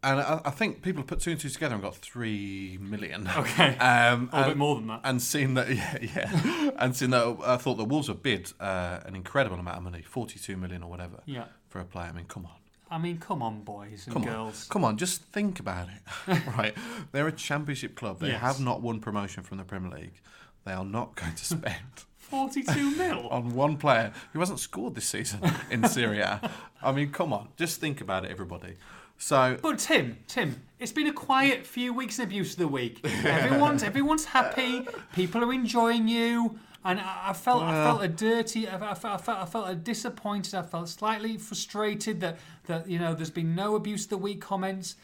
And 0.03 0.19
I, 0.21 0.41
I 0.45 0.49
think 0.51 0.83
people 0.83 1.01
have 1.01 1.07
put 1.07 1.19
two 1.21 1.31
and 1.31 1.39
two 1.39 1.49
together 1.49 1.73
and 1.73 1.83
got 1.83 1.95
three 1.95 2.77
million. 2.79 3.27
Okay. 3.37 3.75
Um, 3.79 4.29
A 4.31 4.37
little 4.37 4.51
bit 4.51 4.57
more 4.57 4.75
than 4.75 4.87
that. 4.87 5.01
and 5.03 5.21
seen 5.21 5.55
that, 5.55 5.69
yeah, 5.75 5.97
yeah, 6.01 6.69
and 6.77 6.95
seen 6.95 7.09
that, 7.11 7.37
I 7.43 7.57
thought 7.57 7.75
the 7.77 7.85
Wolves 7.85 8.07
have 8.07 8.21
bid 8.21 8.51
uh, 8.59 8.99
an 9.05 9.15
incredible 9.15 9.57
amount 9.59 9.77
of 9.77 9.83
money, 9.83 10.01
forty-two 10.03 10.55
million 10.55 10.83
or 10.83 10.89
whatever, 10.89 11.21
Yeah. 11.25 11.45
for 11.69 11.79
a 11.79 11.85
player. 11.85 12.09
I 12.09 12.11
mean, 12.13 12.25
come 12.25 12.45
on, 12.45 12.51
I 12.91 12.99
mean, 12.99 13.17
come 13.17 13.41
on, 13.41 13.61
boys 13.63 14.05
and 14.05 14.13
come 14.13 14.23
girls. 14.23 14.65
on, 14.65 14.69
come 14.69 14.83
on, 14.85 14.97
just 14.97 15.23
think 15.23 15.59
about 15.59 15.87
it. 15.89 16.37
right, 16.57 16.75
they're 17.11 17.27
a 17.27 17.31
championship 17.31 17.95
club. 17.95 18.19
They 18.19 18.27
Yes. 18.29 18.41
have 18.41 18.59
not 18.59 18.81
won 18.81 18.99
promotion 18.99 19.43
from 19.43 19.57
the 19.57 19.63
Premier 19.63 19.89
League. 19.89 20.21
They 20.63 20.73
are 20.73 20.85
not 20.85 21.15
going 21.15 21.33
to 21.33 21.45
spend 21.45 22.05
42 22.17 22.91
mil. 22.97 23.27
on 23.29 23.55
one 23.55 23.77
player 23.77 24.11
who 24.33 24.39
hasn't 24.39 24.59
scored 24.59 24.95
this 24.95 25.05
season 25.07 25.39
in 25.71 25.87
Syria. 25.87 26.39
I 26.83 26.91
mean, 26.91 27.11
come 27.11 27.33
on, 27.33 27.47
just 27.57 27.79
think 27.79 27.99
about 28.01 28.25
it, 28.25 28.31
everybody. 28.31 28.75
So 29.17 29.57
But 29.61 29.79
Tim, 29.79 30.17
Tim, 30.27 30.61
it's 30.79 30.91
been 30.91 31.07
a 31.07 31.13
quiet 31.13 31.65
few 31.65 31.93
weeks 31.93 32.19
in 32.19 32.25
abuse 32.25 32.53
of 32.53 32.59
the 32.59 32.67
week. 32.67 32.99
Everyone's 33.25 33.83
everyone's 33.83 34.25
happy. 34.25 34.87
People 35.13 35.43
are 35.43 35.53
enjoying 35.53 36.07
you. 36.07 36.59
And 36.85 36.99
I, 36.99 37.29
I 37.29 37.33
felt 37.33 37.63
I 37.63 37.83
felt 37.83 38.03
a 38.03 38.07
dirty. 38.07 38.67
I, 38.67 38.91
I, 38.91 38.93
felt, 38.93 39.19
I 39.19 39.23
felt 39.23 39.39
I 39.39 39.45
felt 39.45 39.69
a 39.69 39.75
disappointed. 39.75 40.53
I 40.53 40.61
felt 40.61 40.87
slightly 40.87 41.37
frustrated 41.37 42.21
that 42.21 42.37
that 42.67 42.87
you 42.87 42.99
know 42.99 43.13
there's 43.13 43.31
been 43.31 43.55
no 43.55 43.75
abuse 43.75 44.03
of 44.03 44.09
the 44.11 44.17
week 44.17 44.39
comments. 44.39 44.95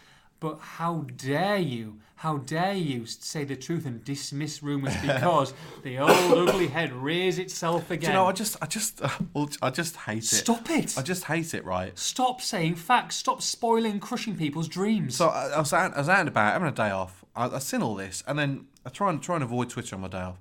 But 0.43 0.59
how 0.59 1.05
dare 1.15 1.57
you? 1.57 2.01
How 2.15 2.35
dare 2.35 2.73
you 2.73 3.05
say 3.05 3.45
the 3.45 3.55
truth 3.55 3.85
and 3.85 4.03
dismiss 4.03 4.61
rumours 4.61 4.93
because 5.01 5.53
the 5.83 5.99
old 5.99 6.49
ugly 6.49 6.67
head 6.67 6.91
rears 6.91 7.39
itself 7.39 7.89
again? 7.89 8.01
Do 8.01 8.07
you 8.07 8.13
know, 8.13 8.25
I 8.25 8.33
just, 8.33 8.57
I 8.61 8.65
just, 8.65 9.01
uh, 9.01 9.07
well, 9.33 9.49
I 9.61 9.69
just 9.69 9.95
hate 9.95 10.17
it. 10.17 10.25
Stop 10.25 10.69
it! 10.69 10.97
I 10.97 11.01
just 11.01 11.23
hate 11.23 11.53
it, 11.53 11.63
right? 11.63 11.97
Stop 11.97 12.41
saying 12.41 12.75
facts. 12.75 13.15
Stop 13.15 13.41
spoiling, 13.41 14.01
crushing 14.01 14.35
people's 14.35 14.67
dreams. 14.67 15.15
So 15.15 15.29
I, 15.29 15.47
I 15.47 15.59
was 15.59 15.71
out, 15.71 15.95
I 15.95 15.99
was 15.99 16.09
out 16.09 16.19
and 16.19 16.27
about, 16.27 16.51
having 16.51 16.67
a 16.67 16.73
day 16.73 16.89
off. 16.89 17.23
I, 17.37 17.47
I 17.47 17.59
seen 17.59 17.81
all 17.81 17.95
this, 17.95 18.21
and 18.27 18.37
then 18.37 18.65
I 18.85 18.89
try 18.89 19.11
and 19.11 19.23
try 19.23 19.35
and 19.35 19.45
avoid 19.45 19.69
Twitter 19.69 19.95
on 19.95 20.01
my 20.01 20.09
day 20.09 20.17
off. 20.17 20.39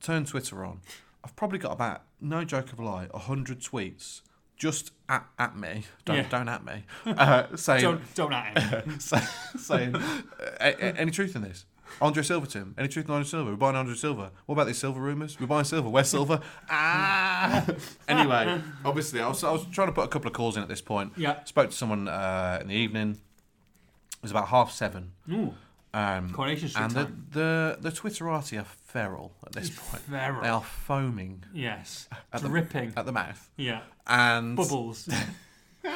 Turn 0.00 0.24
Twitter 0.24 0.64
on. 0.64 0.80
I've 1.22 1.36
probably 1.36 1.58
got 1.58 1.72
about 1.72 2.04
no 2.22 2.42
joke 2.44 2.72
of 2.72 2.80
a 2.80 2.84
lie, 2.86 3.08
hundred 3.14 3.60
tweets 3.60 4.22
just 4.62 4.92
at, 5.08 5.26
at 5.40 5.56
me. 5.56 5.82
Don't 6.04 6.18
Yeah. 6.18 6.28
don't 6.28 6.48
at 6.48 6.64
me. 6.64 6.84
Uh, 7.04 7.56
saying 7.56 7.82
don't 7.82 8.14
don't 8.14 8.32
at 8.32 8.56
him. 8.56 9.00
say- 9.10 9.26
saying 9.58 9.96
any 10.60 11.10
truth 11.10 11.34
in 11.34 11.42
this. 11.42 11.64
Andre 12.00 12.22
Silva, 12.22 12.46
Tim. 12.46 12.74
Any 12.78 12.86
truth 12.86 13.06
in 13.06 13.10
Andre 13.10 13.28
Silva? 13.28 13.50
We're 13.50 13.56
buying 13.56 13.74
Andre 13.74 13.96
Silver. 13.96 14.30
What 14.46 14.52
about 14.54 14.68
these 14.68 14.78
silver 14.78 15.00
rumours? 15.00 15.38
We're 15.40 15.48
buying 15.48 15.64
silver. 15.64 15.88
Where's 15.88 16.08
silver? 16.08 16.40
ah. 16.70 17.66
anyway, 18.06 18.62
obviously, 18.84 19.20
I 19.20 19.26
was, 19.28 19.42
I 19.42 19.50
was 19.50 19.66
trying 19.72 19.88
to 19.88 19.92
put 19.92 20.04
a 20.04 20.08
couple 20.08 20.28
of 20.28 20.32
calls 20.32 20.56
in 20.56 20.62
at 20.62 20.68
this 20.68 20.80
point. 20.80 21.12
Yeah. 21.16 21.42
Spoke 21.44 21.70
to 21.70 21.76
someone 21.76 22.06
uh, 22.06 22.58
in 22.62 22.68
the 22.68 22.74
evening. 22.76 23.10
It 23.10 24.22
was 24.22 24.30
about 24.30 24.48
half 24.48 24.70
seven. 24.70 25.10
Ooh, 25.30 25.54
Um, 25.94 26.30
Coronation 26.30 26.70
and 26.74 26.90
the, 26.92 27.10
the 27.32 27.76
the 27.80 27.90
Twitterati 27.90 28.58
are 28.58 28.64
feral 28.64 29.34
at 29.44 29.52
this 29.52 29.68
point. 29.68 30.02
Feral. 30.04 30.40
They 30.40 30.48
are 30.48 30.62
foaming 30.62 31.44
Yes. 31.52 32.08
At 32.32 32.40
the- 32.42 32.48
Dripping. 32.48 32.94
at 32.96 33.04
the 33.04 33.12
mouth. 33.12 33.50
yeah. 33.58 33.82
And 34.06 34.56
Bubbles. 34.56 35.06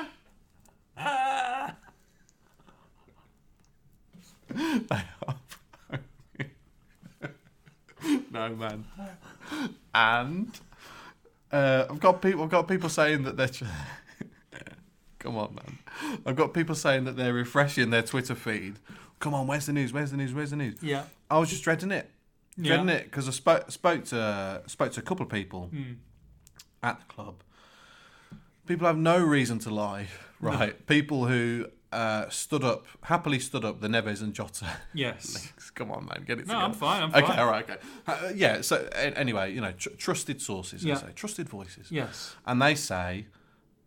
no 8.31 8.55
man. 8.55 8.85
And 9.95 10.51
uh, 11.53 11.87
I've 11.91 12.01
got 12.01 12.21
people. 12.23 12.43
I've 12.45 12.51
got 12.51 12.69
people 12.69 12.89
saying 12.89 13.23
that 13.25 13.37
they're. 13.37 13.49
Tr- 13.49 13.65
Come 15.19 15.37
on, 15.39 15.55
man. 15.55 15.79
I've 16.25 16.37
got 16.37 16.53
people 16.55 16.75
saying 16.75 17.05
that 17.05 17.17
they're 17.17 17.33
refreshing 17.33 17.91
their 17.91 18.03
Twitter 18.03 18.35
feed. 18.35 18.77
Come 19.19 19.35
on, 19.35 19.47
where's 19.47 19.67
the 19.67 19.73
news? 19.73 19.93
Where's 19.93 20.11
the 20.11 20.17
news? 20.17 20.35
Where's 20.35 20.51
the 20.51 20.57
news? 20.57 20.79
yeah. 20.83 21.05
I 21.31 21.39
was 21.39 21.49
just 21.51 21.65
dreading 21.65 21.91
it, 21.91 22.09
Yeah. 22.57 22.85
it 22.87 23.05
because 23.05 23.27
I 23.29 23.33
spoke 23.33 23.71
spoke 23.71 24.05
to 24.07 24.63
spoke 24.67 24.93
to 24.93 25.01
a 25.01 25.03
couple 25.03 25.25
of 25.25 25.31
people 25.33 25.71
Mm. 25.75 25.97
at 26.83 26.99
the 27.01 27.05
club. 27.07 27.43
People 28.67 28.87
have 28.87 28.99
no 28.99 29.19
reason 29.19 29.59
to 29.61 29.71
lie, 29.71 30.09
right? 30.41 30.87
People 30.87 31.27
who 31.27 31.67
uh, 31.93 32.29
stood 32.29 32.65
up 32.65 32.85
happily 33.03 33.39
stood 33.39 33.65
up 33.65 33.81
the 33.81 33.87
Neves 33.89 34.21
and 34.21 34.35
Jota 34.35 34.67
Yes. 34.93 35.35
links. 35.35 35.71
Come 35.71 35.91
on, 35.93 36.05
man, 36.07 36.25
get 36.27 36.41
it. 36.41 36.47
No, 36.47 36.55
together. 36.55 36.65
I'm 36.65 36.73
fine. 36.75 37.03
I'm 37.05 37.11
fine. 37.13 37.23
Okay, 37.23 37.33
fine. 37.33 37.39
all 37.39 37.51
right, 37.51 37.71
okay. 37.71 37.81
Uh, 38.07 38.33
yeah. 38.35 38.61
So 38.61 38.89
anyway, 38.93 39.53
you 39.55 39.61
know, 39.61 39.73
tr- 39.73 39.91
trusted 39.97 40.43
sources. 40.43 40.85
Yeah. 40.85 40.95
I 40.95 40.99
say 40.99 41.07
trusted 41.15 41.49
voices. 41.49 41.91
Yes. 41.91 42.35
And 42.45 42.61
they 42.61 42.75
say, 42.75 43.29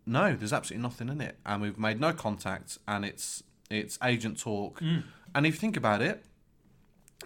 no, 0.05 0.33
there's 0.35 0.53
absolutely 0.53 0.81
nothing 0.83 1.09
in 1.09 1.21
it, 1.21 1.37
and 1.45 1.61
we've 1.61 1.77
made 1.77 1.99
no 1.99 2.13
contact, 2.13 2.77
and 2.87 3.03
it's 3.05 3.43
it's 3.69 3.97
agent 4.03 4.39
talk. 4.39 4.79
Mm. 4.81 5.03
And 5.35 5.45
if 5.45 5.53
you 5.55 5.59
think 5.59 5.77
about 5.77 6.01
it, 6.01 6.23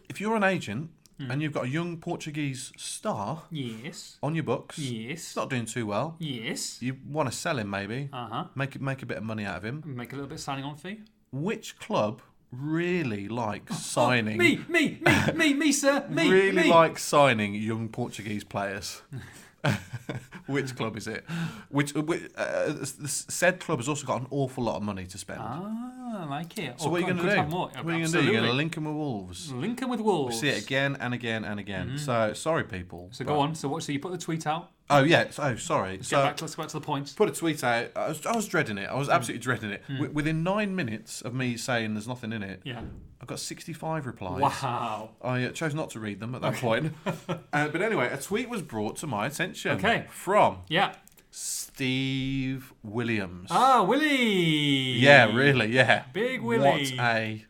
if 0.09 0.19
you're 0.19 0.35
an 0.35 0.43
agent 0.43 0.89
Mm. 1.19 1.31
and 1.31 1.41
you've 1.43 1.53
got 1.53 1.65
a 1.65 1.69
young 1.69 1.97
Portuguese 1.97 2.73
star 2.75 3.43
Yes. 3.51 4.17
on 4.23 4.33
your 4.33 4.43
books, 4.43 4.79
Yes. 4.79 5.27
he's 5.27 5.35
not 5.35 5.47
doing 5.47 5.65
too 5.67 5.85
well. 5.85 6.15
Yes. 6.19 6.81
You 6.81 6.97
want 7.07 7.29
to 7.31 7.37
sell 7.37 7.59
him, 7.59 7.69
maybe 7.69 8.09
Uh 8.11 8.27
huh. 8.27 8.45
make 8.55 8.75
it 8.75 8.81
make 8.81 9.03
a 9.03 9.05
bit 9.05 9.17
of 9.17 9.23
money 9.23 9.45
out 9.45 9.57
of 9.57 9.63
him. 9.63 9.83
Make 9.85 10.11
a 10.11 10.15
little 10.15 10.27
bit 10.27 10.35
of 10.35 10.41
signing 10.41 10.65
on 10.65 10.75
fee. 10.75 11.01
Which 11.31 11.77
club 11.77 12.21
really 12.51 13.27
likes 13.27 13.77
signing? 13.85 14.39
Me, 14.39 14.65
me, 14.67 14.99
me, 15.05 15.33
me, 15.35 15.53
me, 15.53 15.71
sir. 15.71 16.07
Me, 16.09 16.29
really 16.41 16.63
me. 16.63 16.69
like 16.69 16.97
signing 16.97 17.53
young 17.53 17.89
Portuguese 17.89 18.43
players. 18.43 19.03
Which 20.45 20.75
club 20.75 20.97
is 20.97 21.07
it? 21.07 21.23
Which, 21.69 21.93
which 21.93 22.23
uh, 22.35 22.73
said 22.83 23.59
club 23.59 23.79
has 23.79 23.87
also 23.87 24.05
got 24.05 24.21
an 24.21 24.27
awful 24.29 24.63
lot 24.65 24.75
of 24.75 24.83
money 24.83 25.05
to 25.05 25.17
spend. 25.17 25.39
Ah, 25.41 26.23
I 26.23 26.25
like 26.25 26.57
it. 26.57 26.79
so 26.81 26.87
Oh, 26.87 26.91
what 26.91 26.97
are 26.97 27.07
you 27.07 27.13
going 27.13 27.25
to 27.27 27.35
do? 27.35 27.55
What 27.55 27.75
are 27.75 27.79
you 27.79 27.83
going 27.99 28.05
to 28.05 28.11
do? 28.11 28.23
You're 28.23 28.33
going 28.33 28.45
to 28.45 28.53
link 28.53 28.75
them 28.75 28.85
with 28.85 28.95
Wolves. 28.95 29.51
Lincoln 29.53 29.89
with 29.89 29.99
We 30.01 30.05
Wolves. 30.05 30.39
see 30.39 30.49
it 30.49 30.61
again 30.63 30.97
and 30.99 31.13
again 31.13 31.45
and 31.45 31.59
again. 31.59 31.97
So 31.97 32.33
sorry, 32.33 32.65
people. 32.65 33.09
So 33.11 33.23
go 33.25 33.39
on. 33.39 33.55
So 33.55 33.69
what? 33.69 33.83
So 33.83 33.91
you 33.93 33.99
put 33.99 34.11
the 34.11 34.17
tweet 34.17 34.45
out. 34.45 34.71
Oh 34.89 35.03
yeah. 35.03 35.27
Oh 35.39 35.55
sorry. 35.55 35.97
Get 35.97 36.05
So 36.05 36.17
back. 36.17 36.41
Let's 36.41 36.55
go 36.55 36.63
back 36.63 36.69
to 36.71 36.79
the 36.79 36.85
point. 36.85 37.13
put 37.15 37.29
a 37.29 37.31
tweet 37.31 37.63
out. 37.63 37.87
I 37.95 38.09
was, 38.09 38.25
I 38.25 38.35
was 38.35 38.47
dreading 38.47 38.77
it. 38.77 38.89
I 38.89 38.93
Hmm. 38.93 38.99
was 38.99 39.09
absolutely 39.09 39.41
dreading 39.43 39.71
it. 39.71 39.81
Wi- 39.87 40.11
within 40.11 40.43
nine 40.43 40.75
minutes 40.75 41.21
of 41.21 41.33
me 41.33 41.55
saying 41.57 41.93
there's 41.93 42.07
nothing 42.07 42.31
in 42.33 42.43
it, 42.43 42.61
Yeah. 42.63 42.81
I 43.21 43.25
got 43.25 43.39
65 43.39 44.05
replies. 44.05 44.41
Wow. 44.41 45.11
I 45.23 45.45
uh, 45.45 45.51
chose 45.51 45.73
not 45.73 45.89
to 45.91 45.99
read 46.01 46.19
them 46.19 46.35
at 46.35 46.41
that 46.41 46.55
point. 46.55 46.93
uh, 47.05 47.69
but 47.69 47.81
anyway, 47.81 48.09
a 48.11 48.17
tweet 48.17 48.49
was 48.49 48.61
brought 48.61 48.97
to 48.97 49.07
my 49.07 49.25
attention. 49.27 49.71
Okay. 49.77 50.05
From 50.11 50.57
Yeah. 50.67 50.95
Steve 51.31 52.73
Williams. 52.83 53.47
Ah, 53.51 53.83
Willie. 53.83 54.93
Yeah, 54.99 55.33
really, 55.33 55.67
yeah. 55.67 56.03
Big 56.13 56.41
Willie. 56.41 56.95
What 56.97 57.05
a 57.05 57.45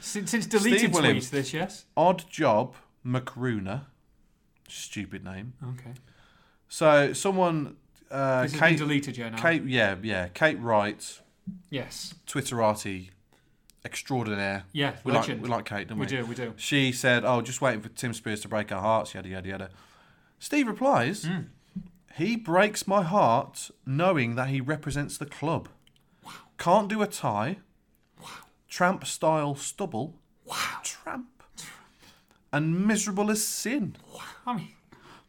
Since, 0.00 0.30
since 0.30 0.46
deleted 0.46 0.78
Steve 0.78 0.94
Williams. 0.94 1.26
tweets, 1.26 1.30
this 1.30 1.52
yes. 1.54 1.84
odd 1.96 2.24
job, 2.30 2.74
McRuna. 3.04 3.86
Stupid 4.68 5.24
name. 5.24 5.54
Okay. 5.62 5.92
So 6.74 7.12
someone, 7.12 7.76
uh, 8.10 8.42
This 8.42 8.50
has 8.50 8.60
been 8.60 8.68
Kate, 8.70 8.78
deleted, 8.78 9.16
yeah. 9.16 9.28
Now. 9.28 9.36
Kate, 9.40 9.64
yeah, 9.64 9.94
yeah, 10.02 10.26
Kate 10.34 10.58
Wright, 10.58 11.20
Yes. 11.70 12.14
Twitterati 12.26 13.10
extraordinaire. 13.84 14.64
Yeah. 14.72 14.96
We 15.04 15.12
legend. 15.12 15.40
like 15.40 15.44
we 15.44 15.48
like 15.56 15.64
Kate, 15.66 15.86
don't 15.86 15.98
we? 15.98 16.06
we 16.06 16.10
do. 16.10 16.26
We 16.26 16.34
do. 16.34 16.52
She 16.56 16.90
said, 16.90 17.24
"Oh, 17.24 17.42
just 17.42 17.60
waiting 17.60 17.80
for 17.80 17.90
Tim 17.90 18.12
Spears 18.12 18.40
to 18.40 18.48
break 18.48 18.72
our 18.72 18.80
hearts." 18.80 19.14
Yada 19.14 19.28
yada 19.28 19.48
yada. 19.48 19.70
Steve 20.40 20.66
replies, 20.66 21.24
Hmm. 21.26 21.42
"He 22.16 22.34
breaks 22.34 22.88
my 22.88 23.04
heart 23.04 23.70
knowing 23.86 24.34
that 24.34 24.48
he 24.48 24.60
represents 24.60 25.16
the 25.16 25.26
club. 25.26 25.68
Can't 26.58 26.88
do 26.88 27.02
a 27.02 27.06
tie, 27.06 27.58
tramp 28.68 29.06
style 29.06 29.54
stubble. 29.54 30.18
Wow. 30.44 30.80
Tramp. 30.82 31.28
And 32.52 32.84
miserable 32.84 33.30
as 33.30 33.46
sin. 33.46 33.94
I 34.44 34.56
mean, 34.56 34.68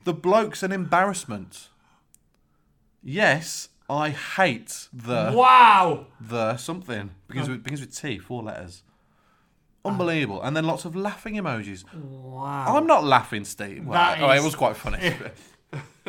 The 0.05 0.13
bloke's 0.13 0.63
an 0.63 0.71
embarrassment. 0.71 1.67
Yes, 3.03 3.69
I 3.89 4.09
hate 4.09 4.87
the 4.93 5.31
wow. 5.35 6.07
the 6.19 6.57
something 6.57 7.11
begins 7.27 7.49
with 7.49 7.63
begins 7.63 7.81
with 7.81 7.95
T, 7.95 8.17
four 8.17 8.41
letters. 8.43 8.83
Unbelievable, 9.83 10.41
and 10.41 10.57
then 10.57 10.65
lots 10.65 10.85
of 10.85 10.95
laughing 10.95 11.35
emojis. 11.35 11.83
Wow. 11.93 12.75
I'm 12.75 12.87
not 12.87 13.03
laughing, 13.03 13.45
Steve. 13.45 13.85
Well, 13.85 13.93
That 13.99 14.19
oh, 14.21 14.31
it 14.31 14.37
is- 14.37 14.43
was 14.43 14.55
quite 14.55 14.75
funny. 14.75 14.97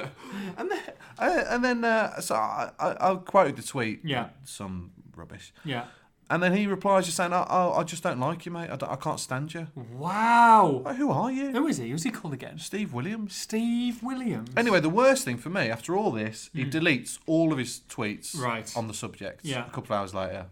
and 0.57 0.71
then, 0.71 0.81
uh, 1.19 1.45
and 1.49 1.65
then 1.65 1.85
uh, 1.85 2.21
so 2.21 2.35
I, 2.35 2.71
I, 2.79 3.11
I 3.13 3.15
quoted 3.17 3.57
the 3.57 3.63
tweet. 3.63 4.01
Yeah. 4.05 4.29
Some 4.45 4.93
rubbish. 5.15 5.53
Yeah. 5.65 5.85
And 6.29 6.43
then 6.43 6.57
he 6.57 6.67
replies 6.67 7.05
just 7.05 7.17
saying, 7.17 7.33
"Oh, 7.33 7.47
oh, 7.49 7.73
I 7.75 7.85
just 7.85 8.03
don't 8.03 8.19
like 8.19 8.47
you, 8.47 8.53
mate. 8.53 8.69
I, 8.69 8.77
I 8.93 8.97
can't 8.97 9.21
stand 9.21 9.55
you." 9.55 9.69
Wow. 9.77 10.83
Like, 10.85 10.97
who 10.97 11.11
are 11.11 11.31
you? 11.31 11.51
Who 11.53 11.69
is 11.69 11.77
he? 11.77 11.91
Who's 11.91 12.03
he 12.03 12.11
called 12.11 12.35
again? 12.35 12.59
Steve 12.59 12.93
Williams. 12.93 13.37
Steve 13.37 14.03
Williams. 14.03 14.51
Anyway, 14.57 14.81
the 14.81 14.89
worst 14.89 15.25
thing 15.25 15.37
for 15.37 15.51
me 15.51 15.71
after 15.71 15.97
all 15.97 16.11
this, 16.11 16.51
he 16.53 16.65
deletes 16.65 17.19
all 17.27 17.53
of 17.53 17.59
his 17.59 17.81
tweets 17.89 18.37
Hmm. 18.37 18.43
Right. 18.43 18.77
on 18.77 18.89
the 18.89 18.95
subject. 18.95 19.45
Yeah. 19.45 19.67
A 19.67 19.71
couple 19.71 19.85
of 19.95 20.01
hours 20.01 20.15
later, 20.15 20.47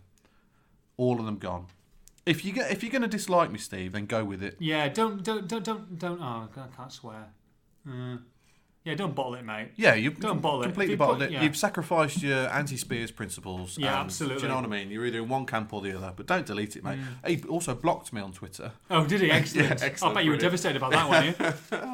all 0.97 1.19
of 1.19 1.27
them 1.27 1.39
gone. 1.39 1.67
If 2.25 2.45
you 2.45 2.53
get, 2.53 2.71
if 2.71 2.83
you're 2.83 2.93
going 2.93 3.03
to 3.03 3.09
dislike 3.09 3.51
me, 3.51 3.59
Steve, 3.59 3.93
then 3.93 4.07
go 4.07 4.25
with 4.25 4.43
it. 4.43 4.57
Yeah, 4.61 4.89
don't, 4.89 5.23
don't, 5.25 5.47
don't, 5.49 5.65
don't, 5.65 5.99
don't. 5.99 6.21
Oh, 6.23 6.49
I 6.57 6.77
can't 6.77 6.93
swear. 6.93 7.27
Uh, 7.87 8.17
yeah, 8.85 8.95
don't 8.95 9.15
bottle 9.15 9.35
it, 9.35 9.45
mate. 9.45 9.71
Yeah, 9.77 9.95
you've 9.95 10.21
Don't 10.21 10.43
bottle 10.43 10.61
it. 10.63 10.67
completely 10.67 10.95
bottled 10.97 11.21
put- 11.21 11.29
it. 11.29 11.33
yeah. 11.33 11.43
You've 11.43 11.57
sacrificed 11.57 12.23
your 12.23 12.49
anti-Spears 12.53 13.11
principles. 13.11 13.79
Yeah, 13.79 13.89
and- 13.93 14.05
absolutely. 14.05 14.39
Do 14.41 14.43
you 14.43 14.49
know 14.49 14.57
what 14.57 14.65
I 14.67 14.69
mean? 14.69 14.91
You're 14.91 15.07
either 15.07 15.19
in 15.21 15.29
one 15.29 15.47
camp 15.47 15.73
or 15.73 15.81
the 15.81 15.97
other, 15.97 16.13
but 16.15 16.27
don't 16.27 16.45
delete 16.45 16.77
it, 16.77 16.85
mate. 16.85 16.99
Mm. 17.25 17.29
He 17.43 17.49
also 17.49 17.75
blocked 17.75 18.13
me 18.13 18.21
on 18.21 18.33
Twitter. 18.33 18.73
Oh, 18.91 19.07
did 19.07 19.23
he? 19.23 19.31
Excellent. 19.31 19.69
Yeah, 19.81 19.87
excellent, 19.87 20.13
I 20.13 20.15
bet 20.21 20.25
you 20.27 20.31
were 20.33 20.37
devastated 20.37 20.77
about 20.77 20.93
that, 20.93 21.09
weren't 21.11 21.39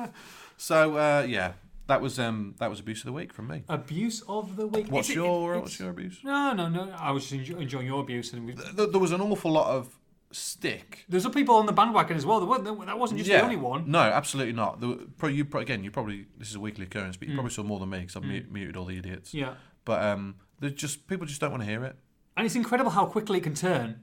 you? 0.07 0.13
So 0.57 0.97
uh, 0.97 1.25
yeah, 1.27 1.53
that 1.87 2.03
was 2.03 2.19
um, 2.19 2.55
that 2.59 2.69
was 2.69 2.81
abuse 2.81 3.01
of 3.01 3.07
the 3.07 3.13
week 3.13 3.33
from 3.33 3.47
me. 3.49 3.63
abuse 3.69 4.23
of 4.29 4.57
the 4.57 4.67
week. 4.67 4.89
What's 4.91 5.09
it- 5.09 5.15
your 5.15 5.53
it's- 5.55 5.63
what's 5.63 5.79
your 5.81 5.91
abuse? 5.91 6.19
No, 6.23 6.53
no, 6.53 6.69
no. 6.69 6.93
I 6.99 7.13
was 7.13 7.31
just 7.31 7.41
enjo- 7.51 7.59
enjoying 7.61 7.87
your 7.87 8.01
abuse, 8.01 8.33
and 8.35 8.45
we, 8.47 8.53
Th- 8.55 8.91
There 8.91 9.01
was 9.01 9.13
an 9.13 9.21
awful 9.23 9.51
lot 9.53 9.69
of 9.75 9.97
stick 10.33 11.05
there's 11.09 11.27
other 11.27 11.35
people 11.35 11.57
on 11.57 11.67
the 11.67 11.73
bandwagon 11.73 12.17
as 12.17 12.25
well. 12.25 12.39
There 12.47 12.75
That 12.87 12.99
wasn't 12.99 13.19
just 13.19 13.31
the 13.31 13.43
only 13.43 13.57
one. 13.57 13.91
No, 13.91 13.99
absolutely 13.99 14.53
not. 14.53 14.81
There 14.81 14.89
were- 14.91 14.99
pro- 15.19 15.29
you 15.29 15.45
pro- 15.45 15.61
again, 15.61 15.83
you 15.83 15.91
probably 15.91 16.27
this 16.39 16.49
is 16.49 16.55
a 16.55 16.61
weekly 16.61 16.85
occurrence, 16.85 17.17
Mm. 17.17 17.21
but 17.21 17.29
you 17.29 17.35
probably 17.35 17.51
saw 17.53 17.63
more 17.65 17.81
than 17.81 17.91
me 17.91 18.01
because 18.01 18.17
I've 18.17 18.23
mu- 18.25 18.45
muted 18.51 18.77
all 18.77 18.85
the 18.85 18.97
idiots. 18.97 19.35
Yeah, 19.35 19.55
But 19.85 20.03
um, 20.05 20.37
there's 20.61 20.75
just 20.75 21.07
people 21.09 21.27
just 21.27 21.41
don't 21.41 21.51
want 21.51 21.63
to 21.63 21.69
hear 21.69 21.85
it. 21.85 21.97
and 22.37 22.47
it's 22.47 22.55
incredible 22.55 22.91
how 22.93 23.07
quickly 23.07 23.39
it 23.39 23.43
can 23.45 23.55
turn. 23.55 24.01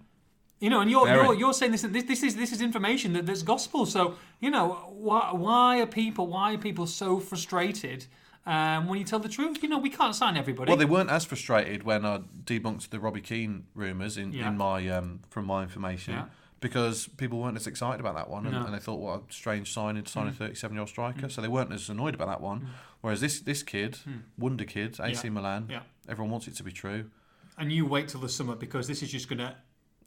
You 0.60 0.70
know, 0.72 0.82
and 0.82 0.90
you're 0.92 1.06
Very. 1.06 1.24
you're, 1.24 1.34
you're 1.36 1.54
saying 1.54 1.72
this, 1.72 1.84
this 1.84 2.04
this 2.06 2.24
is 2.24 2.36
this 2.36 2.52
is 2.52 2.62
information 2.62 3.14
that 3.14 3.26
that's 3.28 3.44
gospel. 3.44 3.86
So 3.86 4.16
you 4.42 4.50
know 4.50 4.70
why 4.90 5.30
why 5.32 5.80
are 5.82 5.86
people 5.86 6.28
why 6.28 6.54
are 6.56 6.58
people 6.58 6.88
so 6.88 7.20
frustrated 7.20 8.08
um, 8.48 8.88
when 8.88 8.98
you 8.98 9.06
tell 9.06 9.20
the 9.20 9.30
truth? 9.30 9.62
You 9.62 9.70
know, 9.70 9.78
we 9.78 9.90
can't 9.92 10.16
sign 10.16 10.38
everybody. 10.38 10.70
Well, 10.70 10.78
they 10.78 10.86
weren't 10.86 11.10
as 11.12 11.26
frustrated 11.26 11.84
when 11.84 12.06
I 12.06 12.22
debunked 12.46 12.90
the 12.90 13.00
Robbie 13.00 13.22
Keane 13.22 13.68
rumours 13.76 14.18
in, 14.18 14.32
Yeah. 14.32 14.48
in 14.50 14.58
my 14.58 14.88
um, 14.90 15.20
from 15.30 15.46
my 15.46 15.62
information. 15.64 16.14
Yeah. 16.16 16.26
Because 16.60 17.08
people 17.08 17.38
weren't 17.40 17.56
as 17.56 17.68
excited 17.68 18.00
about 18.00 18.16
that 18.16 18.32
one, 18.32 18.46
and, 18.48 18.56
No. 18.56 18.62
Mm. 18.62 18.66
and 18.66 18.74
they 18.74 18.80
thought, 18.80 18.96
"What 19.00 19.20
a 19.30 19.32
strange 19.32 19.72
signing 19.72 20.04
to 20.04 20.12
sign 20.12 20.28
a 20.28 20.32
37-year-old 20.32 20.90
striker." 20.90 21.30
So 21.30 21.40
they 21.40 21.48
weren't 21.48 21.72
as 21.72 21.88
annoyed 21.88 22.16
about 22.16 22.30
that 22.30 22.42
one. 22.42 22.70
Whereas 23.02 23.22
this 23.22 23.40
this 23.42 23.62
kid, 23.62 24.00
wonder 24.40 24.66
kid, 24.66 25.00
AC 25.00 25.28
Yeah. 25.28 25.30
Milan, 25.34 25.70
everyone 26.10 26.32
wants 26.32 26.48
it 26.48 26.56
to 26.56 26.64
be 26.64 26.72
true. 26.72 27.12
and 27.60 27.72
you 27.72 27.86
wait 27.86 28.08
till 28.08 28.22
the 28.22 28.30
summer 28.30 28.56
because 28.56 28.88
this 28.88 29.02
is 29.04 29.12
just 29.12 29.28
going 29.30 29.40
to 29.40 29.56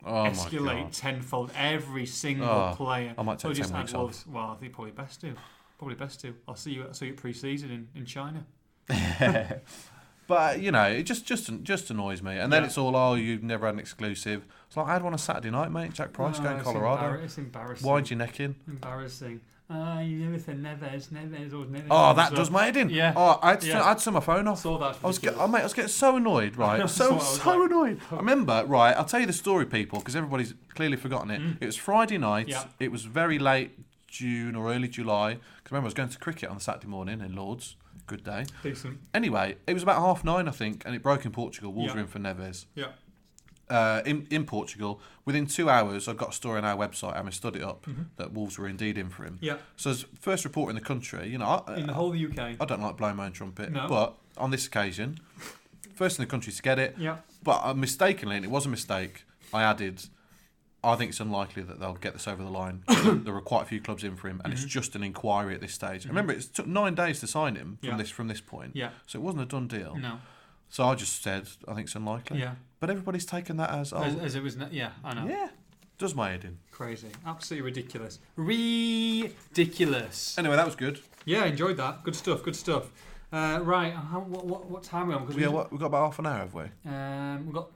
Oh 0.05 0.25
escalate 0.31 0.89
tenfold. 0.99 1.51
Every 1.57 2.07
single 2.07 2.49
Oh, 2.49 2.73
player. 2.77 3.13
I 3.19 3.23
might 3.23 3.39
take 3.39 3.45
We'll 3.51 3.55
10 3.55 3.63
just 3.65 3.75
weeks 3.75 3.93
off. 3.95 4.01
Wolves- 4.01 4.25
Well, 4.27 4.51
I 4.51 4.55
think 4.57 4.73
probably 4.73 4.93
best 4.93 5.21
to. 5.23 5.35
Probably 5.81 5.97
best 5.97 6.21
to. 6.21 6.35
I'll 6.47 6.57
see 6.57 6.73
you. 6.73 6.85
I'll 6.85 6.93
see 6.93 7.07
you 7.07 7.13
at 7.13 7.17
pre-season 7.19 7.71
in, 7.71 7.89
in 7.97 8.05
China. 8.05 8.45
But 10.27 10.61
you 10.61 10.71
know, 10.71 10.85
it 10.85 11.05
just 11.05 11.27
just 11.27 11.51
just 11.65 11.91
annoys 11.91 12.23
me. 12.23 12.39
And 12.39 12.53
then 12.53 12.63
Yeah. 12.63 12.67
it's 12.69 12.79
all, 12.79 12.95
"Oh, 12.95 13.15
you've 13.15 13.43
never 13.43 13.67
had 13.67 13.75
an 13.75 13.81
exclusive." 13.81 14.45
It's 14.69 14.77
like 14.77 14.87
I 14.87 14.93
had 14.93 15.03
one 15.03 15.13
on 15.13 15.19
Saturday 15.19 15.51
night, 15.51 15.73
mate. 15.73 15.93
Jack 15.93 16.13
Price 16.13 16.37
Oh, 16.39 16.43
going 16.45 16.61
Colorado. 16.61 17.03
embarra- 17.03 17.25
It's 17.25 17.37
embarrassing. 17.39 17.89
Why'd 17.89 18.11
you 18.11 18.17
neck 18.17 18.39
in? 18.39 18.55
Embarrassing. 18.69 19.41
Ah, 19.69 19.99
you 20.01 20.19
never 20.19 20.39
said 20.39 20.63
Neves, 20.63 21.09
Neves, 21.09 21.53
or 21.53 21.65
Neves. 21.65 21.87
Oh, 21.91 22.13
that 22.15 22.31
So- 22.31 22.37
does 22.37 22.51
my 22.51 22.65
head 22.67 22.77
in. 22.77 22.91
Yeah. 22.91 23.13
Oh, 23.17 23.41
I 23.43 23.51
had, 23.51 23.61
to, 23.63 23.67
Yeah. 23.69 23.83
I 23.83 23.89
had 23.89 23.99
to 23.99 24.05
turn 24.05 24.15
my 24.15 24.21
phone 24.21 24.47
off. 24.47 24.61
Saw 24.61 24.79
that. 24.79 24.99
I 25.03 25.07
was, 25.07 25.19
get, 25.19 25.35
oh, 25.37 25.49
mate, 25.49 25.61
I 25.61 25.65
was 25.65 25.75
getting 25.75 25.89
so 25.89 26.17
annoyed, 26.17 26.57
right? 26.57 26.89
So 26.89 27.19
so 27.19 27.59
like. 27.59 27.71
annoyed. 27.71 28.01
I 28.13 28.17
remember, 28.17 28.65
right? 28.67 28.97
I'll 28.97 29.05
tell 29.05 29.21
you 29.21 29.27
the 29.27 29.33
story, 29.33 29.67
people, 29.67 29.99
because 30.01 30.15
everybody's 30.15 30.55
clearly 30.75 30.97
forgotten 30.97 31.31
it. 31.33 31.41
It 31.61 31.67
was 31.67 31.77
Friday 31.77 32.19
night. 32.19 32.47
Mm. 32.47 32.51
Yeah. 32.51 32.65
It 32.79 32.93
was 32.93 33.05
very 33.05 33.39
late 33.41 33.79
June 34.09 34.55
or 34.57 34.73
early 34.73 34.89
July. 34.89 35.39
Remember, 35.71 35.85
I 35.85 35.89
was 35.89 35.95
going 35.95 36.09
to 36.09 36.19
cricket 36.19 36.49
on 36.51 36.59
Saturday 36.61 36.89
morning 36.89 37.21
in 37.21 37.35
Lords. 37.35 37.77
Good 38.07 38.25
day. 38.25 38.45
Decent. 38.63 38.99
Anyway, 39.15 39.57
it 39.67 39.75
was 39.75 39.83
about 39.85 40.01
half 40.01 40.25
nine, 40.25 40.49
I 40.49 40.51
think, 40.51 40.83
and 40.85 40.95
it 40.95 41.03
broke 41.03 41.25
in 41.25 41.31
Portugal. 41.33 41.73
Wolves 41.73 41.91
Yeah. 41.91 41.95
were 41.95 42.01
in 42.01 42.07
for 42.09 42.19
Neves. 42.19 42.67
Yeah. 42.75 42.87
Uh, 43.69 44.03
in, 44.05 44.27
in 44.31 44.45
Portugal, 44.45 45.01
within 45.25 45.47
two 45.47 45.71
hours, 45.71 46.09
I 46.09 46.13
got 46.15 46.31
a 46.31 46.33
story 46.33 46.59
on 46.59 46.65
our 46.65 46.77
website, 46.77 47.15
having 47.15 47.31
studied 47.31 47.61
it 47.63 47.65
up, 47.65 47.87
that 48.17 48.33
Wolves 48.33 48.59
were 48.59 48.67
indeed 48.67 48.99
in 48.99 49.11
for 49.11 49.23
him. 49.25 49.35
Mm-hmm. 49.35 49.45
Yeah. 49.45 49.57
So, 49.77 49.91
as 49.91 50.05
first 50.19 50.45
report 50.45 50.71
in 50.71 50.75
the 50.75 50.81
country, 50.81 51.29
you 51.29 51.39
know, 51.39 51.63
I, 51.69 51.77
In 51.77 51.87
the 51.87 51.93
whole 51.93 52.09
of 52.09 52.15
the 52.15 52.27
UK. 52.27 52.57
I 52.61 52.65
don't 52.65 52.83
like 52.83 52.97
blowing 52.97 53.15
my 53.15 53.27
own 53.27 53.33
trumpet, 53.33 53.71
No. 53.71 53.87
but 53.89 54.17
on 54.37 54.51
this 54.51 54.67
occasion, 54.67 55.21
first 55.95 56.19
in 56.19 56.25
the 56.25 56.29
country 56.29 56.53
to 56.53 56.63
get 56.63 56.81
it. 56.81 56.97
Yeah. 56.99 57.19
But 57.45 57.61
uh, 57.65 57.75
mistakenly, 57.75 58.35
and 58.35 58.45
it 58.45 58.51
was 58.51 58.67
a 58.67 58.69
mistake, 58.69 59.23
I 59.55 59.63
added, 59.63 60.03
I 60.83 60.97
think 60.97 61.11
it's 61.11 61.21
unlikely 61.21 61.63
that 61.65 61.79
they'll 61.79 61.95
get 61.95 62.15
this 62.15 62.27
over 62.27 62.43
the 62.43 62.49
line. 62.51 62.83
there 63.25 63.35
were 63.35 63.41
quite 63.43 63.63
a 63.63 63.67
few 63.67 63.81
clubs 63.81 64.03
in 64.05 64.17
for 64.17 64.29
him, 64.29 64.41
and 64.45 64.53
Mm-hmm. 64.55 64.65
it's 64.65 64.73
just 64.73 64.97
an 64.97 65.03
inquiry 65.03 65.55
at 65.55 65.61
this 65.61 65.75
stage. 65.75 66.07
Remember, 66.07 66.33
it 66.33 66.41
took 66.55 66.67
nine 66.67 66.95
days 66.95 67.21
to 67.21 67.27
sign 67.27 67.57
him 67.57 67.79
from 67.81 67.91
Yeah. 67.91 67.97
this 67.99 68.11
from 68.11 68.29
this 68.29 68.41
point, 68.41 68.75
Yeah. 68.75 68.91
so 69.07 69.19
it 69.19 69.23
wasn't 69.23 69.43
a 69.43 69.47
done 69.47 69.69
deal. 69.69 69.97
No. 69.97 70.19
So 70.71 70.85
I 70.85 70.95
just 70.95 71.23
said, 71.23 71.49
I 71.69 71.75
think 71.75 71.87
it's 71.87 71.95
unlikely. 71.97 72.39
Yeah. 72.41 72.55
But 72.79 72.91
everybody's 72.91 73.27
taken 73.27 73.57
that 73.59 73.71
as, 73.71 73.93
oh, 73.93 74.03
As, 74.03 74.15
as 74.17 74.35
it 74.37 74.43
was. 74.43 74.57
Yeah. 74.71 74.91
I 75.05 75.15
know. 75.15 75.27
yeah, 75.29 75.49
does 75.99 76.15
my 76.15 76.31
head 76.31 76.45
in. 76.45 76.59
Crazy. 76.71 77.09
Absolutely 77.27 77.65
ridiculous. 77.67 78.19
Ridiculous. 78.37 80.39
Anyway, 80.39 80.57
that 80.57 80.65
was 80.67 80.77
good. 80.77 81.01
Yeah, 81.25 81.45
enjoyed 81.45 81.77
that. 81.77 82.05
Good 82.05 82.17
stuff. 82.17 82.43
Good 82.43 82.57
stuff. 82.57 82.91
Uh, 83.33 83.61
right. 83.63 83.93
How, 83.93 84.21
what, 84.21 84.45
what, 84.47 84.67
what 84.71 84.83
time 84.83 85.05
are 85.05 85.09
we 85.09 85.15
on? 85.15 85.27
'Cause 85.27 85.37
Yeah, 85.37 85.49
we, 85.49 85.55
what, 85.55 85.71
we've 85.71 85.81
got 85.81 85.87
about 85.87 86.07
half 86.07 86.19
an 86.19 86.27
hour, 86.27 86.39
have 86.39 86.55
we? 86.55 86.65
Um, 86.87 87.45
we've 87.47 87.55
got 87.55 87.69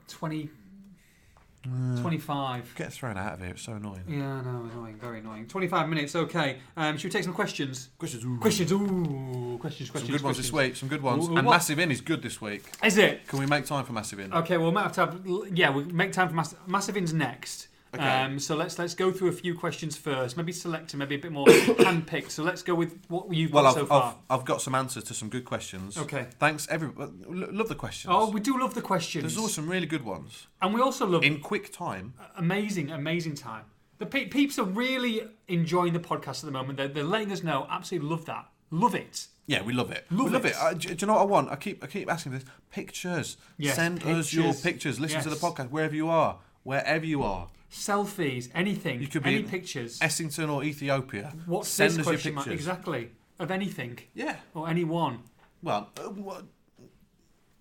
20, 1.65 2.01
25. 2.01 2.75
Get 2.75 2.93
thrown 2.93 3.17
out 3.17 3.33
of 3.33 3.39
here, 3.41 3.49
it's 3.51 3.63
so 3.63 3.73
annoying. 3.73 4.03
Yeah, 4.07 4.41
no, 4.41 4.69
annoying, 4.71 4.97
very 4.99 5.19
annoying. 5.19 5.47
25 5.47 5.89
minutes, 5.89 6.15
okay. 6.15 6.57
Um, 6.77 6.97
should 6.97 7.05
we 7.05 7.11
take 7.11 7.23
some 7.23 7.33
questions? 7.33 7.89
Questions, 7.97 8.23
ooh. 8.23 8.37
Questions, 8.39 8.71
ooh, 8.71 9.57
questions, 9.59 9.87
Some 9.89 9.93
questions. 9.93 10.09
good 10.17 10.21
ones 10.23 10.37
this 10.37 10.51
week, 10.53 10.75
some 10.75 10.89
good 10.89 11.01
ones. 11.01 11.27
Ooh, 11.27 11.35
and 11.37 11.45
what- 11.45 11.53
Massive 11.53 11.79
In 11.79 11.91
is 11.91 12.01
good 12.01 12.21
this 12.21 12.39
week. 12.41 12.63
Is 12.83 12.97
it? 12.97 13.27
Can 13.27 13.39
we 13.39 13.45
make 13.45 13.65
time 13.65 13.83
for 13.85 13.93
Massive 13.93 14.19
In? 14.19 14.33
Okay, 14.33 14.57
well, 14.57 14.67
we 14.67 14.73
might 14.73 14.83
have 14.83 14.93
to 14.93 15.01
have, 15.01 15.21
yeah, 15.57 15.69
we'll 15.69 15.85
make 15.85 16.11
time 16.11 16.29
for 16.29 16.35
Mass- 16.35 16.55
Massive 16.67 16.97
In's 16.97 17.13
next. 17.13 17.67
Okay. 17.95 18.07
Um, 18.23 18.39
so 18.39 18.55
let's 18.55 18.77
let's 18.79 18.93
go 18.95 19.11
through 19.11 19.29
a 19.29 19.33
few 19.33 19.55
questions 19.57 19.97
first. 19.97 20.37
Maybe 20.37 20.51
select 20.51 20.93
and 20.93 20.99
maybe 20.99 21.15
a 21.15 21.19
bit 21.19 21.31
more 21.31 21.49
hand-picked. 21.79 22.31
So 22.31 22.43
let's 22.43 22.61
go 22.63 22.75
with 22.75 22.99
what 23.07 23.33
you've 23.33 23.51
Well, 23.53 23.63
got 23.63 23.77
I've, 23.81 23.87
so 23.87 23.93
I've. 24.29 24.39
I've 24.39 24.45
got 24.45 24.61
some 24.61 24.75
answers 24.75 25.03
to 25.05 25.13
some 25.13 25.29
good 25.29 25.45
questions. 25.45 25.97
Okay. 25.97 26.27
Thanks, 26.39 26.67
every. 26.69 26.89
lo- 26.95 27.11
Love 27.51 27.69
the 27.69 27.75
questions. 27.75 28.13
Oh, 28.15 28.29
we 28.29 28.39
do 28.39 28.59
love 28.59 28.73
the 28.73 28.81
questions. 28.81 29.23
There's 29.23 29.37
also 29.37 29.53
some 29.61 29.69
really 29.69 29.87
good 29.87 30.03
ones 30.03 30.47
and 30.61 30.73
we 30.73 30.81
also 30.81 31.05
love 31.07 31.23
in 31.23 31.39
quick 31.39 31.71
time. 31.73 32.13
amazing, 32.37 32.91
amazing 32.91 33.35
time. 33.35 33.63
The 33.97 34.05
pe- 34.05 34.25
peeps 34.27 34.59
are 34.59 34.65
really 34.65 35.21
enjoying 35.47 35.93
the 35.93 35.99
podcast 35.99 36.39
at 36.43 36.45
the 36.45 36.51
moment. 36.51 36.77
They're, 36.77 36.89
they're 36.89 37.03
letting 37.03 37.31
us 37.31 37.43
know. 37.43 37.65
Absolutely 37.69 38.09
love 38.09 38.25
that. 38.25 38.49
Love 38.71 38.93
it. 38.95 39.27
Yeah, 39.47 39.61
we 39.61 39.73
love 39.73 39.91
it. 39.91 40.05
Love 40.09 40.25
we 40.25 40.31
love 40.33 40.45
it. 40.45 40.49
it. 40.49 40.55
Uh, 40.59 40.73
do, 40.73 40.89
do 40.95 40.95
you 40.99 41.07
know 41.07 41.13
what 41.13 41.21
I 41.21 41.25
want? 41.25 41.49
I 41.51 41.55
keep 41.55 41.83
I 41.83 41.87
keep 41.87 42.11
asking 42.11 42.31
for 42.33 42.39
this. 42.39 42.47
Pictures. 42.71 43.37
Yes, 43.57 43.75
Send 43.75 44.03
us 44.03 44.33
your 44.33 44.45
pictures. 44.45 44.61
pictures. 44.63 44.99
Listen 44.99 45.21
to 45.21 45.29
the 45.29 45.35
podcast 45.35 45.69
wherever 45.69 45.95
you 45.95 46.09
are. 46.09 46.39
Wherever 46.63 47.05
you 47.05 47.21
are. 47.23 47.47
Selfies, 47.75 48.49
anything, 48.55 49.01
You 49.01 49.07
could 49.07 49.23
be 49.23 49.35
any 49.35 49.43
pictures. 49.43 49.99
Essington 50.01 50.49
or 50.49 50.63
Ethiopia. 50.63 51.33
What's 51.45 51.67
Send 51.67 51.91
this 51.91 51.99
us 51.99 52.05
your 52.05 52.13
question 52.13 52.35
pictures. 52.35 52.53
Exactly. 52.53 53.09
Of 53.37 53.51
anything 53.51 53.99
Yeah. 54.13 54.37
or 54.53 54.69
anyone. 54.69 55.19
Well, 55.61 55.89
uh, 55.97 56.03
what? 56.09 56.45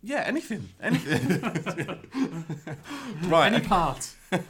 Yeah, 0.03 0.21
anything. 0.27 0.69
Anything. 0.81 2.01
right. 3.25 3.53
Any 3.53 3.61
part. 3.67 4.15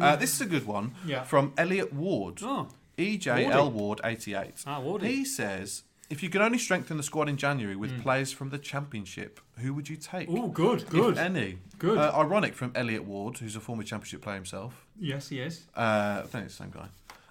Uh, 0.00 0.16
this 0.16 0.34
is 0.34 0.40
a 0.40 0.46
good 0.46 0.66
one 0.66 0.92
Yeah. 1.06 1.22
from 1.22 1.52
Elliot 1.56 1.92
Ward. 1.92 2.40
Oh, 2.42 2.68
EJL 2.98 3.70
Ward 3.72 4.00
88. 4.04 4.64
Ah, 4.66 4.80
Wardy. 4.80 5.02
He 5.06 5.24
says, 5.24 5.84
if 6.10 6.22
you 6.24 6.28
could 6.28 6.40
only 6.40 6.58
strengthen 6.58 6.96
the 6.96 7.02
squad 7.04 7.28
in 7.28 7.36
January 7.36 7.76
with 7.76 7.92
Hmm. 7.92 8.00
players 8.02 8.32
from 8.32 8.50
the 8.50 8.58
Championship, 8.58 9.40
who 9.58 9.72
would 9.74 9.88
you 9.88 9.96
take? 9.96 10.28
Oh, 10.28 10.48
good, 10.48 10.88
good. 10.90 11.12
If 11.12 11.18
any. 11.18 11.58
Good. 11.78 11.98
Uh, 11.98 12.12
ironic 12.16 12.54
from 12.54 12.72
Elliot 12.74 13.04
Ward, 13.04 13.38
who's 13.38 13.54
a 13.54 13.60
former 13.60 13.84
Championship 13.84 14.22
player 14.22 14.34
himself. 14.36 14.84
Yes, 15.00 15.28
he 15.28 15.40
is. 15.40 15.64
Uh, 15.76 16.22
I 16.22 16.26
think 16.26 16.46
it's 16.46 16.56
the 16.56 16.64
same 16.64 16.72
guy. 16.72 16.88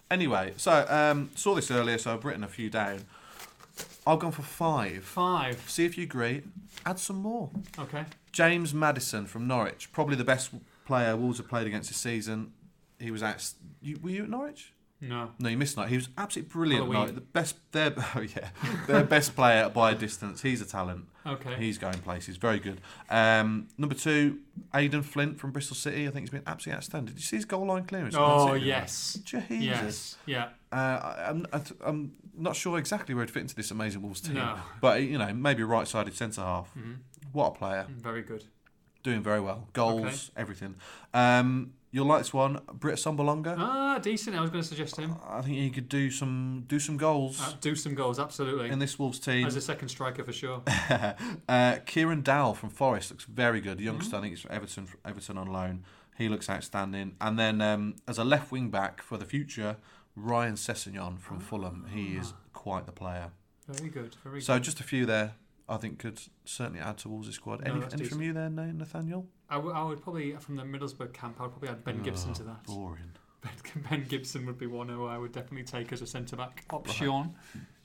Anyway, 0.09 0.53
so 0.57 0.85
um, 0.89 1.29
saw 1.35 1.55
this 1.55 1.69
earlier, 1.69 1.97
so 1.97 2.13
I've 2.13 2.23
written 2.23 2.43
a 2.43 2.47
few 2.47 2.69
down. 2.69 3.01
I've 4.05 4.19
gone 4.19 4.31
for 4.31 4.41
five. 4.41 5.03
Five. 5.03 5.69
See 5.69 5.85
if 5.85 5.97
you 5.97 6.03
agree. 6.05 6.43
Add 6.85 6.97
some 6.97 7.17
more. 7.17 7.49
Okay. 7.77 8.05
James 8.31 8.73
Maddison 8.73 9.25
from 9.25 9.47
Norwich, 9.47 9.91
probably 9.91 10.15
the 10.15 10.23
best 10.23 10.51
player 10.85 11.15
Wolves 11.17 11.39
have 11.39 11.47
played 11.49 11.67
against 11.67 11.89
this 11.89 11.97
season. 11.97 12.53
he 12.99 13.11
was 13.11 13.21
at. 13.21 13.51
You, 13.81 13.99
were 14.01 14.09
you 14.09 14.23
at 14.23 14.29
Norwich? 14.29 14.71
No. 14.99 15.31
No, 15.37 15.49
you 15.49 15.57
missed 15.57 15.77
night. 15.77 15.89
He 15.89 15.95
was 15.95 16.09
absolutely 16.17 16.51
brilliant. 16.51 17.13
The 17.15 17.21
best, 17.21 17.55
their 17.71 17.93
oh 18.15 18.21
yeah, 18.21 18.49
their 18.87 19.03
best 19.03 19.35
player 19.35 19.69
by 19.69 19.91
a 19.91 19.95
distance. 19.95 20.41
He's 20.41 20.59
a 20.61 20.65
talent. 20.65 21.05
Okay. 21.25 21.55
He's 21.55 21.77
going 21.77 21.99
places. 21.99 22.37
Very 22.37 22.57
good. 22.59 22.81
Um, 23.09 23.67
number 23.77 23.93
two, 23.95 24.39
Aden 24.73 25.03
Flint 25.03 25.39
from 25.39 25.51
Bristol 25.51 25.75
City. 25.75 26.07
I 26.07 26.11
think 26.11 26.21
he's 26.23 26.29
been 26.31 26.41
absolutely 26.47 26.77
outstanding. 26.77 27.13
Did 27.13 27.19
you 27.19 27.25
see 27.25 27.35
his 27.35 27.45
goal 27.45 27.67
line 27.67 27.83
clearance? 27.85 28.15
oh 28.17 28.53
yes. 28.53 29.19
Jesus. 29.23 29.49
Yes. 29.51 30.17
Yeah. 30.25 30.49
Uh, 30.71 30.75
I- 30.75 31.25
I'm, 31.29 31.45
I 31.53 31.61
I'm 31.85 32.13
not 32.35 32.55
sure 32.55 32.77
exactly 32.79 33.13
where 33.13 33.23
he'd 33.25 33.31
fit 33.31 33.41
into 33.41 33.55
this 33.55 33.71
amazing 33.71 34.01
Wolves 34.01 34.21
team, 34.21 34.35
No. 34.35 34.55
but 34.81 35.01
you 35.03 35.17
know, 35.17 35.33
maybe 35.33 35.61
a 35.63 35.65
right-sided 35.65 36.15
centre 36.15 36.41
half. 36.41 36.73
Mhm. 36.75 36.97
What 37.33 37.47
a 37.47 37.51
player! 37.51 37.85
Very 37.89 38.21
good. 38.23 38.45
Doing 39.03 39.21
very 39.21 39.39
well. 39.41 39.67
Goals, 39.73 40.05
Okay. 40.05 40.15
everything. 40.41 40.75
Um, 41.13 41.73
you'll 41.91 42.05
like 42.05 42.19
this 42.19 42.33
one, 42.33 42.59
Britt 42.73 42.95
Assombalonga. 42.95 43.55
Ah, 43.57 43.99
decent. 43.99 44.35
I 44.35 44.41
was 44.41 44.49
going 44.49 44.61
to 44.61 44.67
suggest 44.67 44.97
him. 44.97 45.15
I 45.27 45.41
think 45.41 45.55
he 45.57 45.69
could 45.69 45.89
do 45.89 46.11
some 46.11 46.65
do 46.67 46.79
some 46.79 46.97
goals 46.97 47.41
Uh, 47.41 47.53
do 47.61 47.75
some 47.75 47.95
goals, 47.95 48.19
absolutely. 48.19 48.69
in 48.69 48.79
this 48.79 48.97
Wolves 48.99 49.19
team. 49.19 49.47
As 49.47 49.55
a 49.55 49.61
second 49.61 49.89
striker 49.89 50.23
for 50.23 50.33
sure. 50.33 50.61
uh, 51.49 51.77
Kieran 51.85 52.21
Dowell 52.21 52.53
from 52.53 52.69
Forest 52.69 53.11
looks 53.11 53.25
very 53.25 53.61
good. 53.61 53.79
Youngster, 53.79 54.07
Mm-hmm. 54.07 54.15
I 54.17 54.21
think 54.21 54.33
it's 54.33 54.41
from 54.41 54.51
Everton. 54.51 54.87
Everton 55.05 55.37
on 55.37 55.47
loan. 55.47 55.83
He 56.17 56.29
looks 56.29 56.49
outstanding. 56.49 57.15
And 57.21 57.37
then 57.37 57.61
um, 57.61 57.95
as 58.07 58.17
a 58.17 58.23
left 58.23 58.51
wing 58.51 58.69
back 58.69 59.01
for 59.01 59.17
the 59.17 59.25
future, 59.25 59.77
Ryan 60.15 60.55
Sessegnon 60.55 61.19
from 61.19 61.39
Fulham. 61.39 61.85
He 61.93 62.15
is 62.17 62.33
quite 62.53 62.85
the 62.87 62.91
player. 62.91 63.31
Very 63.67 63.89
good. 63.89 64.15
Very 64.23 64.41
So 64.41 64.55
good. 64.55 64.63
just 64.63 64.79
a 64.79 64.83
few 64.83 65.05
there. 65.05 65.33
I 65.69 65.77
think 65.77 65.99
could 65.99 66.19
certainly 66.45 66.79
add 66.79 66.97
to 66.99 67.09
Wolves' 67.09 67.35
squad. 67.35 67.61
Any, 67.67 67.79
that's 67.81 67.93
any 67.93 68.05
from 68.05 68.19
decent. 68.19 68.23
you 68.23 68.33
there, 68.33 68.49
Na- 68.49 68.71
Nathaniel? 68.71 69.27
I, 69.49 69.55
w- 69.55 69.73
I 69.73 69.83
would 69.83 70.01
probably 70.01 70.31
from 70.33 70.55
the 70.55 70.63
Middlesbrough 70.63 71.13
camp. 71.13 71.37
I 71.39 71.43
would 71.43 71.51
probably 71.51 71.69
add 71.69 71.83
Ben 71.83 72.01
Gibson 72.03 72.33
to 72.33 72.43
that. 72.43 72.63
Boring. 72.65 73.03
Ben, 73.43 73.51
ben 73.89 74.05
Gibson 74.09 74.45
would 74.47 74.57
be 74.57 74.65
one 74.65 74.89
who 74.89 75.05
I 75.05 75.17
would 75.17 75.31
definitely 75.31 75.63
take 75.63 75.93
as 75.93 76.01
a 76.01 76.07
centre 76.07 76.35
back 76.35 76.65
option. 76.71 77.35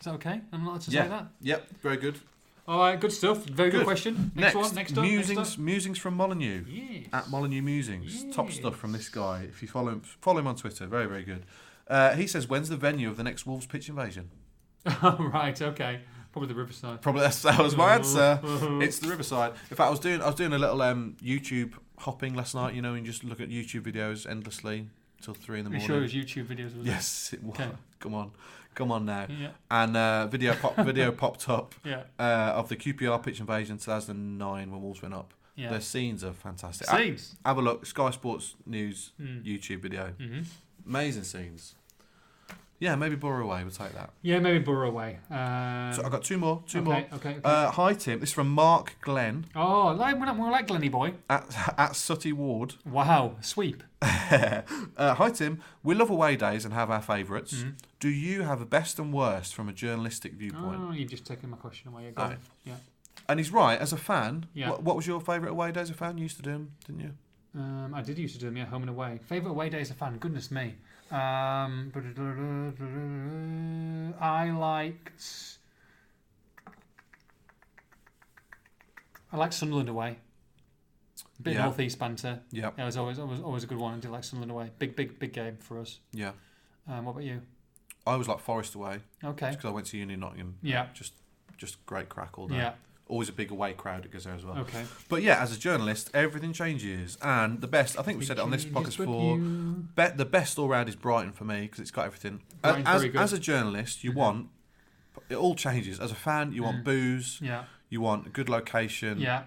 Is 0.01 0.05
that 0.07 0.15
okay? 0.15 0.41
I'm 0.51 0.67
allowed 0.67 0.81
to 0.83 0.91
Yeah. 0.91 1.03
say 1.03 1.09
that. 1.11 1.27
Yep, 1.43 1.69
very 1.83 1.97
good. 1.99 2.19
All 2.67 2.79
right, 2.79 2.99
good 2.99 3.13
stuff. 3.13 3.45
Very 3.45 3.71
good, 3.71 3.79
Good. 3.79 3.87
question. 3.87 4.33
Next, 4.35 4.55
one. 4.55 4.75
Next 4.75 4.97
up. 4.97 5.05
musings, 5.05 5.37
Next 5.39 5.53
up. 5.55 5.59
musings 5.59 5.99
from 5.99 6.15
Molyneux. 6.15 6.65
Yes. 6.69 7.07
At 7.13 7.29
Molyneux 7.29 7.61
Musings. 7.61 8.25
Top 8.35 8.51
stuff 8.51 8.77
from 8.77 8.93
this 8.93 9.09
guy. 9.09 9.43
If 9.49 9.61
you 9.63 9.69
follow 9.69 9.91
him, 9.93 10.01
follow 10.01 10.39
him 10.41 10.47
on 10.47 10.57
Twitter. 10.57 10.87
Very, 10.87 11.07
very 11.07 11.23
good. 11.25 11.45
Uh, 11.87 12.15
he 12.15 12.27
says, 12.27 12.49
when's 12.49 12.69
the 12.71 12.77
venue 12.77 13.11
of 13.11 13.17
the 13.17 13.25
next 13.25 13.45
Wolves 13.47 13.67
pitch 13.67 13.89
invasion? 13.91 14.31
right. 15.03 15.61
Okay. 15.61 16.01
Probably 16.33 16.49
the 16.49 16.55
Riverside. 16.59 17.01
Probably 17.03 17.21
that's, 17.21 17.43
that 17.43 17.59
was 17.59 17.77
my 17.77 17.95
answer. 17.95 18.41
It's 18.83 18.99
the 18.99 19.09
Riverside. 19.09 19.53
In 19.71 19.77
fact, 19.77 19.81
I 19.89 19.91
was 19.91 20.01
doing 20.01 20.21
I 20.23 20.27
was 20.27 20.35
doing 20.35 20.53
a 20.53 20.59
little 20.59 20.81
um, 20.83 21.17
YouTube 21.23 21.75
hopping 21.99 22.35
last 22.35 22.55
night. 22.55 22.75
You 22.75 22.83
know, 22.83 22.95
and 22.95 23.05
just 23.07 23.23
look 23.25 23.41
at 23.41 23.49
YouTube 23.51 23.83
videos 23.83 24.29
endlessly 24.29 24.89
till 25.21 25.35
three 25.35 25.59
in 25.61 25.65
the 25.65 25.71
You 25.71 25.79
morning. 25.79 25.87
sure 25.87 25.99
it 25.99 26.03
was 26.03 26.13
YouTube 26.15 26.47
videos? 26.47 26.77
Was 26.77 26.87
yes, 26.87 27.33
it 27.33 27.43
was. 27.45 27.55
Okay. 27.61 27.71
Come 28.01 28.15
on, 28.15 28.33
come 28.75 28.91
on 28.91 29.05
now. 29.05 29.27
Yeah. 29.29 29.51
And 29.71 29.97
uh, 29.97 30.27
video 30.27 30.55
pop 30.55 30.75
video 30.91 31.13
popped 31.13 31.49
up 31.49 31.75
Yeah. 31.85 32.03
uh, 32.19 32.53
of 32.57 32.69
the 32.69 32.77
QPR 32.77 33.23
pitch 33.23 33.39
invasion 33.39 33.77
2009 33.79 34.71
when 34.73 34.83
Wolves 34.83 35.03
went 35.03 35.15
up. 35.15 35.35
Yeah. 35.55 35.69
The 35.71 35.81
scenes 35.83 36.25
are 36.25 36.33
fantastic. 36.33 36.89
Scenes. 36.89 37.37
Have 37.45 37.59
a 37.59 37.63
look. 37.63 37.85
Sky 37.87 38.11
Sports 38.11 38.55
News 38.67 39.13
Mm. 39.21 39.45
YouTube 39.45 39.81
video. 39.83 40.15
hmm 40.19 40.41
Amazing 40.87 41.25
scenes. 41.25 41.75
Yeah, 42.83 42.97
maybe 42.97 43.15
Borough 43.15 43.45
away. 43.45 43.63
We'll 43.63 43.71
take 43.71 43.93
that. 43.93 44.11
Yeah, 44.23 44.41
maybe 44.41 44.59
Borough 44.59 44.89
away. 44.89 45.21
Um, 45.31 45.93
So 45.93 46.03
I 46.05 46.09
got 46.09 46.25
two 46.25 46.37
more. 46.37 46.65
Two 46.67 46.81
okay, 46.81 46.85
more. 46.85 46.97
Okay. 46.97 47.29
okay. 47.37 47.41
Uh, 47.45 47.71
hi 47.71 47.95
Tim. 47.95 48.19
This 48.19 48.31
is 48.31 48.35
from 48.35 48.51
Mark 48.51 48.97
Glenn 49.01 49.47
oh, 49.55 49.95
like 49.97 50.19
we're, 50.19 50.27
not, 50.27 50.37
we're 50.37 50.51
like 50.51 50.67
Glenny 50.67 50.89
boy. 50.89 51.15
at 51.31 51.47
at 51.79 51.95
Sutty 51.95 52.33
Ward. 52.33 52.75
Wow, 52.85 53.37
sweep. 53.41 53.85
uh, 54.03 54.63
hi 55.15 55.31
Tim. 55.31 55.63
We 55.85 55.95
love 55.95 56.11
away 56.11 56.35
days 56.35 56.65
and 56.65 56.75
have 56.75 56.91
our 56.91 57.01
favourites. 57.01 57.55
Mhm. 57.55 57.75
Do 58.01 58.09
you 58.09 58.43
have 58.43 58.61
a 58.61 58.67
best 58.67 58.99
and 58.99 59.13
worst 59.13 59.55
from 59.55 59.69
a 59.69 59.73
journalistic 59.73 60.33
viewpoint? 60.33 60.81
Oh, 60.83 60.91
you've 60.91 61.11
just 61.11 61.25
taken 61.25 61.51
my 61.51 61.59
question 61.59 61.93
away. 61.93 62.13
Yeah. 62.65 62.75
And 63.29 63.39
he's 63.39 63.53
right. 63.53 63.79
As 63.79 63.93
a 63.93 63.97
fan, 63.97 64.47
Yeah. 64.55 64.71
what, 64.71 64.83
what 64.83 64.97
was 64.97 65.07
your 65.07 65.21
favourite 65.21 65.53
away 65.53 65.71
day 65.71 65.83
as 65.83 65.91
a 65.91 65.95
fan? 65.95 66.19
You 66.19 66.25
used 66.25 66.39
to 66.39 66.43
do 66.43 66.51
them, 66.51 66.73
didn't 66.85 67.01
you? 67.01 67.13
Um, 67.55 67.95
I 67.95 68.03
did 68.03 68.19
used 68.19 68.35
to 68.35 68.41
do 68.41 68.47
them, 68.47 68.57
yeah, 68.57 68.65
home 68.65 68.83
and 68.83 68.91
away. 68.91 69.21
Favourite 69.29 69.53
away 69.53 69.69
days 69.69 69.91
a 69.91 69.95
fan? 69.95 70.19
Goodness 70.19 70.51
me. 70.51 70.75
Um, 71.13 71.93
I 74.21 74.51
liked. 74.51 75.59
I 79.33 79.37
liked 79.37 79.55
Sunderland 79.55 79.89
away. 79.89 80.19
Bit 81.43 81.55
Yeah. 81.55 81.65
northeast 81.65 81.99
banter. 81.99 82.41
Yeah. 82.51 82.71
Yeah, 82.77 82.85
it 82.85 82.87
was 82.87 82.97
always, 82.97 83.19
always 83.19 83.41
always 83.41 83.65
a 83.65 83.67
good 83.67 83.79
one. 83.79 83.95
I 83.95 83.99
did 83.99 84.11
like 84.11 84.25
Sunderland 84.25 84.51
away. 84.53 84.71
Big 84.79 84.95
big 84.97 85.19
big 85.19 85.33
game 85.33 85.57
for 85.59 85.81
us. 85.81 85.99
Yeah. 86.13 86.33
Um, 86.89 87.05
what 87.05 87.13
about 87.13 87.25
you? 87.25 87.43
I 88.07 88.17
was 88.17 88.29
like 88.29 88.41
Forest 88.41 88.75
away 88.75 88.99
Okay. 89.23 89.51
because 89.51 89.65
I 89.65 89.71
went 89.71 89.87
to 89.89 89.99
uni 89.99 90.15
in 90.15 90.21
Nottingham. 90.21 90.57
Yeah. 90.63 90.89
Just 90.95 91.15
just 91.57 91.85
great 91.87 92.09
crack 92.09 92.39
all 92.39 92.49
day. 92.49 92.57
Yeah. 92.57 92.75
Always 93.13 93.29
a 93.29 93.33
big 93.33 93.51
away 93.51 93.75
crowd 93.75 94.05
that 94.05 94.11
goes 94.11 94.25
there 94.25 94.35
as 94.35 94.43
well. 94.43 94.57
Okay. 94.61 94.85
But 95.11 95.23
yeah, 95.23 95.43
as 95.43 95.55
a 95.55 95.59
journalist, 95.59 96.11
everything 96.15 96.55
changes, 96.55 97.19
and 97.21 97.61
the 97.61 97.67
best. 97.67 97.99
I 97.99 98.03
think 98.03 98.19
we 98.19 98.25
said 98.25 98.39
it 98.39 98.41
on 98.43 98.51
this 98.51 98.65
podcast 98.65 98.97
before. 98.97 99.37
Bet 99.39 100.17
the 100.17 100.25
best 100.25 100.59
all 100.59 100.67
round 100.69 100.89
is 100.89 100.97
Brighton 100.97 101.33
for 101.33 101.45
me 101.45 101.63
because 101.63 101.81
it's 101.81 101.91
got 101.91 102.07
everything. 102.07 102.41
Brighton's 102.63 102.87
as, 102.89 103.01
very 103.03 103.13
good. 103.13 103.21
as 103.21 103.33
a 103.35 103.39
journalist, 103.39 104.03
you 104.03 104.13
Mhm. 104.13 104.17
want 104.17 104.49
it 105.29 105.35
all 105.37 105.55
changes. 105.55 106.01
As 106.01 106.11
a 106.11 106.15
fan, 106.15 106.53
you 106.55 106.63
want 106.63 106.79
Mm. 106.79 106.85
booze, 106.85 107.39
Yeah. 107.43 107.65
you 107.91 108.01
want 108.01 108.27
a 108.29 108.31
good 108.31 108.49
location, 108.49 109.21
Yeah. 109.21 109.43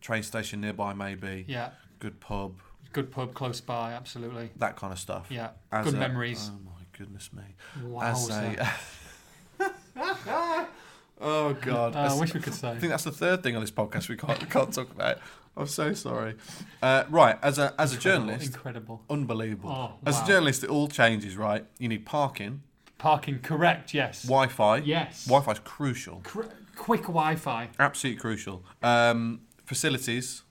train 0.00 0.22
station 0.22 0.60
nearby, 0.60 0.94
maybe 0.94 1.44
Yeah. 1.48 1.70
good 1.98 2.20
pub, 2.20 2.60
Good 2.92 3.10
pub 3.10 3.34
close 3.34 3.60
by. 3.60 3.92
Absolutely. 3.92 4.52
that 4.54 4.76
kind 4.76 4.92
of 4.92 5.00
stuff. 5.00 5.26
Yeah. 5.30 5.50
As 5.72 5.86
Good 5.86 5.94
a- 5.94 5.98
memories. 5.98 6.48
Oh 6.54 6.60
my 6.64 6.84
goodness 6.96 7.32
me! 7.32 7.42
Wow. 7.82 8.02
As 8.02 8.30
a 8.30 8.72
oh 11.24 11.54
god, 11.60 11.96
I 11.96 12.14
wish 12.18 12.32
we 12.34 12.40
could 12.40 12.54
say. 12.54 12.70
I 12.70 12.78
think 12.78 12.90
that's 12.90 13.04
the 13.04 13.10
third 13.12 13.42
thing 13.42 13.56
on 13.56 13.60
this 13.62 13.70
podcast 13.72 14.08
we 14.08 14.16
can't 14.16 14.38
we 14.40 14.46
can't 14.56 14.72
talk 14.72 14.90
about. 14.90 15.18
I'm 15.56 15.66
so 15.68 15.94
sorry. 15.94 16.34
Uh, 16.82 17.04
right, 17.10 17.38
as 17.42 17.58
a 17.58 17.74
as 17.78 17.94
a 17.94 17.98
journalist, 17.98 18.46
Incredible. 18.46 19.02
unbelievable. 19.08 19.70
Oh, 19.70 19.94
As 20.06 20.16
wow. 20.16 20.24
a 20.24 20.26
journalist, 20.26 20.64
it 20.64 20.70
all 20.70 20.88
changes. 20.88 21.36
Right, 21.36 21.64
you 21.78 21.88
need 21.88 22.04
parking, 22.06 22.62
Parking 22.98 23.38
correct, 23.40 23.94
yes. 23.94 24.22
Wi-Fi. 24.24 24.78
Yes. 24.78 25.24
Wi-Fi 25.26 25.52
is 25.52 25.58
crucial, 25.60 26.20
Cr- 26.24 26.42
quick 26.76 27.02
Wi 27.02 27.36
Fi. 27.36 27.68
absolutely 27.78 28.20
crucial. 28.20 28.64
Um, 28.82 29.40
facilities, 29.64 30.42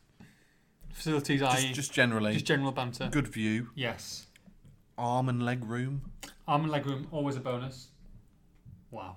Facilities, 0.92 1.40
just, 1.42 1.58
i.e., 1.58 1.74
just, 1.74 1.92
generally, 1.94 2.34
just 2.34 2.46
general 2.46 2.72
banter. 2.72 3.10
good 3.12 3.28
view, 3.28 3.70
Yes. 3.76 4.28
arm 4.98 5.28
and 5.28 5.44
leg 5.44 5.66
room. 5.66 6.12
Arm 6.48 6.64
and 6.64 6.72
leg 6.72 6.86
room, 6.86 7.08
always 7.12 7.36
a 7.36 7.40
bonus. 7.40 7.88
Wow. 8.92 9.16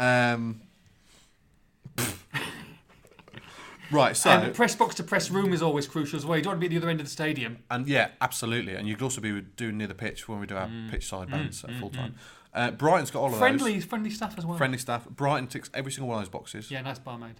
Um, 0.00 0.60
right, 3.90 4.16
so 4.16 4.30
and 4.30 4.54
press 4.54 4.74
box 4.76 4.94
to 4.96 5.02
press 5.02 5.30
room 5.30 5.52
is 5.52 5.62
always 5.62 5.86
crucial 5.86 6.16
as 6.18 6.26
well. 6.26 6.36
You 6.36 6.42
don't 6.44 6.52
want 6.52 6.62
to 6.62 6.68
be 6.68 6.74
at 6.74 6.78
the 6.78 6.82
other 6.84 6.90
end 6.90 7.00
of 7.00 7.06
the 7.06 7.10
stadium. 7.12 7.58
And 7.70 7.88
yeah, 7.88 8.08
absolutely. 8.20 8.74
And 8.74 8.86
you 8.86 8.94
could 8.94 9.04
also 9.04 9.20
be 9.20 9.40
doing 9.56 9.78
near 9.78 9.86
the 9.86 9.94
pitch 9.94 10.28
when 10.28 10.40
we 10.40 10.46
do 10.46 10.56
our 10.56 10.70
pitch 10.90 11.06
side 11.08 11.30
bands 11.30 11.64
at 11.64 11.72
full 11.76 11.90
time. 11.90 12.14
Uh, 12.54 12.70
Brighton's 12.70 13.10
got 13.10 13.20
all 13.20 13.28
of 13.28 13.34
Mm. 13.34 13.38
Friendly, 13.38 13.74
those. 13.74 13.84
friendly 13.84 14.10
staff 14.10 14.36
as 14.38 14.44
well. 14.46 14.56
Friendly 14.58 14.78
staff. 14.78 15.08
Brighton 15.08 15.46
ticks 15.48 15.70
every 15.74 15.92
single 15.92 16.08
one 16.08 16.18
of 16.18 16.24
those 16.24 16.30
boxes. 16.32 16.70
Yeah, 16.70 16.80
nice 16.80 16.98
barmaid. 16.98 17.36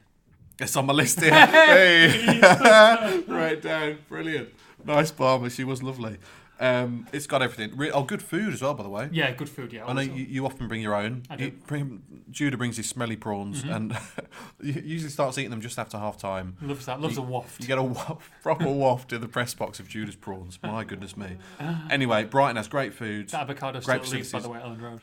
It's 0.60 0.76
on 0.76 0.86
my 0.86 0.92
list 0.92 1.20
here. 1.20 1.30
hey. 1.46 2.40
right 3.28 3.60
down. 3.60 3.98
Brilliant. 4.08 4.50
Nice 4.84 5.10
barber. 5.10 5.48
She 5.50 5.64
was 5.64 5.82
lovely. 5.82 6.18
Um, 6.60 7.06
it's 7.12 7.26
got 7.28 7.40
everything. 7.40 7.78
Oh, 7.94 8.02
good 8.02 8.20
food 8.22 8.52
as 8.52 8.62
well, 8.62 8.74
by 8.74 8.82
the 8.82 8.88
way. 8.88 9.08
Yeah, 9.12 9.30
good 9.30 9.48
food. 9.48 9.72
Yeah. 9.72 9.86
I 9.86 9.92
know 9.92 10.00
you, 10.00 10.24
you 10.24 10.44
often 10.44 10.66
bring 10.66 10.82
your 10.82 10.94
own. 10.94 11.22
I 11.30 11.36
do. 11.36 11.50
Mm-hmm. 11.52 11.66
bring, 11.66 12.02
Judah 12.30 12.56
brings 12.56 12.76
his 12.76 12.88
smelly 12.88 13.14
prawns, 13.16 13.62
and 13.62 13.96
you 14.60 14.72
usually 14.84 15.10
starts 15.10 15.38
eating 15.38 15.50
them 15.50 15.60
just 15.60 15.78
after 15.78 15.98
half 15.98 16.16
time. 16.18 16.56
Loves 16.60 16.86
that. 16.86 17.00
Loves 17.00 17.16
a 17.16 17.22
waft. 17.22 17.60
You 17.60 17.66
get 17.68 17.78
a 17.78 17.82
wa- 17.82 18.16
proper 18.42 18.68
waft 18.72 19.12
in 19.12 19.20
the 19.20 19.28
press 19.28 19.54
box 19.54 19.78
of 19.78 19.88
Judah's 19.88 20.16
prawns. 20.16 20.58
My 20.62 20.82
goodness 20.84 21.16
me. 21.16 21.36
Anyway, 21.90 22.24
Brighton 22.24 22.56
has 22.56 22.66
great 22.68 22.92
food. 22.92 23.28
That 23.30 23.42
avocado 23.42 23.80
Great 23.80 24.04
still 24.04 24.16
leaves, 24.18 24.32
by 24.32 24.40
the 24.40 24.48
way, 24.48 24.58
Elland 24.58 24.82
Road. 24.82 25.00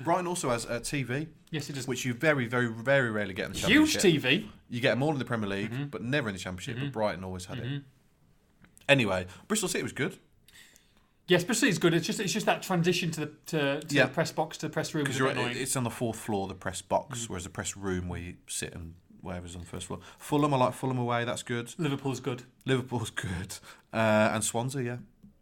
Brighton 0.00 0.26
also 0.26 0.50
has 0.50 0.64
a 0.64 0.80
TV, 0.80 1.28
Yes, 1.50 1.68
it 1.70 1.76
is. 1.76 1.86
which 1.86 2.04
you 2.04 2.14
very, 2.14 2.46
very, 2.46 2.68
very 2.72 3.10
rarely 3.10 3.34
get 3.34 3.46
in 3.46 3.52
the 3.52 3.58
Championship. 3.58 4.02
Huge 4.02 4.22
TV. 4.24 4.48
You 4.70 4.80
get 4.80 4.90
them 4.90 5.02
all 5.02 5.12
in 5.12 5.18
the 5.18 5.24
Premier 5.24 5.48
League, 5.48 5.70
Mm-hmm. 5.70 5.84
but 5.86 6.02
never 6.02 6.28
in 6.28 6.34
the 6.34 6.40
Championship. 6.40 6.78
But 6.80 6.92
Brighton 6.92 7.24
always 7.24 7.44
had 7.46 7.58
it. 7.58 7.82
Anyway, 8.88 9.26
Bristol 9.48 9.68
City 9.68 9.82
was 9.82 9.92
good 9.92 10.18
Yes, 11.26 11.44
but 11.44 11.62
it's 11.62 11.76
good. 11.76 11.92
It's 11.92 12.06
just 12.06 12.20
it's 12.20 12.32
just 12.32 12.46
that 12.46 12.62
transition 12.62 13.10
to 13.10 13.20
the 13.20 13.26
to, 13.46 13.80
to 13.82 13.94
Yeah. 13.94 14.06
the 14.06 14.12
press 14.14 14.32
box 14.32 14.56
to 14.58 14.66
the 14.68 14.72
press 14.72 14.94
room 14.94 15.02
is 15.02 15.08
because 15.08 15.16
a 15.16 15.24
you're 15.24 15.28
annoying. 15.32 15.56
it's 15.58 15.76
on 15.76 15.84
the 15.84 15.90
fourth 15.90 16.18
floor, 16.18 16.48
the 16.48 16.54
press 16.54 16.80
box, 16.80 17.18
Mm-hmm. 17.24 17.32
whereas 17.34 17.44
the 17.44 17.50
press 17.50 17.76
room 17.76 18.08
where 18.08 18.18
you 18.20 18.36
sit 18.46 18.72
and 18.74 18.94
whatever's 19.20 19.54
on 19.54 19.60
the 19.60 19.66
first 19.66 19.88
floor. 19.88 20.00
Fulham, 20.16 20.54
I 20.54 20.56
like 20.56 20.72
Fulham 20.72 20.96
away. 20.98 21.26
That's 21.26 21.42
good. 21.42 21.74
Liverpool's 21.76 22.20
good. 22.20 22.44
Liverpool's 22.64 23.10
good, 23.10 23.58
uh, 23.92 24.30
and 24.32 24.42
Swansea, 24.42 24.82
yeah. 24.82 24.96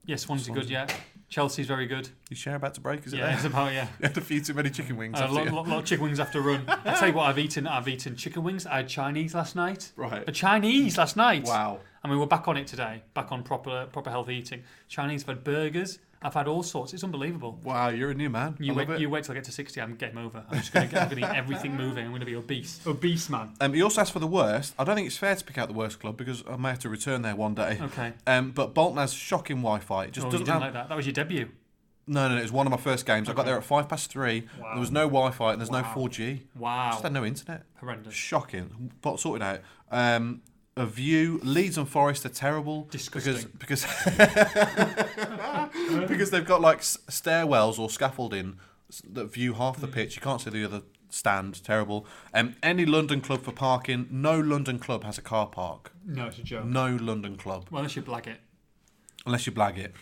Yes, 0.07 0.23
Swansea 0.23 0.53
good. 0.53 0.69
Yeah. 0.69 0.89
Chelsea's 1.29 1.67
very 1.69 1.87
good. 1.87 2.09
You 2.31 2.37
share 2.37 2.55
about 2.57 2.75
to 2.75 2.81
break, 2.81 3.05
is 3.07 3.13
it 3.13 3.17
Yeah, 3.19 3.27
there? 3.27 3.35
it's 3.35 3.45
about 3.45 3.73
yeah. 3.73 3.87
You 4.01 4.07
had 4.09 4.17
a 4.19 4.21
few 4.21 4.41
too 4.41 4.55
many 4.55 4.71
chicken 4.71 4.97
wings. 4.97 5.19
A 5.21 5.27
lot, 5.27 5.45
you- 5.45 5.51
lot, 5.53 5.69
lot 5.69 5.79
of 5.81 5.85
chicken 5.85 6.05
wings 6.05 6.19
after 6.21 6.39
a 6.41 6.43
run. 6.43 6.65
I 6.69 6.95
tell 6.95 7.09
you 7.09 7.15
what, 7.15 7.29
I've 7.29 7.39
eaten. 7.39 7.67
I've 7.69 7.87
eaten 7.89 8.17
chicken 8.17 8.43
wings. 8.45 8.65
I 8.67 8.77
had 8.79 8.89
Chinese 8.89 9.35
last 9.37 9.55
night. 9.57 9.93
Right. 9.97 10.23
A 10.29 10.33
Chinese 10.33 10.99
last 10.99 11.17
night. 11.17 11.45
Wow. 11.45 11.79
I 12.07 12.09
mean, 12.09 12.21
we're 12.21 12.27
back 12.27 12.47
on 12.47 12.57
it 12.57 12.69
today. 12.69 13.03
Back 13.15 13.33
on 13.33 13.43
proper, 13.43 13.87
proper 13.91 14.11
healthy 14.11 14.37
eating. 14.37 14.63
Chinese. 14.87 15.25
I've 15.25 15.29
had 15.29 15.43
burgers. 15.45 15.99
I've 16.23 16.35
had 16.35 16.47
all 16.47 16.63
sorts. 16.63 16.95
It's 16.95 17.03
unbelievable. 17.03 17.59
Wow, 17.65 17.89
you're 17.89 18.11
a 18.11 18.15
new 18.15 18.31
man. 18.31 18.57
You 18.61 18.73
I 18.75 18.77
love 18.77 18.89
wait. 18.89 18.95
it. 18.95 19.01
You 19.01 19.11
wait 19.11 19.25
till 19.25 19.33
I 19.33 19.35
get 19.35 19.45
to 19.45 19.53
sixty. 19.53 19.81
I'm 19.81 19.97
game 19.97 20.17
over. 20.17 20.45
I'm 20.49 20.59
just 20.59 20.73
gonna 20.73 20.87
get. 20.87 21.19
Eat 21.19 21.25
everything 21.25 21.77
moving. 21.77 22.07
I'm 22.07 22.13
gonna 22.13 22.25
be 22.25 22.37
obese. 22.37 22.81
Obese 22.87 23.29
man. 23.29 23.55
Um, 23.61 23.75
he 23.75 23.83
also 23.83 24.01
asked 24.01 24.13
for 24.13 24.21
the 24.21 24.27
worst. 24.29 24.73
I 24.79 24.85
don't 24.85 24.95
think 24.95 25.09
it's 25.09 25.17
fair 25.17 25.35
to 25.35 25.45
pick 25.45 25.59
out 25.59 25.67
the 25.67 25.75
worst 25.75 25.99
club 25.99 26.17
because 26.17 26.45
I 26.49 26.55
may 26.57 26.69
have 26.69 26.79
to 26.81 26.89
return 26.89 27.23
there 27.23 27.35
one 27.35 27.57
day. 27.57 27.81
Okay. 27.83 28.13
Um, 28.25 28.53
but 28.53 28.73
Bolton 28.73 28.99
has 28.99 29.13
shocking 29.13 29.57
Wi-Fi. 29.57 30.05
It 30.05 30.13
just 30.13 30.29
oh, 30.29 30.31
doesn't 30.31 30.47
didn't 30.47 30.53
have. 30.55 30.63
like 30.63 30.73
that. 30.75 30.89
That 30.89 30.97
was 30.97 31.07
your 31.07 31.13
debut. 31.13 31.49
No, 32.07 32.29
no, 32.29 32.35
no, 32.37 32.39
it 32.39 32.43
was 32.43 32.53
one 32.53 32.69
of 32.69 32.71
my 32.71 32.77
first 32.77 33.05
games. 33.05 33.29
I 33.29 33.33
got 33.33 33.47
there 33.47 33.57
at 33.57 33.65
five 33.65 33.89
past 33.89 34.11
three. 34.13 34.47
Wow. 34.61 34.71
There 34.75 34.81
was 34.81 34.93
no 34.93 35.07
Wi-Fi 35.09 35.53
and 35.53 35.61
there's 35.61 35.71
Wow. 35.71 35.81
no 35.81 36.03
4G. 36.03 36.43
Wow. 36.57 36.91
Just 36.93 37.03
had 37.03 37.13
no 37.13 37.25
internet. 37.25 37.65
Horrendous. 37.81 38.15
Shocking. 38.15 38.93
But 39.03 39.19
sorted 39.19 39.43
out. 39.43 39.61
Um, 39.91 40.43
a 40.77 40.87
view. 40.87 41.41
Leeds 41.43 41.79
and 41.79 41.89
Forest 41.89 42.25
are 42.27 42.31
terrible. 42.31 42.87
Disgusting. 42.91 43.51
Because 43.59 43.85
because 43.85 46.07
because 46.09 46.31
they've 46.31 46.47
got 46.47 46.61
like 46.61 46.79
s- 46.79 46.99
stairwells 47.09 47.79
or 47.79 47.91
scaffolding 47.91 48.59
s- 48.91 49.03
that 49.13 49.33
view 49.33 49.55
half 49.55 49.81
the 49.81 49.89
pitch. 49.89 50.17
You 50.17 50.23
can't 50.23 50.41
see 50.41 50.51
the 50.51 50.65
other 50.65 50.83
stand. 51.09 51.63
Terrible. 51.65 52.07
Um, 52.35 52.57
any 52.63 52.85
London 52.87 53.21
club 53.21 53.43
for 53.43 53.53
parking. 53.53 54.07
No 54.11 54.39
London 54.39 54.79
club 54.79 55.05
has 55.05 55.19
a 55.19 55.23
car 55.23 55.47
park. 55.47 55.93
No, 56.05 56.27
it's 56.27 56.39
a 56.39 56.43
joke. 56.43 56.65
No 56.67 56.95
London 56.97 57.37
club 57.37 57.67
Well, 57.71 57.81
unless 57.81 57.97
you 57.97 58.03
blag 58.03 58.27
it. 58.27 58.41
unless 59.25 59.47
you 59.47 59.53
blag 59.53 59.79
it. 59.79 59.95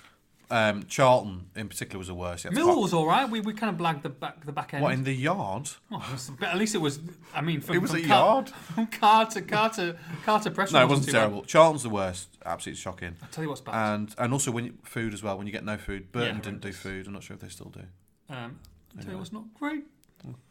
Um, 0.50 0.84
Charlton 0.84 1.46
in 1.56 1.68
particular 1.68 1.98
was 1.98 2.08
the 2.08 2.14
worst. 2.14 2.44
You 2.44 2.50
had 2.50 2.56
to 2.56 2.96
all 2.96 3.06
right. 3.06 3.28
We, 3.28 3.40
we 3.40 3.54
kind 3.54 3.72
of 3.74 3.80
blagged 3.80 4.02
the 4.02 4.10
back 4.10 4.44
the 4.44 4.52
back 4.52 4.74
end. 4.74 4.82
What 4.82 4.92
in 4.92 5.04
the 5.04 5.12
yard? 5.12 5.70
Oh, 5.90 6.16
but 6.38 6.48
at 6.48 6.58
least 6.58 6.74
it 6.74 6.78
was. 6.78 7.00
I 7.34 7.40
mean, 7.40 7.60
from, 7.60 7.76
It 7.76 7.78
was 7.82 7.90
from 7.92 8.00
a 8.00 8.06
car, 8.06 8.34
yard. 8.34 8.48
From 8.50 8.86
car 8.88 9.26
to 9.26 9.42
car 9.42 9.70
to 9.70 9.96
car 10.24 10.40
to 10.40 10.50
press. 10.50 10.72
No, 10.72 10.82
it 10.82 10.88
wasn't 10.88 11.06
too 11.06 11.12
bad. 11.12 11.18
terrible. 11.20 11.44
Charlton's 11.44 11.82
the 11.82 11.90
worst. 11.90 12.28
Absolutely 12.44 12.80
shocking. 12.80 13.16
I'll 13.22 13.28
tell 13.30 13.44
you 13.44 13.50
what's 13.50 13.62
bad. 13.62 13.94
And 13.94 14.14
and 14.18 14.32
also 14.32 14.50
when 14.50 14.66
you, 14.66 14.74
food 14.82 15.14
as 15.14 15.22
well. 15.22 15.38
When 15.38 15.46
you 15.46 15.52
get 15.52 15.64
no 15.64 15.76
food, 15.76 16.12
Burton 16.12 16.36
Yeah, 16.36 16.42
didn't 16.42 16.60
do 16.60 16.72
food. 16.72 17.06
I'm 17.06 17.14
not 17.14 17.22
sure 17.22 17.34
if 17.34 17.40
they 17.40 17.48
still 17.48 17.70
do. 17.70 17.82
Um, 18.28 18.58
I'll 18.96 19.02
tell 19.02 19.12
you 19.12 19.18
what's 19.18 19.32
not 19.32 19.44
great. 19.54 19.84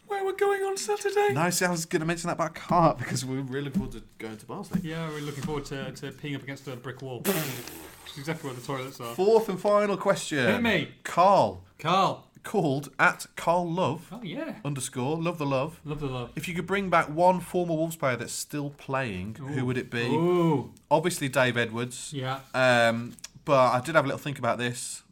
Where 0.08 0.26
we're 0.26 0.34
going 0.34 0.62
on 0.64 0.78
Saturday. 0.78 1.34
No, 1.34 1.50
see, 1.50 1.66
I 1.66 1.72
was 1.72 1.86
going 1.86 2.02
to 2.02 2.06
mention 2.06 2.28
that 2.28 2.34
about 2.34 2.54
Cart 2.54 3.00
because 3.00 3.26
we're 3.26 3.42
really 3.42 3.66
looking 3.66 3.82
forward 3.82 3.94
to 3.94 4.04
going 4.20 4.38
to 4.38 4.46
Barnsley. 4.46 4.82
Yeah, 4.84 5.08
we're 5.10 5.22
looking 5.22 5.44
forward 5.44 5.66
to, 5.66 5.92
to 5.92 6.12
peeing 6.12 6.36
up 6.36 6.44
against 6.44 6.68
a 6.68 6.76
brick 6.76 7.02
wall. 7.02 7.24
Exactly 8.18 8.50
where 8.50 8.60
the 8.60 8.66
toilets 8.66 9.00
are. 9.00 9.14
Fourth 9.16 9.50
and 9.50 9.60
final 9.60 9.98
question. 9.98 10.46
Hit 10.46 10.62
me. 10.62 10.90
Carl 11.04 11.64
Carl. 11.80 12.28
called 12.44 12.90
at 13.00 13.26
Carl 13.36 13.70
Love 13.72 14.08
Oh 14.12 14.22
yeah. 14.22 14.56
underscore 14.66 15.18
love 15.22 15.38
the 15.38 15.46
love. 15.46 15.80
Love 15.86 16.00
the 16.02 16.08
love. 16.08 16.32
If 16.36 16.48
you 16.48 16.54
could 16.54 16.68
bring 16.68 16.90
back 16.90 17.08
one 17.10 17.40
former 17.40 17.74
Wolves 17.74 17.96
player 17.96 18.16
that's 18.18 18.34
still 18.34 18.70
playing, 18.72 19.36
who 19.36 19.66
would 19.66 19.78
it 19.78 19.90
be? 19.90 20.08
Ooh. 20.08 20.72
Obviously 20.92 21.30
Dave 21.30 21.58
Edwards. 21.58 22.12
Yeah. 22.14 22.40
Um, 22.54 23.14
but 23.46 23.72
I 23.74 23.80
did 23.82 23.96
have 23.96 24.04
a 24.06 24.08
little 24.08 24.20
think 24.20 24.40
about 24.40 24.58
this. 24.58 25.04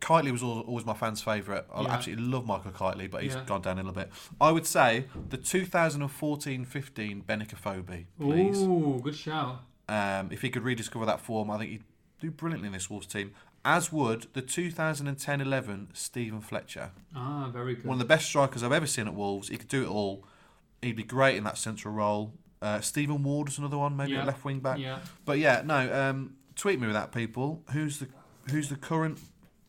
Kightly 0.00 0.30
was 0.30 0.42
al- 0.44 0.60
always 0.60 0.86
my 0.86 0.94
fan's 0.94 1.20
favourite. 1.20 1.64
I 1.74 1.82
Yeah. 1.82 1.88
absolutely 1.92 2.24
love 2.26 2.46
Michael 2.46 2.70
Kightly, 2.70 3.08
but 3.08 3.22
he's 3.24 3.34
Yeah. 3.34 3.44
gone 3.44 3.62
down 3.62 3.78
a 3.78 3.82
little 3.82 3.92
bit. 3.92 4.10
I 4.40 4.52
would 4.52 4.64
say 4.66 5.06
the 5.30 5.36
2014-15 6.16 7.22
Benik 7.24 7.52
Afobe, 7.54 8.04
please. 8.20 8.58
Ooh, 8.62 9.00
good 9.02 9.16
shout. 9.16 9.62
Um, 9.88 10.28
if 10.30 10.42
he 10.42 10.50
could 10.50 10.62
rediscover 10.64 11.06
that 11.06 11.20
form, 11.20 11.50
I 11.50 11.58
think 11.58 11.70
he'd 11.70 11.87
do 12.20 12.30
brilliantly 12.30 12.66
in 12.68 12.72
this 12.72 12.90
Wolves 12.90 13.06
team. 13.06 13.32
As 13.64 13.92
would 13.92 14.26
the 14.34 14.42
2010-11 14.42 15.88
Steven 15.96 16.40
Fletcher. 16.40 16.90
Ah, 17.14 17.48
very 17.52 17.74
good. 17.74 17.84
One 17.84 17.94
of 17.94 17.98
the 17.98 18.04
best 18.04 18.26
strikers 18.26 18.62
I've 18.62 18.72
ever 18.72 18.86
seen 18.86 19.06
at 19.06 19.14
Wolves. 19.14 19.48
He 19.48 19.56
could 19.56 19.68
do 19.68 19.82
it 19.84 19.88
all. 19.88 20.24
He'd 20.82 20.96
be 20.96 21.02
great 21.02 21.36
in 21.36 21.44
that 21.44 21.58
central 21.58 21.92
role. 21.94 22.32
Uh, 22.62 22.80
Stephen 22.80 23.22
Ward 23.22 23.48
is 23.48 23.58
another 23.58 23.78
one, 23.78 23.96
maybe 23.96 24.12
Yeah. 24.12 24.24
a 24.24 24.26
left 24.26 24.44
wing 24.44 24.60
back. 24.60 24.78
yeah. 24.78 25.00
But 25.24 25.38
yeah, 25.38 25.62
no. 25.64 25.92
Um, 25.92 26.34
tweet 26.56 26.80
me 26.80 26.86
with 26.86 26.94
that, 26.94 27.12
people. 27.12 27.62
Who's 27.72 27.98
the 27.98 28.08
who's 28.50 28.68
the 28.68 28.76
current 28.76 29.20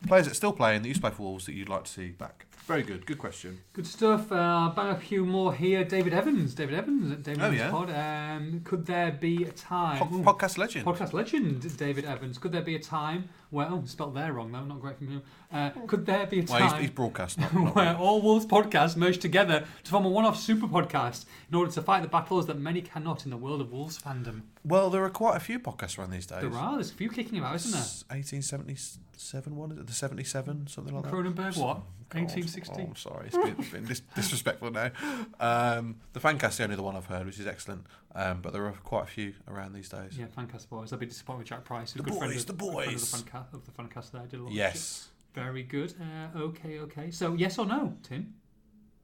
players 0.06 0.26
that 0.26 0.34
still 0.34 0.52
playing 0.52 0.82
that 0.82 0.88
used 0.88 1.00
to 1.00 1.08
play 1.08 1.14
for 1.16 1.22
Wolves 1.24 1.46
that 1.46 1.52
you'd 1.54 1.68
like 1.68 1.84
to 1.84 1.90
see 1.90 2.08
back? 2.08 2.46
Very 2.70 2.82
good. 2.84 3.04
Good 3.04 3.18
question. 3.18 3.60
Good 3.72 3.86
stuff. 3.86 4.30
Uh, 4.30 4.70
bang 4.76 4.90
a 4.90 4.96
few 4.96 5.24
more 5.24 5.52
here. 5.52 5.82
David 5.82 6.14
Evans. 6.14 6.54
David 6.54 6.76
Evans. 6.76 7.10
at 7.10 7.24
David 7.24 7.42
Oh, 7.42 7.46
Evans 7.46 7.60
yeah. 7.60 7.70
Pod. 7.72 7.90
Um, 7.90 8.60
could 8.62 8.86
there 8.86 9.10
be 9.10 9.42
a 9.42 9.50
time? 9.50 9.98
Po- 9.98 10.32
podcast 10.32 10.56
legend. 10.56 10.86
Podcast 10.86 11.12
legend 11.12 11.76
David 11.76 12.04
Evans. 12.04 12.38
Could 12.38 12.52
there 12.52 12.62
be 12.62 12.76
a 12.76 12.78
time 12.78 13.28
where 13.50 13.66
oh 13.68 13.82
spelled 13.86 14.14
there 14.14 14.32
wrong 14.32 14.52
though, 14.52 14.64
not 14.64 14.80
great 14.80 14.98
from 14.98 15.10
you. 15.10 15.22
Uh, 15.52 15.70
could 15.88 16.06
there 16.06 16.28
be 16.28 16.38
a 16.38 16.44
well, 16.44 16.60
time 16.60 16.70
he's, 16.74 16.80
he's 16.82 16.90
broadcast. 16.90 17.38
Not, 17.38 17.52
not 17.54 17.74
where 17.74 17.96
all 17.96 18.22
Wolves 18.22 18.46
podcasts 18.46 18.96
merge 18.96 19.18
together 19.18 19.64
to 19.82 19.90
form 19.90 20.04
a 20.04 20.08
one-off 20.08 20.38
super 20.38 20.68
podcast 20.68 21.24
in 21.48 21.56
order 21.56 21.72
to 21.72 21.82
fight 21.82 22.02
the 22.02 22.08
battles 22.08 22.46
that 22.46 22.58
many 22.58 22.80
cannot 22.82 23.24
in 23.24 23.30
the 23.30 23.36
world 23.36 23.60
of 23.60 23.72
Wolves 23.72 23.98
fandom? 24.00 24.42
well, 24.64 24.90
there 24.90 25.02
are 25.02 25.10
quite 25.10 25.36
a 25.36 25.40
few 25.40 25.58
podcasts 25.58 25.98
around 25.98 26.10
these 26.10 26.26
days. 26.26 26.42
There 26.42 26.54
are. 26.54 26.74
There's 26.74 26.92
a 26.92 26.94
few 26.94 27.08
kicking 27.08 27.38
about, 27.38 27.56
isn't 27.56 27.72
there? 27.72 27.80
1877 28.16 29.56
one, 29.56 29.72
is 29.72 29.78
it? 29.78 29.86
The 29.88 29.92
77, 29.92 30.68
something 30.68 30.94
like 30.94 31.04
that. 31.04 31.12
Cronenberg, 31.12 31.56
what? 31.56 31.80
God. 32.10 32.22
1860? 32.22 32.74
Oh, 32.78 32.84
I'm 32.86 32.96
sorry. 32.96 33.26
It's 33.26 33.36
been, 33.36 33.80
been 33.80 33.88
dis- 33.88 34.00
disrespectful 34.14 34.70
now. 34.70 34.90
Um, 35.38 35.96
the 36.12 36.20
Fancast 36.20 36.50
is 36.50 36.56
the 36.58 36.64
only 36.64 36.76
the 36.76 36.82
one 36.82 36.96
I've 36.96 37.06
heard, 37.06 37.26
which 37.26 37.38
is 37.38 37.46
excellent. 37.46 37.86
Um, 38.14 38.40
but 38.42 38.52
there 38.52 38.66
are 38.66 38.72
quite 38.72 39.04
a 39.04 39.06
few 39.06 39.34
around 39.48 39.72
these 39.72 39.88
days. 39.88 40.18
Yeah, 40.18 40.26
Fancast 40.36 40.68
boys. 40.68 40.92
I'll 40.92 40.98
be 40.98 41.06
disappointed 41.06 41.38
with 41.38 41.48
Jack 41.48 41.64
Price. 41.64 41.92
The 41.92 42.00
a 42.00 42.02
good 42.02 42.14
friend 42.14 42.32
boys, 42.32 42.40
of, 42.42 42.46
the 42.46 42.52
boys. 42.52 43.12
Of 43.14 43.24
the, 43.24 43.30
fancast, 43.30 43.54
of 43.54 43.64
the 43.64 43.70
Fancast 43.72 44.10
there. 44.12 44.22
I 44.22 44.26
did 44.26 44.40
a 44.40 44.42
lot 44.42 44.52
Yes. 44.52 45.08
Very 45.34 45.62
good. 45.62 45.94
Uh, 46.00 46.36
okay, 46.38 46.80
okay. 46.80 47.10
So, 47.10 47.34
yes 47.34 47.58
or 47.58 47.66
no, 47.66 47.96
Tim? 48.02 48.34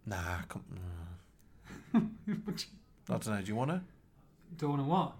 Nah, 0.05 0.43
come, 0.49 0.65
uh, 1.95 1.99
I 1.99 1.99
don't 3.09 3.27
know. 3.29 3.41
Do 3.41 3.47
you 3.47 3.55
want 3.57 3.71
to 3.71 3.81
Don't 4.57 4.71
want 4.71 4.83
to 4.83 4.89
what? 4.89 5.13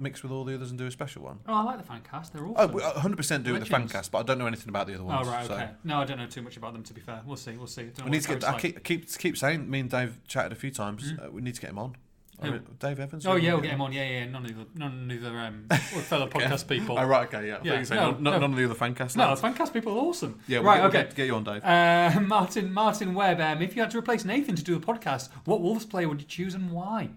Mix 0.00 0.22
with 0.22 0.32
all 0.32 0.44
the 0.44 0.54
others 0.54 0.70
and 0.70 0.78
do 0.78 0.86
a 0.86 0.90
special 0.90 1.22
one? 1.22 1.38
Oh, 1.46 1.54
I 1.54 1.62
like 1.62 1.78
the 1.78 1.84
fan 1.84 2.00
cast. 2.10 2.32
They're 2.32 2.46
Oh, 2.46 2.54
awesome. 2.56 2.72
we 2.72 2.80
100% 2.82 3.44
do 3.44 3.50
it 3.50 3.52
with 3.54 3.62
the 3.62 3.68
fan 3.68 3.88
cast, 3.88 4.10
but 4.10 4.18
I 4.18 4.22
don't 4.22 4.38
know 4.38 4.46
anything 4.46 4.68
about 4.68 4.86
the 4.86 4.94
other 4.94 5.04
ones. 5.04 5.26
Oh, 5.26 5.30
ones. 5.30 5.36
right, 5.36 5.46
so. 5.46 5.54
okay. 5.54 5.70
No, 5.84 6.00
I 6.00 6.04
don't 6.04 6.18
know 6.18 6.26
too 6.26 6.42
much 6.42 6.56
about 6.56 6.72
them, 6.72 6.82
to 6.84 6.94
be 6.94 7.00
fair. 7.00 7.20
We'll 7.26 7.36
see, 7.36 7.56
we'll 7.56 7.66
see. 7.66 7.84
Don't 7.94 8.06
We 8.06 8.10
need 8.12 8.22
to 8.22 8.28
get. 8.28 8.44
I 8.44 8.52
like. 8.52 8.62
keep, 8.62 8.84
keep 8.84 9.18
keep 9.18 9.36
saying. 9.36 9.68
Me 9.70 9.80
and 9.80 9.90
Dave 9.90 10.18
chatted 10.26 10.52
a 10.52 10.56
few 10.56 10.70
times. 10.70 11.12
Uh, 11.22 11.30
we 11.30 11.42
need 11.42 11.54
to 11.54 11.60
get 11.60 11.70
him 11.70 11.78
on. 11.78 11.96
Uh, 12.42 12.58
Dave 12.78 12.98
Evans. 12.98 13.26
Oh 13.26 13.34
yeah, 13.36 13.52
we'll 13.52 13.60
get 13.60 13.72
him 13.72 13.82
on. 13.82 13.92
Yeah, 13.92 14.08
yeah. 14.08 14.24
None 14.24 14.46
of 14.46 14.56
the 14.56 14.66
none 14.74 15.10
of 15.10 15.20
the 15.20 15.28
um, 15.28 15.66
fellow 16.08 16.24
Okay. 16.24 16.38
podcast 16.40 16.66
people. 16.66 16.98
Oh 16.98 17.04
right, 17.04 17.28
okay, 17.28 17.46
yeah. 17.48 17.56
I 17.56 17.58
Yeah, 17.62 17.72
you 17.74 17.78
were 17.80 17.84
saying 17.84 18.00
no, 18.00 18.10
none, 18.12 18.22
no. 18.22 18.38
none 18.38 18.50
of 18.52 18.56
the 18.56 18.64
other 18.64 18.74
Fancast. 18.74 19.14
No, 19.14 19.34
the 19.34 19.42
Fancast 19.42 19.74
people 19.74 19.92
are 19.92 19.98
awesome. 20.00 20.40
Yeah, 20.48 20.60
we'll 20.60 20.68
right. 20.68 20.76
get, 20.76 20.80
we'll 20.82 20.88
okay. 20.88 21.02
get, 21.08 21.14
get 21.16 21.26
you 21.26 21.34
on, 21.34 21.44
Dave. 21.44 21.62
Uh, 21.62 22.18
Martin 22.26 22.72
Martin 22.72 23.12
Webb. 23.12 23.42
Um, 23.42 23.60
if 23.60 23.76
you 23.76 23.82
had 23.82 23.90
to 23.90 23.98
replace 23.98 24.24
Nathan 24.24 24.56
to 24.56 24.64
do 24.64 24.78
the 24.78 24.86
podcast, 24.86 25.28
what 25.44 25.60
Wolves 25.60 25.84
player 25.84 26.08
would 26.08 26.22
you 26.22 26.26
choose 26.26 26.54
and 26.54 26.70
why? 26.70 27.10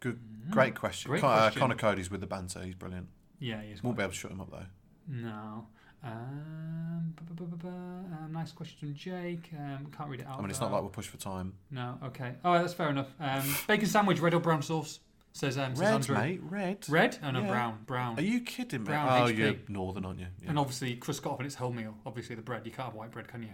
Good, 0.00 0.18
great 0.50 0.74
question. 0.74 1.08
mm. 1.08 1.12
Great 1.12 1.20
Con- 1.20 1.30
uh, 1.32 1.36
question. 1.42 1.60
Conor 1.60 1.74
Coady's 1.74 2.10
with 2.10 2.20
the 2.20 2.26
banter. 2.26 2.62
He's 2.62 2.74
brilliant. 2.74 3.08
Yeah, 3.40 3.60
he's 3.62 3.82
Won't 3.82 3.96
be 3.96 4.02
able 4.02 4.12
to 4.12 4.18
shut 4.18 4.30
him 4.30 4.40
up 4.40 4.50
though. 4.50 4.66
no. 5.08 5.66
Um, 6.04 7.12
bu- 7.16 7.34
bu- 7.34 7.56
bu- 7.56 7.68
um, 7.68 8.30
nice 8.32 8.52
question 8.52 8.78
from 8.78 8.94
Jake. 8.94 9.50
Um, 9.58 9.86
can't 9.96 10.08
read 10.08 10.20
it 10.20 10.26
out. 10.28 10.38
I 10.38 10.40
mean, 10.40 10.50
it's 10.50 10.60
though. 10.60 10.66
not 10.66 10.74
like 10.74 10.82
we're 10.84 10.88
pushed 10.90 11.10
for 11.10 11.16
time. 11.16 11.54
No. 11.72 11.98
Okay. 12.04 12.34
Oh, 12.44 12.52
that's 12.52 12.72
fair 12.72 12.90
enough. 12.90 13.08
Um, 13.18 13.42
bacon 13.66 13.86
sandwich, 13.86 14.20
red 14.20 14.32
or 14.34 14.38
brown 14.40 14.62
sauce? 14.62 15.00
Says 15.32 15.58
um, 15.58 15.74
says 15.74 15.80
Red, 15.82 15.94
Andrew. 15.94 16.16
mate, 16.16 16.40
red. 16.42 16.86
Red? 16.88 17.18
Oh 17.22 17.30
no, 17.32 17.40
Yeah. 17.40 17.48
brown. 17.48 17.78
Brown. 17.86 18.18
Are 18.18 18.22
you 18.22 18.40
kidding 18.40 18.80
me? 18.82 18.86
Brown 18.86 19.08
oh, 19.22 19.26
HP. 19.32 19.36
you're 19.38 19.54
northern, 19.68 20.04
aren't 20.04 20.20
you? 20.20 20.26
Yeah. 20.42 20.50
And 20.50 20.58
obviously, 20.58 20.94
crust 20.96 21.22
got 21.22 21.32
off 21.34 21.40
in 21.40 21.46
its 21.46 21.54
whole 21.56 21.72
meal. 21.72 21.94
Obviously, 22.06 22.34
the 22.36 22.42
bread. 22.42 22.64
You 22.64 22.72
can't 22.72 22.86
have 22.86 22.94
white 22.94 23.10
bread, 23.10 23.28
can 23.28 23.42
you? 23.42 23.50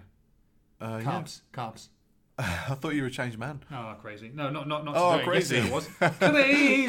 Uh, 0.81 1.01
yeah. 1.03 1.11
Carbs. 1.11 1.41
Carbs. 1.53 1.89
I 2.39 2.75
thought 2.75 2.95
you 2.95 3.03
were 3.03 3.09
a 3.09 3.11
changed 3.13 3.39
man. 3.39 3.61
Oh, 3.73 3.95
crazy. 4.01 4.31
No, 4.35 4.51
not 4.51 4.67
not 4.67 4.85
not 4.85 4.95
Oh, 4.97 5.13
today. 5.13 5.25
crazy. 5.25 5.57
Yesterday 5.57 5.69
it 5.69 5.73
was. 5.73 5.87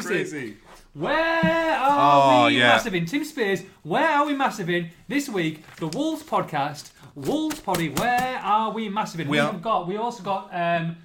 Crazy. 0.02 0.56
Where 0.94 1.76
are 1.78 2.42
Oh, 2.42 2.46
we 2.46 2.58
yeah. 2.58 2.68
massive 2.68 2.94
in? 2.94 3.06
Tim 3.06 3.24
Spears, 3.24 3.62
where 3.82 4.08
are 4.08 4.26
we 4.26 4.34
massive 4.34 4.68
in? 4.70 4.90
This 5.08 5.28
week, 5.28 5.62
the 5.76 5.86
Wolves 5.88 6.22
podcast, 6.22 6.90
Wolves 7.14 7.60
Poddy, 7.60 7.90
where 7.90 8.40
are 8.42 8.70
we 8.72 8.88
massive 8.88 9.20
in? 9.20 9.28
We 9.28 9.32
We, 9.32 9.38
have 9.38 9.62
got, 9.62 9.86
we 9.86 9.96
also 9.96 10.22
got 10.22 10.48
um, 10.52 10.96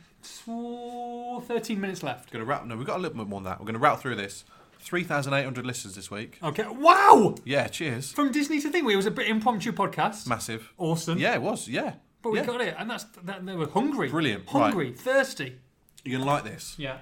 13 1.46 1.80
minutes 1.80 2.04
left. 2.04 2.32
Gonna 2.32 2.46
wrap. 2.46 2.66
No, 2.66 2.76
we've 2.78 2.88
got 2.88 2.98
a 2.98 3.02
little 3.02 3.18
bit 3.18 3.28
more 3.28 3.40
than 3.42 3.46
that. 3.52 3.60
We're 3.60 3.66
gonna 3.66 3.80
rattle 3.80 3.98
through 3.98 4.16
this. 4.16 4.44
Three 4.80 5.04
thousand 5.04 5.34
eight 5.36 5.44
hundred 5.44 5.66
listeners 5.68 5.94
this 5.94 6.10
week. 6.10 6.40
Okay. 6.42 6.66
Wow! 6.68 7.36
Yeah, 7.46 7.68
cheers. 7.68 8.12
From 8.12 8.32
Disney 8.32 8.60
to 8.62 8.70
Thing, 8.72 8.90
it 8.90 8.96
was 8.96 9.06
a 9.06 9.12
bit 9.12 9.28
impromptu 9.28 9.72
podcast. 9.72 10.26
Massive. 10.26 10.72
Awesome. 10.78 11.20
Yeah, 11.20 11.36
it 11.36 11.42
was. 11.44 11.68
Yeah. 11.68 11.94
But 12.22 12.32
we 12.32 12.40
yeah. 12.40 12.46
got 12.46 12.62
it, 12.62 12.76
and 12.78 12.90
that's 12.90 13.06
that, 13.24 13.46
they 13.46 13.56
were 13.56 13.68
hungry. 13.68 14.10
Brilliant. 14.10 14.48
Hungry, 14.48 14.92
thirsty. 14.94 15.58
You're 16.04 16.20
gonna 16.20 16.30
like 16.32 16.44
this. 16.44 16.76
Yeah. 16.78 16.98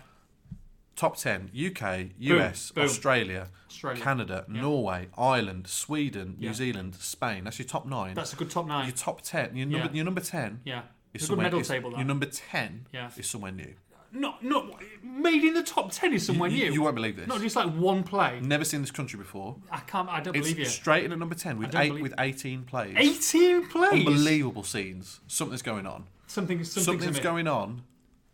Top 0.95 1.17
ten: 1.17 1.49
UK, 1.55 2.09
US, 2.20 2.72
Boom. 2.72 2.84
Australia, 2.86 3.47
Australia. 3.70 4.01
Canada, 4.01 4.45
Yeah. 4.51 4.61
Norway, 4.61 5.07
Ireland, 5.17 5.67
Sweden, 5.67 6.36
Yeah. 6.39 6.49
New 6.49 6.53
Zealand, 6.55 6.95
Spain. 6.95 7.43
That's 7.45 7.59
your 7.59 7.67
top 7.67 7.86
nine. 7.86 8.15
That's 8.15 8.34
a 8.34 8.36
good 8.36 8.49
top 8.49 8.67
nine. 8.67 8.86
your 8.88 8.95
top 8.95 9.22
ten. 9.22 9.55
Your 9.55 9.67
number. 9.67 9.95
Your 9.95 10.05
number 10.05 10.22
ten. 10.22 10.61
yeah. 10.65 10.84
It's 11.13 11.26
a 11.26 11.30
good 11.30 11.39
medal 11.39 11.61
table, 11.63 11.91
Your 11.91 12.03
number 12.03 12.28
ten 12.28 12.86
Yeah. 12.93 13.09
is 13.17 13.28
somewhere 13.30 13.51
new. 13.51 13.74
Not, 14.12 14.43
not, 14.43 14.66
made 15.03 15.43
in 15.43 15.53
the 15.53 15.62
top 15.62 15.91
ten 15.91 16.14
is 16.14 16.26
somewhere 16.26 16.49
you, 16.49 16.66
new. 16.66 16.74
you 16.74 16.82
won't 16.82 16.95
believe 16.95 17.16
this. 17.16 17.28
Not 17.28 17.41
just 17.41 17.55
like 17.55 17.72
one 17.72 18.01
play. 18.03 18.39
Never 18.41 18.66
seen 18.66 18.82
this 18.82 18.89
country 18.89 19.20
before. 19.20 19.55
I 19.72 19.80
can't. 19.82 20.10
I 20.10 20.20
don't 20.20 20.36
It's 20.36 20.47
believe 20.47 20.60
you. 20.60 20.66
straight 20.66 21.03
in 21.05 21.12
at 21.12 21.20
number 21.20 21.36
ten 21.36 21.60
with 21.60 21.76
eight 21.76 21.89
believe- 21.89 22.01
with 22.03 22.14
eighteen 22.20 22.64
plays. 22.64 22.95
Eighteen 22.97 23.68
plays. 23.68 23.93
Unbelievable 24.07 24.64
scenes. 24.64 25.20
Something's 25.28 25.62
going 25.62 25.86
on. 25.86 26.05
Something. 26.26 26.64
Something's, 26.64 26.86
Something's 26.86 27.20
going 27.20 27.47
on 27.47 27.84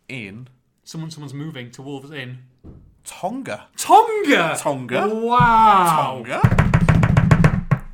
in 0.08 0.48
Someone. 0.84 1.10
Someone's 1.10 1.34
moving 1.34 1.70
to 1.72 1.82
Wolves 1.82 2.10
in. 2.10 2.38
Tonga. 3.04 3.68
Tonga. 3.76 4.56
Tonga. 4.58 5.08
Wow. 5.14 6.22
Tonga. 6.24 6.40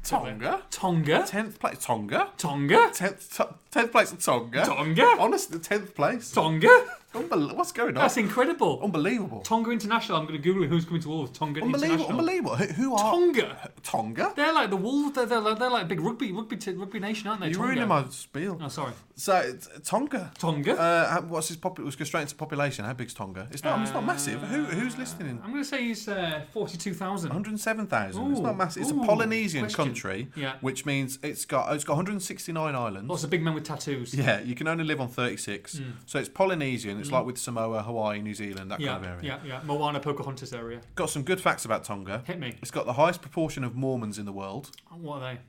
Tonga. 0.04 0.62
Tonga. 0.70 1.24
Tenth 1.26 1.58
place. 1.58 1.78
Tonga. 1.84 2.30
Tonga. 2.36 2.90
Tenth. 2.92 3.36
to- 3.36 3.54
Tenth 3.70 3.92
place 3.92 4.12
Tonga. 4.24 4.64
Tonga. 4.64 5.16
Honestly, 5.18 5.58
tenth 5.58 5.94
place. 5.94 6.30
Tonga. 6.32 6.68
Unbel- 7.14 7.54
What's 7.54 7.72
going 7.72 7.88
on? 7.96 8.02
That's 8.02 8.16
incredible. 8.16 8.80
Unbelievable. 8.82 9.40
Tonga 9.42 9.70
International. 9.70 10.18
I'm 10.18 10.26
going 10.26 10.40
to 10.40 10.42
Google 10.42 10.66
who's 10.66 10.84
coming 10.84 11.02
to 11.02 11.08
Wolves. 11.08 11.36
Tonga 11.38 11.60
Unbelievable. 11.62 11.84
International. 12.06 12.18
Unbelievable. 12.18 12.56
Who, 12.56 12.64
who 12.66 12.94
are 12.94 13.12
Tonga. 13.12 13.70
Tonga? 13.82 14.32
They're 14.36 14.52
like 14.52 14.70
the 14.70 14.76
Wolves. 14.76 15.14
They're, 15.14 15.26
they're, 15.26 15.40
like, 15.40 15.58
they're 15.58 15.70
like 15.70 15.88
big 15.88 16.00
rugby, 16.00 16.32
rugby, 16.32 16.56
t- 16.56 16.72
rugby 16.72 17.00
nation, 17.00 17.28
aren't 17.28 17.40
they? 17.42 17.48
You're 17.48 17.56
Tonga. 17.56 17.68
ruining 17.68 17.88
my 17.88 18.04
spiel. 18.08 18.58
Oh, 18.62 18.68
sorry. 18.68 18.92
So 19.16 19.36
it's 19.36 19.68
Tonga. 19.84 20.32
Tonga. 20.38 20.78
Uh, 20.78 21.10
how- 21.10 21.20
what's 21.22 21.48
his 21.48 21.56
pop? 21.56 21.78
Let's 21.78 21.96
go 21.96 22.04
straight 22.04 22.22
into 22.22 22.34
population. 22.34 22.84
How 22.84 22.92
big's 22.94 23.14
Tonga? 23.14 23.46
It's 23.50 23.62
not. 23.64 23.80
it's 23.82 23.92
not 23.92 24.04
massive. 24.06 24.40
Who 24.42 24.64
who's 24.64 24.96
listening? 24.96 25.40
I'm 25.44 25.50
going 25.50 25.62
to 25.62 25.68
say 25.68 25.82
he's 25.84 26.08
uh, 26.08 26.42
42,000. 26.52 27.28
107,000. 27.28 28.08
It's 28.30 28.38
Ooh, 28.40 28.42
not 28.42 28.56
massive. 28.56 28.82
It's 28.82 28.90
a 28.90 28.94
Polynesian 28.94 29.62
question. 29.62 29.84
country, 29.84 30.28
Yeah. 30.34 30.54
which 30.60 30.86
means 30.86 31.18
it's 31.22 31.44
got 31.44 31.74
it's 31.74 31.84
got 31.84 31.94
169 31.96 32.74
islands. 32.74 33.08
Lots 33.08 33.24
of 33.24 33.30
big 33.30 33.42
men 33.42 33.54
with 33.54 33.64
tattoos. 33.64 34.14
Yeah, 34.14 34.40
you 34.40 34.54
can 34.54 34.66
only 34.68 34.84
live 34.84 35.00
on 35.00 35.08
36. 35.08 35.80
So 36.06 36.18
it's 36.18 36.28
Polynesian. 36.28 37.01
It's 37.02 37.12
like 37.12 37.26
with 37.26 37.38
Samoa, 37.38 37.82
Hawaii, 37.82 38.22
New 38.22 38.34
Zealand, 38.34 38.70
that 38.70 38.78
Mm. 38.80 38.84
yeah, 38.84 38.92
kind 38.94 39.04
of 39.04 39.10
area. 39.12 39.40
yeah, 39.44 39.48
yeah. 39.48 39.60
Moana, 39.64 40.00
Pocahontas 40.00 40.52
area. 40.52 40.80
Got 40.94 41.10
some 41.10 41.22
good 41.22 41.40
facts 41.40 41.64
about 41.64 41.84
Tonga. 41.84 42.22
Hit 42.26 42.38
me. 42.38 42.54
It's 42.62 42.70
got 42.70 42.86
the 42.86 42.94
highest 42.94 43.20
proportion 43.20 43.64
of 43.64 43.74
Mormons 43.74 44.18
in 44.18 44.24
the 44.24 44.32
world. 44.32 44.70
What 44.90 45.22
are 45.22 45.34
they? 45.34 45.40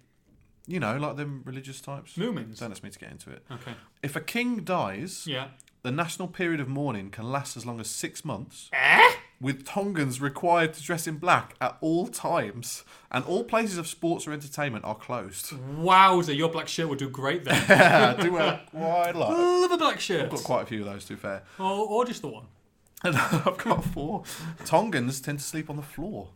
You 0.65 0.79
know, 0.79 0.97
like 0.97 1.17
them 1.17 1.41
religious 1.45 1.81
types. 1.81 2.15
Moomins. 2.15 2.59
Don't 2.59 2.71
ask 2.71 2.83
me 2.83 2.89
to 2.89 2.99
get 2.99 3.11
into 3.11 3.29
it. 3.31 3.43
Okay. 3.51 3.73
If 4.01 4.15
a 4.15 4.21
king 4.21 4.63
dies, 4.63 5.27
Yeah. 5.27 5.47
the 5.81 5.91
national 5.91 6.27
period 6.29 6.59
of 6.61 6.67
mourning 6.69 7.09
can 7.11 7.25
last 7.31 7.57
as 7.57 7.65
long 7.65 7.79
as 7.81 7.89
six 7.89 8.23
months. 8.23 8.69
Eh? 8.71 9.11
With 9.41 9.65
Tongans 9.65 10.21
required 10.21 10.73
to 10.75 10.83
dress 10.83 11.07
in 11.07 11.17
black 11.17 11.55
at 11.59 11.77
all 11.81 12.07
times, 12.07 12.83
and 13.11 13.25
all 13.25 13.43
places 13.43 13.77
of 13.77 13.87
sports 13.87 14.27
or 14.27 14.31
entertainment 14.31 14.85
are 14.85 14.95
closed. 14.95 15.53
Wowzer, 15.77 16.33
your 16.33 16.49
black 16.49 16.67
shirt 16.67 16.89
would 16.89 16.99
do 16.99 17.09
great 17.09 17.43
then. 17.43 17.55
I 17.69 18.21
do 18.21 18.33
wear 18.33 18.61
quite 18.71 19.11
a 19.15 19.19
lot. 19.19 19.31
Love 19.31 19.71
a 19.71 19.77
black 19.77 19.99
shirt. 19.99 20.23
I've 20.25 20.31
got 20.31 20.43
quite 20.43 20.63
a 20.63 20.65
few 20.65 20.79
of 20.79 20.85
those, 20.85 21.05
to 21.05 21.13
be 21.13 21.19
fair. 21.19 21.43
Or, 21.59 21.87
or 21.87 22.05
just 22.05 22.21
the 22.21 22.29
one. 22.29 22.45
And 23.03 23.15
I've 23.17 23.57
got 23.57 23.83
four. 23.83 24.23
Tongans 24.65 25.19
tend 25.19 25.39
to 25.39 25.45
sleep 25.45 25.69
on 25.69 25.75
the 25.75 25.81
floor. 25.81 26.29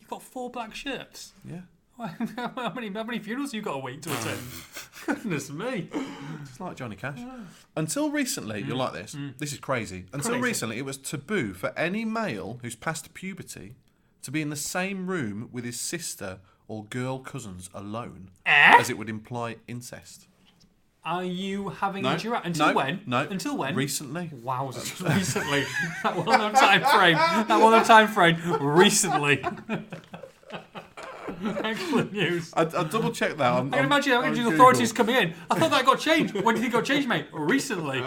You've 0.00 0.08
got 0.08 0.22
four 0.22 0.50
black 0.50 0.74
shirts. 0.74 1.32
Yeah. 1.44 1.62
How 1.98 2.72
many 2.74 2.90
how 2.90 3.04
many 3.04 3.18
funerals 3.18 3.54
you 3.54 3.62
got 3.62 3.72
to 3.72 3.78
wait 3.78 4.02
to 4.02 4.12
attend? 4.12 4.38
Goodness 5.06 5.50
me. 5.50 5.88
It's 6.42 6.60
like 6.60 6.76
Johnny 6.76 6.96
Cash. 6.96 7.20
Until 7.76 8.10
recently, 8.10 8.62
you're 8.62 8.76
like 8.76 8.92
this. 8.92 9.16
This 9.38 9.52
is 9.52 9.58
crazy. 9.58 10.04
Until 10.12 10.32
Crazy. 10.32 10.42
recently, 10.42 10.78
it 10.78 10.84
was 10.84 10.96
taboo 10.98 11.54
for 11.54 11.72
any 11.78 12.04
male 12.04 12.58
who's 12.62 12.74
past 12.76 13.14
puberty 13.14 13.74
to 14.22 14.30
be 14.30 14.42
in 14.42 14.50
the 14.50 14.56
same 14.56 15.06
room 15.06 15.48
with 15.52 15.64
his 15.64 15.78
sister 15.78 16.40
or 16.68 16.84
girl 16.84 17.20
cousins 17.20 17.70
alone, 17.72 18.30
Eh? 18.44 18.74
as 18.78 18.90
it 18.90 18.98
would 18.98 19.08
imply 19.08 19.56
incest. 19.68 20.26
Are 21.04 21.22
you 21.22 21.68
having 21.68 22.04
a 22.04 22.18
giraffe? 22.18 22.44
Until 22.44 22.66
no, 22.68 22.74
when? 22.74 23.00
No. 23.06 23.20
Until 23.20 23.56
when? 23.56 23.76
Recently. 23.76 24.28
Wow, 24.42 24.66
recently. 24.66 25.64
that 26.02 26.16
well-known 26.16 26.52
time 26.54 26.80
frame. 26.82 27.14
That 27.46 27.48
well-known 27.60 27.84
time 27.84 28.08
frame. 28.08 28.36
Recently. 28.60 29.44
Excellent 31.64 32.12
news. 32.12 32.52
I, 32.54 32.62
I 32.62 32.84
double 32.84 33.10
checked 33.12 33.38
that. 33.38 33.52
I'm, 33.52 33.72
I 33.72 33.78
can 33.78 33.86
imagine 33.86 34.12
I'm- 34.12 34.22
how 34.22 34.28
I'm 34.28 34.34
the 34.34 34.54
authorities 34.54 34.92
coming 34.92 35.16
in. 35.16 35.34
I 35.50 35.58
thought 35.58 35.70
that 35.70 35.84
got 35.84 35.98
changed. 36.00 36.34
When 36.34 36.54
do 36.54 36.60
you 36.60 36.64
think 36.64 36.74
it 36.74 36.76
got 36.76 36.84
changed, 36.84 37.08
mate? 37.08 37.26
Recently. 37.32 38.02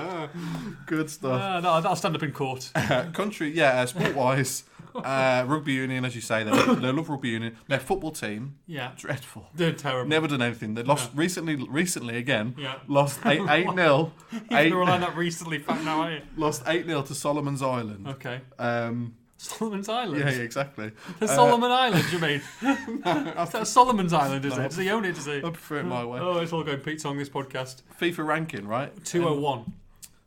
Good 0.86 1.10
stuff. 1.10 1.42
Uh, 1.42 1.60
no, 1.60 1.82
that'll 1.82 1.96
stand 1.96 2.16
up 2.16 2.24
in 2.24 2.32
court. 2.32 2.72
Uh, 2.90 3.06
country, 3.12 3.52
yeah, 3.56 3.82
uh, 3.82 3.86
sport 3.86 4.16
wise, 4.16 4.64
uh, 4.96 5.44
rugby 5.48 5.74
union, 5.74 6.06
as 6.06 6.16
you 6.16 6.22
say, 6.22 6.44
they, 6.44 6.50
they 6.52 6.92
love 6.92 7.08
rugby 7.08 7.30
union. 7.30 7.56
Their 7.68 7.80
football 7.80 8.12
team, 8.12 8.56
Yeah. 8.66 8.94
dreadful. 8.98 9.48
They're 9.54 9.74
terrible. 9.74 10.10
Never 10.10 10.28
done 10.28 10.42
anything. 10.42 10.74
They 10.74 10.82
lost 10.82 11.12
recently. 11.14 11.56
Recently 11.56 12.18
again, 12.18 12.56
Yeah. 12.58 12.76
lost 12.88 13.20
eight 13.26 13.42
eight 13.48 13.72
nil. 13.76 14.12
You're 14.50 14.86
that 14.86 15.16
recently 15.16 15.60
fact 15.60 15.84
now, 15.84 16.02
aren't 16.02 16.16
you? 16.16 16.30
lost 16.36 16.64
eight 16.66 16.86
0 16.88 17.04
to 17.04 17.14
Solomon's 17.14 17.62
Island. 17.62 18.08
Okay. 18.08 18.42
Um, 18.58 19.14
Solomon's 19.42 19.88
Island. 19.88 20.20
yeah, 20.20 20.32
yeah, 20.32 20.42
exactly. 20.42 20.92
The 21.20 21.26
uh, 21.26 21.28
Solomon 21.28 21.72
Island, 21.72 22.04
you 22.12 22.20
mean? 22.20 22.42
Is 22.62 23.50
that 23.52 23.68
Solomon's 23.68 24.12
Island, 24.12 24.44
is 24.44 24.58
it? 24.58 24.64
Does 24.70 24.76
he 24.78 24.90
own 24.90 25.06
it, 25.06 25.16
does 25.16 25.26
he? 25.28 25.38
I 25.38 25.42
prefer 25.42 25.80
it 25.80 25.84
my 25.86 26.04
way. 26.04 26.20
Oh, 26.20 26.40
it's 26.40 26.52
all 26.52 26.64
going 26.64 26.80
Pete 26.80 27.00
Song, 27.00 27.18
this 27.18 27.30
podcast. 27.30 27.84
FIFA 28.00 28.26
ranking, 28.26 28.68
right? 28.68 28.92
201. 29.06 29.60
Um, 29.60 29.74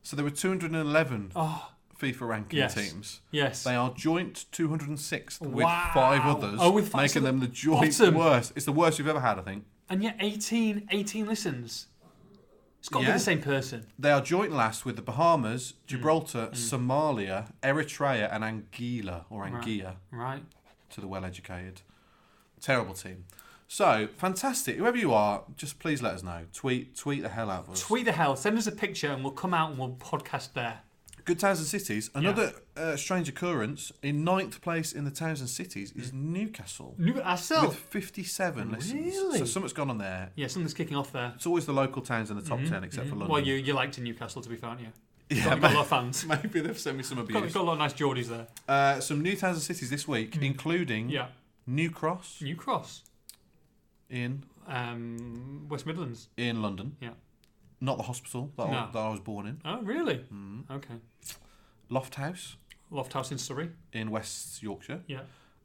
so 0.03 0.17
there 0.17 0.25
were 0.25 0.31
211 0.31 1.33
Oh, 1.37 1.41
ah. 1.41 1.73
FIFA 2.01 2.21
ranking 2.29 2.59
Yes. 2.59 2.75
teams. 2.75 3.21
yes. 3.31 3.63
They 3.65 3.75
are 3.77 3.93
joint 3.95 4.47
206th 4.51 5.41
with 5.43 5.65
five 5.93 6.23
others, 6.25 6.59
Oh, 6.63 6.71
with 6.71 6.89
five- 6.89 7.11
so 7.11 7.21
making 7.21 7.25
them 7.25 7.41
the 7.41 7.49
joint 7.49 7.99
bottom. 7.99 8.15
worst. 8.15 8.53
It's 8.57 8.65
the 8.65 8.73
worst 8.73 8.99
you've 8.99 9.09
ever 9.09 9.21
had, 9.21 9.39
I 9.39 9.43
think. 9.43 9.65
And 9.91 10.03
yet 10.03 10.17
18, 10.21 10.89
18 10.91 11.27
listens. 11.27 11.87
It's 12.83 12.89
got 12.89 13.03
to 13.03 13.07
be 13.07 13.13
the 13.13 13.19
same 13.21 13.41
person. 13.41 13.87
They 13.97 14.11
are 14.11 14.21
joint 14.21 14.51
last 14.51 14.85
with 14.85 14.97
the 14.97 15.03
Bahamas, 15.03 15.75
Mm. 15.75 15.87
Gibraltar, 15.87 16.49
Somalia, 16.53 17.53
Eritrea, 17.63 18.29
and 18.35 18.43
Anguilla 18.43 19.23
or 19.31 19.47
Anguilla 19.47 19.95
Right. 20.11 20.43
to 20.91 21.01
the 21.01 21.07
well-educated. 21.07 21.83
Terrible 22.61 22.95
team. 22.95 23.25
So 23.69 24.09
fantastic. 24.17 24.79
Whoever 24.79 24.97
you 24.99 25.15
are, 25.15 25.43
just 25.57 25.79
please 25.79 26.03
let 26.03 26.15
us 26.15 26.25
know. 26.25 26.47
Tweet, 26.53 26.97
tweet 26.97 27.23
the 27.23 27.29
hell 27.29 27.51
out 27.53 27.69
of 27.69 27.71
us. 27.71 27.81
Tweet 27.83 28.05
the 28.05 28.13
hell. 28.13 28.35
Send 28.35 28.59
us 28.59 28.67
a 28.67 28.73
picture 28.73 29.13
and 29.13 29.23
we'll 29.23 29.33
come 29.33 29.55
out 29.55 29.71
and 29.71 29.79
we'll 29.79 29.91
podcast 29.91 30.55
there. 30.55 30.81
Good 31.25 31.39
towns 31.39 31.59
and 31.59 31.69
cities. 31.69 32.11
Another 32.15 32.53
uh, 32.77 32.97
strange 32.97 33.29
occurrence 33.29 33.93
in 34.03 34.25
ninth 34.25 34.61
place 34.61 34.93
in 34.93 35.05
the 35.05 35.11
towns 35.11 35.41
and 35.41 35.49
cities 35.49 35.93
is 35.93 36.13
Newcastle 36.13 36.95
New 36.99 37.15
with 37.15 37.23
ourselves. 37.23 37.77
57 37.77 38.71
listens. 38.71 38.93
Really? 38.93 39.39
So 39.39 39.45
something's 39.45 39.73
gone 39.73 39.91
on 39.91 39.99
there. 39.99 40.31
Yeah, 40.35 40.47
something's 40.49 40.75
kicking 40.75 40.97
off 40.97 41.13
there. 41.13 41.33
It's 41.37 41.47
always 41.47 41.67
the 41.67 41.73
local 41.73 42.03
towns 42.03 42.31
in 42.31 42.37
the 42.37 42.43
top 42.43 42.61
10, 42.65 42.85
except 42.85 43.07
for 43.09 43.15
London. 43.15 43.29
Well, 43.29 43.43
you 43.43 43.55
you 43.55 43.73
liked 43.73 43.99
in 43.99 44.05
Newcastle, 44.05 44.43
to 44.43 44.49
be 44.49 44.57
fair, 44.57 44.71
aren't 44.71 44.81
you? 44.83 44.89
yeah, 45.31 45.45
Got, 45.45 45.61
got 45.61 45.71
a 45.73 45.75
lot 45.75 45.81
of 45.83 45.89
fans. 45.89 46.27
maybe 46.43 46.61
they've 46.61 46.79
sent 46.79 46.97
me 46.97 47.03
some 47.03 47.19
Got, 47.25 47.37
abuse. 47.37 47.53
got 47.55 47.61
a 47.61 47.63
lot 47.63 47.73
of 47.75 47.79
nice 47.79 47.95
Geordies 47.95 48.27
there. 48.27 48.47
Uh, 48.69 49.01
some 49.01 49.23
new 49.23 49.37
towns 49.37 49.57
and 49.57 49.63
cities 49.63 49.91
this 49.91 50.07
week, 50.09 50.37
including 50.41 51.09
Mm. 51.09 51.13
Yeah. 51.13 51.27
New 51.67 51.91
Cross 51.91 52.43
New 52.43 52.57
Cross. 52.57 53.03
in 54.11 54.45
Um, 54.67 55.67
West 55.69 55.87
Midlands. 55.87 56.29
in 56.37 56.61
London. 56.63 56.97
Yeah. 57.01 57.11
Not 57.83 57.97
the 57.97 58.05
hospital 58.05 58.53
that, 58.57 58.63
I, 58.67 58.71
No. 58.71 58.89
that 58.93 58.99
I 58.99 59.09
was 59.11 59.21
born 59.21 59.47
in. 59.47 59.61
Oh, 59.65 59.83
really? 59.83 60.25
Mm. 60.33 60.71
Okay. 60.71 60.95
Lofthouse 61.91 62.55
Loft 62.91 63.13
House 63.13 63.33
in 63.33 63.39
Surrey. 63.39 63.71
in 63.93 64.11
West 64.11 64.63
Yorkshire. 64.63 65.01
Yeah. 65.07 65.23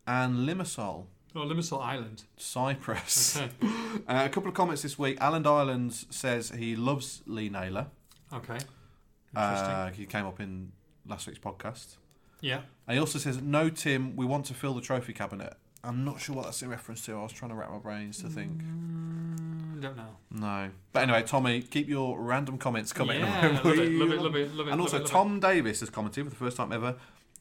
And 0.07 0.47
Limassol, 0.47 1.05
Oh, 1.35 1.39
Limassol 1.41 1.81
Island. 1.83 2.23
Cyprus. 2.37 3.37
Okay. 3.37 3.51
Uh, 4.07 4.23
a 4.25 4.29
couple 4.29 4.47
of 4.49 4.53
comments 4.55 4.81
this 4.83 4.97
week. 4.99 5.17
Alan 5.19 5.45
Islands 5.47 6.05
says 6.09 6.51
he 6.51 6.75
loves 6.75 7.23
Lee 7.25 7.49
Naylor. 7.49 7.87
Okay. 8.31 8.57
Interesting. 9.35 9.35
Uh, 9.35 9.91
he 9.91 10.05
came 10.05 10.25
up 10.25 10.39
in 10.39 10.71
last 11.07 11.25
week's 11.27 11.39
podcast. 11.39 11.97
yeah. 12.41 12.61
And 12.87 12.95
he 12.95 12.99
also 12.99 13.17
says, 13.19 13.41
No, 13.41 13.69
Tim, 13.69 14.15
we 14.15 14.25
want 14.25 14.45
to 14.47 14.53
fill 14.53 14.73
the 14.73 14.81
trophy 14.81 15.13
cabinet. 15.13 15.53
I'm 15.83 16.05
not 16.05 16.19
sure 16.21 16.35
what 16.35 16.45
that's 16.45 16.61
in 16.61 16.69
reference 16.69 17.03
to. 17.05 17.13
I 17.17 17.23
was 17.23 17.31
trying 17.31 17.49
to 17.51 17.55
wrap 17.55 17.71
my 17.71 17.79
brains 17.79 18.21
to 18.21 18.29
think. 18.29 18.61
Don't 19.79 19.95
know. 19.97 20.17
No. 20.31 20.69
But 20.93 21.03
anyway, 21.03 21.23
Tommy, 21.23 21.61
keep 21.61 21.87
your 21.87 22.19
random 22.19 22.57
comments 22.57 22.91
coming. 22.93 23.19
Yeah, 23.21 23.59
love 23.63 23.77
it, 23.77 23.91
love 23.91 24.11
it, 24.11 24.21
love 24.21 24.35
it, 24.35 24.53
love 24.55 24.67
it. 24.67 24.71
And 24.71 24.81
also, 24.81 25.03
Tom 25.03 25.39
Davis 25.39 25.79
has 25.81 25.89
commented 25.89 26.23
for 26.25 26.29
the 26.29 26.35
first 26.35 26.57
time 26.57 26.71
ever. 26.71 26.95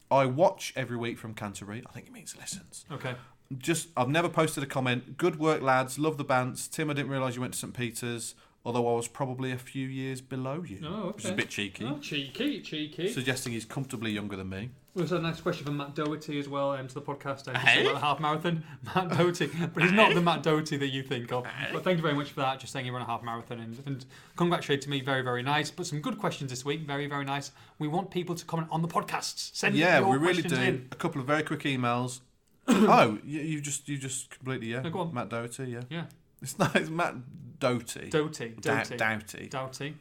I 0.09 0.25
watch 0.25 0.71
every 0.75 0.97
week 0.97 1.17
from 1.17 1.33
Canterbury. 1.33 1.83
I 1.87 1.91
think 1.91 2.07
it 2.07 2.13
means 2.13 2.37
lessons. 2.37 2.85
Okay. 2.91 3.15
Just, 3.57 3.89
I've 3.97 4.09
never 4.09 4.29
posted 4.29 4.63
a 4.63 4.67
comment. 4.67 5.17
Good 5.17 5.39
work, 5.39 5.61
lads. 5.61 5.97
Love 5.97 6.17
the 6.17 6.23
bands. 6.23 6.67
Tim, 6.67 6.89
I 6.89 6.93
didn't 6.93 7.11
realise 7.11 7.35
you 7.35 7.41
went 7.41 7.53
to 7.53 7.59
St 7.59 7.73
Peter's, 7.73 8.35
although 8.65 8.87
I 8.91 8.95
was 8.95 9.07
probably 9.07 9.51
a 9.51 9.57
few 9.57 9.87
years 9.87 10.21
below 10.21 10.63
you. 10.63 10.79
Oh, 10.85 10.87
okay. 10.87 11.07
Which 11.15 11.25
is 11.25 11.31
a 11.31 11.33
bit 11.33 11.49
cheeky, 11.49 11.85
Oh, 11.85 11.97
cheeky, 11.99 12.61
cheeky. 12.61 13.09
suggesting 13.11 13.53
he's 13.53 13.65
comfortably 13.65 14.11
younger 14.11 14.35
than 14.35 14.49
me. 14.49 14.69
There's 14.97 15.11
a 15.11 15.19
nice 15.19 15.39
question 15.39 15.63
from 15.65 15.77
Matt 15.77 15.93
Doherty 15.93 16.39
as 16.39 16.49
well 16.49 16.71
um, 16.71 16.87
to 16.87 16.93
the 16.95 17.01
podcast 17.01 17.45
just 17.45 17.49
Hey? 17.57 17.81
about 17.83 17.93
the 17.93 17.99
half 17.99 18.19
marathon. 18.19 18.63
Matt 18.95 19.09
Doherty, 19.09 19.45
but 19.73 19.83
he's 19.83 19.91
not 19.91 20.15
the 20.15 20.21
Matt 20.21 20.41
Doherty 20.41 20.75
that 20.77 20.87
you 20.87 21.03
think 21.03 21.31
of. 21.31 21.45
But 21.71 21.83
thank 21.83 21.97
you 21.97 22.01
very 22.01 22.15
much 22.15 22.31
for 22.31 22.39
that. 22.41 22.59
Just 22.59 22.73
saying 22.73 22.85
you 22.87 22.91
run 22.91 23.03
a 23.03 23.05
half 23.05 23.21
marathon 23.21 23.59
and, 23.59 23.77
and 23.85 24.05
congratulating 24.35 24.89
me. 24.89 25.01
Very, 25.01 25.21
very 25.21 25.43
nice. 25.43 25.69
But 25.69 25.85
some 25.85 26.01
good 26.01 26.17
questions 26.17 26.49
this 26.49 26.65
week. 26.65 26.81
Very, 26.81 27.05
very 27.05 27.25
nice. 27.25 27.51
We 27.77 27.87
want 27.87 28.09
people 28.09 28.33
to 28.35 28.43
comment 28.45 28.69
on 28.71 28.81
the 28.81 28.87
podcasts. 28.87 29.55
Send 29.55 29.75
Yeah, 29.75 29.99
your 29.99 30.09
we 30.09 30.17
really 30.17 30.41
questions 30.41 30.53
do. 30.53 30.61
in. 30.61 30.87
A 30.91 30.95
couple 30.95 31.21
of 31.21 31.27
very 31.27 31.43
quick 31.43 31.61
emails. 31.61 32.21
oh, 32.67 33.19
you, 33.23 33.41
you 33.41 33.61
just, 33.61 33.87
you 33.87 33.97
just 33.99 34.31
completely, 34.31 34.67
yeah. 34.71 34.81
No, 34.81 34.89
go 34.89 34.99
on. 35.01 35.13
Matt 35.13 35.29
Doherty, 35.29 35.65
yeah. 35.65 35.81
Yeah, 35.91 36.03
It's 36.41 36.57
not, 36.57 36.75
it's 36.75 36.89
Matt 36.89 37.13
Doherty. 37.59 38.09
Doherty, 38.09 38.49
Dou- 38.49 38.61
Doherty, 38.61 38.97
Doughty. 38.97 39.47
Doughty. 39.47 39.95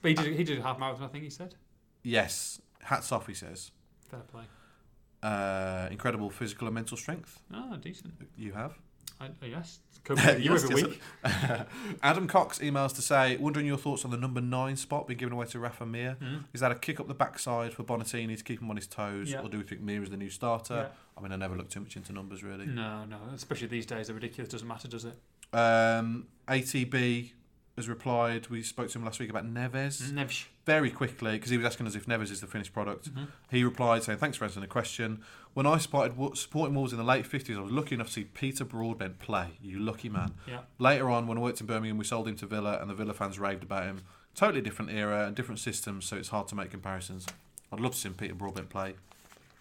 But 0.00 0.08
he 0.08 0.14
did, 0.14 0.34
he 0.34 0.44
did 0.44 0.58
a 0.58 0.62
half 0.62 0.78
marathon, 0.78 1.04
I 1.04 1.08
think 1.08 1.24
he 1.24 1.30
said. 1.30 1.54
Yes. 2.02 2.60
Hats 2.82 3.12
off, 3.12 3.26
he 3.26 3.34
says. 3.34 3.70
Fair 4.14 4.24
play. 4.32 4.44
Uh, 5.22 5.88
incredible 5.90 6.30
physical 6.30 6.66
and 6.68 6.74
mental 6.74 6.96
strength. 6.96 7.40
Ah, 7.52 7.76
decent. 7.80 8.12
You 8.36 8.52
have. 8.52 8.74
I, 9.20 9.26
uh, 9.26 9.28
yes. 9.46 9.78
You 10.10 10.16
Yes, 10.52 10.64
every 10.64 10.82
week. 10.82 11.00
Adam 12.02 12.26
Cox 12.26 12.58
emails 12.58 12.94
to 12.96 13.00
say, 13.02 13.38
wondering 13.38 13.64
your 13.64 13.78
thoughts 13.78 14.04
on 14.04 14.10
the 14.10 14.18
number 14.18 14.42
nine 14.42 14.76
spot 14.76 15.06
being 15.06 15.16
given 15.16 15.32
away 15.32 15.46
to 15.46 15.58
Rafa 15.58 15.86
Mir. 15.86 16.18
Mm. 16.20 16.44
Is 16.52 16.60
that 16.60 16.70
a 16.70 16.74
kick 16.74 17.00
up 17.00 17.08
the 17.08 17.14
backside 17.14 17.72
for 17.72 17.84
Bonatini 17.84 18.36
to 18.36 18.44
keep 18.44 18.60
him 18.60 18.68
on 18.68 18.76
his 18.76 18.86
toes, 18.86 19.30
Yeah. 19.30 19.40
or 19.40 19.48
do 19.48 19.56
we 19.56 19.64
think 19.64 19.80
Mir 19.80 20.02
is 20.02 20.10
the 20.10 20.18
new 20.18 20.28
starter? 20.28 20.74
Yeah. 20.74 20.88
I 21.16 21.22
mean, 21.22 21.32
I 21.32 21.36
never 21.36 21.56
look 21.56 21.70
too 21.70 21.80
much 21.80 21.96
into 21.96 22.12
numbers 22.12 22.42
really. 22.44 22.66
No, 22.66 23.06
no. 23.06 23.16
Especially 23.34 23.68
these 23.68 23.86
days, 23.86 24.08
they're 24.08 24.14
ridiculous. 24.14 24.50
Doesn't 24.50 24.68
matter, 24.68 24.88
does 24.88 25.06
it? 25.06 25.14
Um, 25.56 26.26
ATB 26.48 27.32
has 27.76 27.88
replied. 27.88 28.48
We 28.48 28.62
spoke 28.62 28.90
to 28.90 28.98
him 28.98 29.06
last 29.06 29.20
week 29.20 29.30
about 29.30 29.46
Neves 29.46 30.02
Nevsh. 30.10 30.46
Very 30.66 30.90
quickly 30.90 31.32
because 31.32 31.50
he 31.50 31.56
was 31.56 31.66
asking 31.66 31.86
us 31.86 31.94
if 31.94 32.06
Neves 32.06 32.30
is 32.30 32.40
the 32.40 32.46
finished 32.46 32.72
product. 32.72 33.14
Mhm. 33.14 33.28
He 33.50 33.62
replied 33.64 34.02
saying, 34.02 34.18
"Thanks 34.18 34.36
for 34.36 34.44
answering 34.44 34.62
the 34.62 34.68
question. 34.68 35.22
When 35.52 35.66
I 35.66 35.78
spotted 35.78 36.14
supporting 36.36 36.74
Wolves 36.74 36.92
in 36.92 36.98
the 36.98 37.04
late 37.04 37.26
fifties, 37.26 37.56
I 37.56 37.60
was 37.60 37.70
lucky 37.72 37.94
enough 37.94 38.08
to 38.08 38.12
see 38.14 38.24
Peter 38.24 38.64
Broadbent 38.64 39.18
play. 39.18 39.58
You 39.62 39.78
lucky 39.78 40.08
man." 40.08 40.34
Yeah. 40.46 40.60
Later 40.78 41.10
on, 41.10 41.26
when 41.26 41.38
I 41.38 41.40
worked 41.40 41.60
in 41.60 41.66
Birmingham, 41.66 41.98
we 41.98 42.04
sold 42.04 42.26
him 42.28 42.36
to 42.36 42.46
Villa, 42.46 42.78
and 42.80 42.88
the 42.90 42.94
Villa 42.94 43.14
fans 43.14 43.38
raved 43.38 43.62
about 43.62 43.84
him. 43.84 44.00
Totally 44.34 44.60
different 44.62 44.90
era 44.90 45.26
and 45.26 45.36
different 45.36 45.60
systems, 45.60 46.06
so 46.06 46.16
it's 46.16 46.30
hard 46.30 46.48
to 46.48 46.54
make 46.56 46.70
comparisons. 46.70 47.26
I'd 47.72 47.80
love 47.80 47.92
to 47.92 47.98
see 47.98 48.08
Peter 48.08 48.34
Broadbent 48.34 48.68
play. 48.70 48.94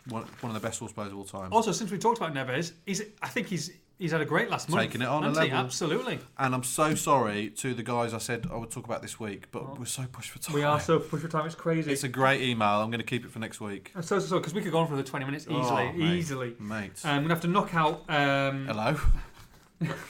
One, 0.08 0.24
one 0.42 0.54
of 0.56 0.62
the 0.62 0.66
best 0.68 0.82
Wolves 0.82 0.94
players 0.94 1.12
of 1.12 1.18
all 1.18 1.26
time. 1.26 1.54
Also, 1.54 1.72
since 1.72 1.90
we 1.92 1.98
talked 1.98 2.18
about 2.18 2.34
Neves, 2.34 2.74
he's 2.86 3.02
I 3.22 3.28
think 3.30 3.48
he's 3.48 3.72
he's 4.04 4.12
had 4.12 4.22
a 4.22 4.26
great 4.26 4.50
last 4.50 4.70
month. 4.70 4.84
Taking 4.84 5.02
it 5.02 5.08
on 5.08 5.24
a 5.24 5.30
he? 5.30 5.36
level. 5.36 5.58
Absolutely. 5.58 6.20
And 6.38 6.54
I'm 6.54 6.64
so 6.64 6.94
sorry 6.94 7.50
to 7.52 7.74
the 7.74 7.82
guys 7.84 8.14
I 8.14 8.18
said 8.20 8.48
I 8.52 8.58
would 8.58 8.70
talk 8.70 8.86
about 8.86 9.02
this 9.02 9.20
week, 9.20 9.46
but 9.52 9.64
Oh. 9.64 9.76
we're 9.80 9.86
so 9.86 10.04
pushed 10.12 10.30
for 10.32 10.40
time. 10.40 10.56
We 10.56 10.64
are 10.64 10.80
so 10.80 11.00
pushed 11.00 11.24
for 11.24 11.30
time. 11.30 11.46
It's 11.46 11.56
crazy. 11.56 11.92
It's 11.92 12.04
a 12.04 12.08
great 12.10 12.42
email. 12.42 12.82
I'm 12.82 12.90
going 12.92 13.00
to 13.00 13.06
keep 13.06 13.26
it 13.26 13.32
for 13.32 13.40
next 13.40 13.62
week. 13.62 13.92
I'm 13.96 14.04
so 14.04 14.20
so 14.20 14.38
because 14.40 14.54
we 14.54 14.62
could 14.62 14.72
go 14.72 14.80
on 14.80 14.88
for 14.88 14.96
the 14.98 15.04
20 15.04 15.26
minutes 15.26 15.46
easily, 15.46 15.62
Oh, 15.64 15.94
mate. 15.94 16.18
easily. 16.18 16.56
Mate. 16.60 17.02
Um, 17.04 17.12
I'm 17.12 17.22
gonna 17.24 17.34
have 17.34 17.42
to 17.44 17.48
knock 17.48 17.74
out 17.74 18.04
um, 18.10 18.66
Hello. 18.68 19.00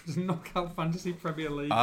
just 0.06 0.18
knock 0.30 0.50
out 0.56 0.76
fantasy 0.76 1.14
Premier 1.14 1.50
League. 1.50 1.72
Oh. 1.72 1.78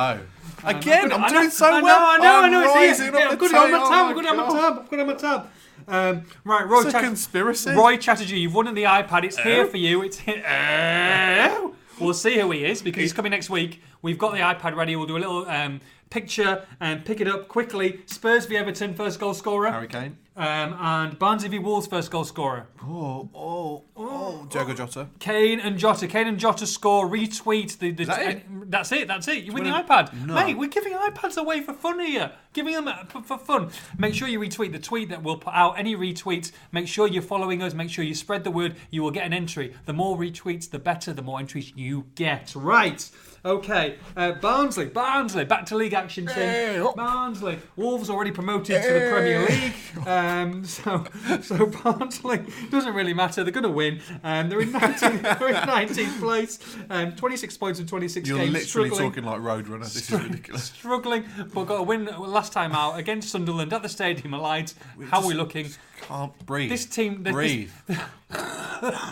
Um, 0.65 0.77
Again, 0.77 1.13
I'm 1.13 1.25
I 1.25 1.29
doing 1.29 1.43
know- 1.45 1.49
so 1.51 1.67
I 1.67 1.81
know, 1.81 1.85
well. 1.85 1.99
I 2.11 2.17
know, 2.19 2.25
I 2.25 2.45
I'm 2.47 2.51
know. 2.53 2.61
It's 2.83 2.99
here. 3.01 3.13
Yeah, 3.15 3.29
I've 3.31 3.39
got 3.39 3.51
it 3.51 3.57
on 3.57 3.71
my 3.73 3.79
tab. 3.79 3.89
Oh 3.91 4.07
I've 4.09 4.15
got 4.17 4.25
it 4.25 4.31
on 4.31 4.37
my 4.37 4.47
tab. 4.61 4.79
I've 4.81 4.91
got 4.91 4.93
it 4.93 5.01
on 5.01 5.07
my 5.07 5.15
tab. 5.15 5.47
Um, 5.89 6.23
right, 6.45 6.69
Roy, 6.69 6.81
It's 6.81 6.89
a 6.91 6.93
Chat- 6.93 7.03
conspiracy. 7.05 7.71
Roy 7.73 7.97
Chatterjee, 7.97 8.39
you've 8.39 8.55
won 8.55 8.69
on 8.69 8.75
the 8.75 8.85
iPad. 8.85 9.25
It's 9.25 9.39
here 9.39 9.67
for 9.67 9.79
you. 9.79 10.03
It's 10.03 10.19
here. 10.19 10.45
Uh, 10.47 11.69
we'll 12.01 12.15
see 12.15 12.39
who 12.39 12.51
he 12.51 12.65
is 12.65 12.83
because 12.83 13.03
he's 13.03 13.13
coming 13.13 13.31
next 13.31 13.51
week. 13.51 13.83
We've 14.03 14.19
got 14.19 14.33
the 14.33 14.39
iPad 14.39 14.75
ready. 14.75 14.97
We'll 14.97 15.07
do 15.07 15.17
a 15.17 15.19
little 15.19 15.49
um, 15.49 15.81
picture 16.11 16.67
and 16.81 17.05
pick 17.05 17.21
it 17.21 17.29
up 17.29 17.49
quickly. 17.49 18.01
Spurs 18.07 18.47
v 18.47 18.57
Everton, 18.57 18.95
first 18.95 19.19
goal 19.19 19.35
scorer. 19.35 19.71
Harry 19.71 19.89
Kane. 19.89 20.19
Um, 20.37 20.75
and 20.81 21.19
Barnsley 21.19 21.49
v 21.51 21.59
Wolves, 21.59 21.87
first 21.87 22.11
goal 22.11 22.25
scorer. 22.25 22.67
Oh, 22.83 23.29
oh, 23.35 23.83
oh. 23.97 24.47
Diogo 24.49 24.73
Jota. 24.73 25.09
Kane 25.19 25.61
and 25.61 25.77
Jota. 25.79 26.07
Kane 26.07 26.29
and 26.29 26.39
Jota 26.39 26.67
score. 26.67 27.07
Retweet 27.07 27.79
the. 27.79 27.91
the 27.91 28.03
Is 28.03 28.09
that 28.09 28.23
it? 28.23 28.71
That's 28.71 28.91
it. 28.93 29.07
That's 29.07 29.29
it. 29.29 29.45
You 29.45 29.53
win 29.53 29.65
the 29.65 29.71
iPad, 29.71 30.27
No. 30.27 30.35
mate. 30.35 30.57
We're 30.57 30.69
giving 30.69 30.95
iPads 30.95 31.37
away 31.37 31.61
for 31.61 31.75
fun 31.75 32.01
here. 32.01 32.33
Giving 32.53 32.73
them 32.73 32.89
uh, 32.89 33.05
for, 33.05 33.23
for 33.23 33.39
fun. 33.39 33.71
Make 33.99 34.15
sure 34.15 34.29
you 34.29 34.41
retweet 34.41 34.73
the 34.73 34.79
tweet 34.79 35.11
that 35.11 35.23
we'll 35.23 35.37
put 35.37 35.53
out. 35.53 35.79
Any 35.79 35.95
retweets. 35.95 36.53
Make 36.73 36.89
sure 36.89 37.07
you're 37.07 37.23
following 37.23 37.63
us. 37.63 37.75
Make 37.75 37.91
sure 37.91 38.05
you 38.05 38.15
spread 38.15 38.45
the 38.45 38.51
word. 38.51 38.77
You 38.91 39.03
will 39.03 39.11
get 39.11 39.27
an 39.27 39.33
entry. 39.33 39.75
The 39.85 39.93
more 39.93 40.17
retweets, 40.17 40.71
the 40.71 40.79
better. 40.79 41.13
The 41.13 41.23
more 41.23 41.39
entries 41.39 41.73
you 41.77 42.07
get. 42.15 42.55
Right. 42.57 43.09
Okay. 43.45 43.97
Uh, 44.17 44.33
Barnsley. 44.33 44.87
Barnsley. 44.87 45.45
Back 45.45 45.67
to 45.67 45.77
league 45.77 45.95
action, 45.95 46.27
Tim. 46.27 46.87
Barnsley. 46.95 47.59
Wolves 47.77 48.11
already 48.11 48.31
promoted 48.31 48.83
to 48.83 48.93
the 48.93 49.11
Premier 49.11 49.47
League. 49.49 50.07
Um, 50.07 50.65
so, 50.65 51.05
so 51.43 51.67
Barnsley 51.85 52.41
doesn't 52.71 52.95
really 52.95 53.15
matter. 53.15 53.43
They're 53.43 53.53
going 53.53 53.63
to 53.63 53.71
win. 53.71 54.01
Um, 54.23 54.49
they're 54.49 54.61
in 54.61 54.73
19th, 54.73 55.23
they're 55.39 55.49
in 55.49 55.55
19th 55.55 56.19
place. 56.19 56.59
Um, 56.91 57.13
26 57.17 57.57
points 57.57 57.81
in 57.81 57.87
26 57.87 58.29
You're 58.29 58.39
games. 58.39 58.53
literally 58.53 58.91
struggling, 58.91 59.11
talking 59.11 59.25
like 59.25 59.41
Roadrunner. 59.41 59.93
This 59.93 60.11
is 60.11 60.23
ridiculous. 60.23 60.65
struggling, 60.65 61.25
but 61.55 61.65
got 61.65 61.77
a 61.77 61.83
win 61.83 62.07
last 62.19 62.53
time 62.53 62.73
out 62.73 62.99
against 62.99 63.31
Sunderland 63.31 63.73
at 63.73 63.83
the 63.83 63.89
Stadium 63.89 64.35
of 64.35 64.43
Light. 64.43 64.75
How 65.11 65.23
are 65.23 65.27
we 65.27 65.35
looking? 65.35 65.69
Can't 66.03 66.47
breathe. 66.47 66.71
This 66.71 66.87
team, 66.87 67.23
this, 67.23 67.33
breathe. 67.33 67.71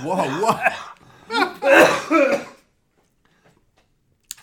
Whoa, 0.04 0.42
what? 0.42 0.72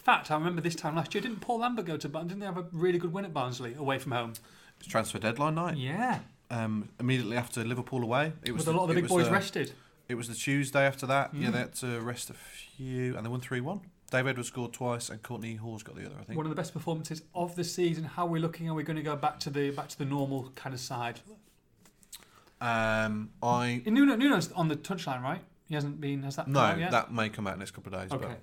Fact, 0.06 0.30
I 0.30 0.36
remember 0.36 0.62
this 0.62 0.76
time 0.76 0.96
last 0.96 1.14
year. 1.16 1.22
Didn't 1.22 1.42
Paul 1.42 1.60
Lambert 1.60 1.86
go 1.86 1.98
to 1.98 2.08
Barnsley? 2.08 2.30
Didn't 2.30 2.40
they 2.42 2.46
have 2.46 2.58
a 2.58 2.66
really 2.72 3.00
good 3.00 3.12
win 3.12 3.26
at 3.26 3.34
Barnsley 3.34 3.74
away 3.74 3.98
from 3.98 4.12
home? 4.12 4.34
It's 4.80 4.88
transfer 4.88 5.18
deadline 5.20 5.56
night. 5.56 5.78
Yeah, 5.78 6.20
Um, 6.52 6.90
immediately 7.00 7.38
after 7.38 7.64
Liverpool 7.66 8.04
away. 8.04 8.34
It 8.44 8.52
was 8.52 8.68
with 8.68 8.76
a 8.76 8.78
lot 8.78 8.84
of 8.84 8.90
the 8.90 9.00
it 9.00 9.02
big 9.02 9.10
boys 9.10 9.26
the- 9.26 9.32
rested. 9.32 9.74
It 10.08 10.14
was 10.14 10.28
the 10.28 10.36
Tuesday 10.36 10.86
after 10.86 11.08
that. 11.08 11.34
Yeah, 11.34 11.50
Mm. 11.50 11.52
they 11.54 11.58
had 11.58 11.74
to 11.76 12.00
rest 12.02 12.30
a 12.30 12.34
few, 12.36 13.18
and 13.18 13.26
they 13.26 13.30
won 13.30 13.42
three 13.42 13.62
one. 13.62 13.82
Dave 14.12 14.28
Edwards 14.28 14.50
scored 14.50 14.72
twice, 14.74 15.10
and 15.10 15.24
Kortney 15.24 15.58
Hause 15.58 15.82
got 15.82 15.96
the 15.96 16.06
other. 16.06 16.16
I 16.20 16.24
think. 16.24 16.38
One 16.38 16.46
of 16.46 16.52
the 16.52 16.56
best 16.56 16.72
performances 16.74 17.24
of 17.34 17.56
the 17.56 17.64
season. 17.64 18.04
How 18.04 18.28
are 18.28 18.30
we 18.30 18.40
looking? 18.40 18.70
Are 18.70 18.76
we 18.76 18.84
going 18.84 18.98
to 18.98 19.02
go 19.02 19.16
back 19.16 19.40
to 19.40 19.50
the 19.50 19.72
back 19.72 19.88
to 19.90 19.98
the 19.98 20.06
normal 20.06 20.52
kind 20.56 20.76
of 20.76 20.80
side? 20.80 21.22
Um, 22.62 23.32
I 23.42 23.82
Nuno, 23.88 24.16
Nuno's 24.16 24.52
on 24.52 24.68
the 24.68 24.76
touchline, 24.76 25.24
right? 25.24 25.42
He 25.68 25.74
hasn't 25.74 26.00
been. 26.00 26.22
Has 26.22 26.36
that 26.36 26.48
no, 26.48 26.78
that 26.78 27.12
may 27.12 27.30
come 27.30 27.48
out 27.48 27.54
in 27.54 27.60
the 27.60 27.64
next 27.64 27.72
couple 27.72 27.94
of 27.96 28.02
days. 28.02 28.12
okay. 28.12 28.28
But. 28.28 28.40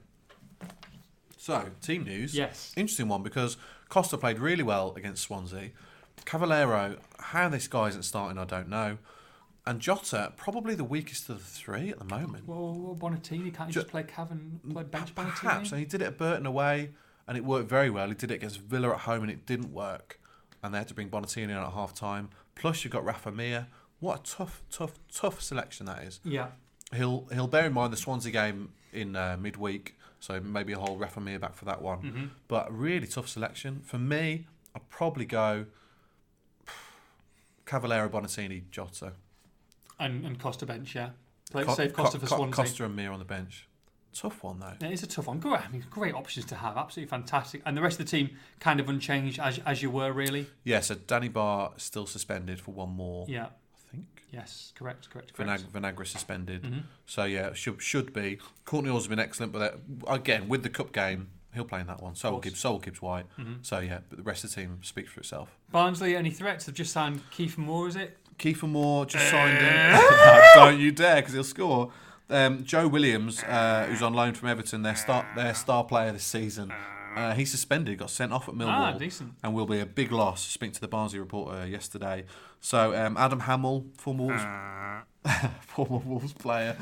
So 1.43 1.70
team 1.80 2.05
news. 2.05 2.36
Yes. 2.36 2.72
Interesting 2.76 3.09
one 3.09 3.24
because 3.24 3.57
Costa 3.88 4.16
played 4.16 4.38
really 4.38 4.62
well 4.62 4.95
against 4.95 5.24
Swansea. 5.24 5.70
Cavaleiro, 6.24 6.99
how 7.18 7.49
this 7.49 7.66
guy 7.66 7.88
isn't 7.88 8.05
starting, 8.05 8.38
I 8.38 8.45
don't 8.45 8.68
know. 8.68 8.99
And 9.66 9.80
Jota, 9.80 10.34
probably 10.36 10.76
the 10.76 10.84
weakest 10.84 11.28
of 11.28 11.38
the 11.38 11.45
three 11.45 11.90
at 11.90 11.99
the 11.99 12.05
moment. 12.05 12.47
Well, 12.47 12.97
Bonatini 12.97 13.53
can't 13.53 13.70
he 13.70 13.72
Ju- 13.72 13.80
just 13.80 13.88
play 13.88 14.05
Cav 14.05 14.30
and 14.30 14.61
play 14.72 14.84
bench 14.84 15.16
Bonatini? 15.16 15.34
Perhaps. 15.34 15.72
And 15.72 15.80
he 15.80 15.84
did 15.84 16.01
it 16.01 16.07
at 16.07 16.18
Burton 16.18 16.47
away, 16.47 16.90
and 17.26 17.36
it 17.36 17.45
worked 17.45 17.68
very 17.68 17.90
well. 17.90 18.07
He 18.09 18.14
did 18.14 18.30
it 18.30 18.34
against 18.34 18.61
Villa 18.61 18.90
at 18.90 19.01
home, 19.01 19.22
and 19.22 19.30
it 19.30 19.45
didn't 19.45 19.72
work. 19.72 20.20
And 20.62 20.72
they 20.72 20.78
had 20.78 20.88
to 20.88 20.95
bring 20.95 21.11
Bonatini 21.11 21.45
in 21.45 21.51
at 21.51 21.72
half 21.72 21.93
time. 21.93 22.30
Plus, 22.55 22.84
you've 22.84 22.93
got 22.93 23.05
Rafa 23.05 23.32
Mir. 23.32 23.66
What 23.99 24.20
a 24.20 24.32
tough, 24.32 24.62
tough, 24.70 24.93
tough 25.12 25.43
selection 25.43 25.86
that 25.86 26.05
is. 26.05 26.20
Yeah. 26.22 26.49
He'll 26.95 27.26
he'll 27.32 27.49
bear 27.49 27.66
in 27.66 27.72
mind 27.72 27.93
the 27.93 27.97
Swansea 27.97 28.30
game 28.30 28.74
in 28.93 29.16
uh, 29.16 29.36
midweek, 29.40 29.97
so 30.23 30.39
maybe 30.41 30.73
a 30.73 30.77
whole 30.77 30.87
hold 30.87 31.01
Rafa 31.01 31.18
Mir 31.20 31.41
back 31.41 31.57
for 31.57 31.64
that 31.64 31.83
one. 31.83 31.99
hmm 31.99 32.25
But 32.47 32.73
really 32.73 33.09
tough 33.09 33.29
selection. 33.29 33.81
For 33.85 33.99
me, 33.99 34.47
I'd 34.75 34.89
probably 34.89 35.25
go 35.25 35.66
Cavaleiro, 37.66 38.09
Bonatini, 38.09 38.62
Jota. 38.70 39.12
And 39.99 40.25
and 40.25 40.39
Costa 40.39 40.64
bench, 40.64 40.95
yeah. 40.95 41.11
Play 41.51 41.64
Co- 41.64 41.75
save 41.75 41.93
Costa 41.93 42.18
Co- 42.18 42.27
for 42.27 42.35
Swansea. 42.37 42.64
Costa 42.64 42.85
and 42.85 42.97
Mir 42.97 43.11
on 43.11 43.18
the 43.18 43.25
bench. 43.25 43.68
Tough 44.14 44.43
one 44.45 44.61
though. 44.61 44.75
Yeah, 44.81 44.89
it's 44.89 45.03
a 45.03 45.07
tough 45.07 45.27
one. 45.27 45.39
Great, 45.41 45.61
I 45.66 45.68
mean, 45.70 45.85
great 45.91 46.14
options 46.14 46.47
to 46.47 46.55
have. 46.55 46.77
Absolutely 46.77 47.09
fantastic. 47.11 47.62
And 47.64 47.77
the 47.77 47.81
rest 47.83 47.99
of 47.99 48.07
the 48.07 48.11
team 48.11 48.37
kind 48.61 48.79
of 48.79 48.89
unchanged 48.89 49.39
as 49.41 49.59
as 49.66 49.83
you 49.83 49.91
were 49.91 50.12
really. 50.12 50.47
Yeah, 50.64 50.81
so 50.81 50.95
Danny 50.95 51.29
Batth 51.29 51.81
still 51.81 52.07
suspended 52.07 52.61
for 52.61 52.73
one 52.73 52.91
more. 52.91 53.27
Yeah. 53.29 53.47
Think. 53.93 54.07
Yes. 54.32 54.72
Correct. 54.76 55.09
Correct. 55.11 55.36
Vinag- 55.36 55.70
correct. 55.70 55.97
Vinagre 55.97 56.07
suspended. 56.07 56.62
Mhm. 56.62 56.82
So 57.07 57.24
yeah, 57.24 57.53
should 57.53 57.80
should 57.82 58.12
be. 58.12 58.38
Kortney 58.66 58.90
Hause 58.90 59.07
been 59.09 59.18
excellent, 59.18 59.53
but 59.53 59.80
again 60.09 60.49
with 60.49 60.62
the 60.62 60.70
cup 60.70 60.93
game, 60.93 61.28
he'll 61.55 61.64
play 61.66 61.80
in 61.80 61.86
that 61.88 62.03
one. 62.03 62.14
So 62.14 62.32
will. 62.32 62.40
Gibbs, 62.40 62.59
so 62.61 62.72
will 62.72 62.78
Gibbs 62.78 63.03
White. 63.03 63.26
Mhm. 63.38 63.59
So 63.64 63.78
yeah, 63.80 63.99
but 64.09 64.16
the 64.16 64.24
rest 64.24 64.43
of 64.45 64.51
the 64.55 64.61
team 64.62 64.78
speaks 64.82 65.12
for 65.12 65.20
itself. 65.20 65.51
Barnsley, 65.70 66.16
any 66.16 66.30
threats? 66.30 66.64
They've 66.64 66.74
just 66.74 66.93
signed 66.93 67.20
Kiefer 67.30 67.59
Moore, 67.59 67.88
is 67.88 67.97
it? 67.97 68.18
Kiefer 68.38 68.68
Moore 68.68 69.05
just 69.07 69.28
signed 69.30 69.59
Eh. 69.59 69.97
him. 69.97 70.01
No, 70.01 70.43
don't 70.55 70.80
you 70.80 70.90
dare, 70.93 71.16
because 71.16 71.34
he'll 71.34 71.45
score. 71.45 71.93
Um, 72.30 72.64
Joe 72.64 72.88
Williams, 72.88 73.43
uh, 73.43 73.86
who's 73.90 74.01
on 74.01 74.14
loan 74.14 74.32
from 74.32 74.49
Everton, 74.49 74.82
their 74.82 74.97
star 74.97 75.26
their 75.36 75.55
star 75.55 75.84
player 75.84 76.12
this 76.12 76.24
season. 76.24 76.72
Uh, 77.14 77.34
he's 77.34 77.51
suspended, 77.51 77.99
got 77.99 78.09
sent 78.09 78.32
off 78.32 78.49
at 78.49 78.55
Millwall. 78.55 78.95
Ah, 78.95 78.99
decent. 78.99 79.34
and 79.43 79.53
will 79.53 79.66
be 79.66 79.78
a 79.78 79.84
big 79.84 80.11
loss. 80.11 80.40
Speaking 80.47 80.72
to 80.72 80.80
the 80.80 80.88
Barnsley 80.88 81.18
reporter 81.18 81.66
yesterday. 81.66 82.24
So 82.65 82.95
um, 82.95 83.17
Adam 83.17 83.41
Hammill, 83.41 83.85
former 83.99 84.25
Wolves, 84.27 84.43
former 85.67 85.99
Wolves 85.99 86.33
player, 86.33 86.77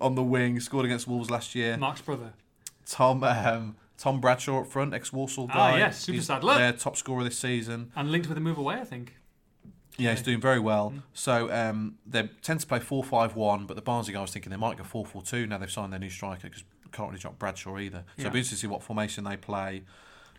on 0.00 0.16
the 0.16 0.22
wing, 0.24 0.58
scored 0.60 0.84
against 0.84 1.06
Wolves 1.06 1.30
last 1.30 1.54
year. 1.54 1.76
Mark's 1.76 2.00
brother. 2.02 2.32
Tom 2.84 3.22
um, 3.22 3.76
Tom 3.96 4.20
Bradshaw 4.20 4.60
up 4.62 4.66
front, 4.66 4.92
ex 4.92 5.12
Walsall 5.12 5.46
Ah, 5.50 5.70
guy. 5.72 5.78
yes, 5.78 6.00
super 6.00 6.16
He's 6.16 6.26
sad. 6.26 6.42
Look. 6.42 6.58
Their 6.58 6.72
top 6.72 6.96
scorer 6.96 7.22
this 7.22 7.38
season. 7.38 7.92
And 7.94 8.10
linked 8.10 8.28
with 8.28 8.36
a 8.36 8.40
move 8.40 8.58
away, 8.58 8.74
I 8.76 8.84
think. 8.84 9.14
Yeah, 9.96 10.10
he's 10.10 10.22
doing 10.22 10.40
very 10.40 10.58
well. 10.58 10.92
Mm. 10.96 11.02
So 11.14 11.52
um, 11.52 11.96
they 12.06 12.28
tend 12.42 12.60
to 12.60 12.66
play 12.66 12.80
4 12.80 13.04
5 13.04 13.36
1, 13.36 13.66
but 13.66 13.76
the 13.76 13.82
Barnsley 13.82 14.14
guy 14.14 14.20
was 14.22 14.32
thinking 14.32 14.50
they 14.50 14.56
might 14.56 14.78
go 14.78 14.84
4 14.84 15.06
4 15.06 15.22
2 15.22 15.46
now 15.46 15.58
they've 15.58 15.70
signed 15.70 15.92
their 15.92 16.00
new 16.00 16.10
striker 16.10 16.48
because 16.48 16.64
can't 16.90 17.08
really 17.10 17.20
drop 17.20 17.38
Bradshaw 17.38 17.78
either. 17.78 17.98
So 17.98 18.12
Yeah. 18.16 18.22
it'll 18.26 18.32
be 18.32 18.38
interesting 18.40 18.56
to 18.56 18.60
see 18.62 18.66
what 18.66 18.82
formation 18.82 19.22
they 19.22 19.36
play. 19.36 19.82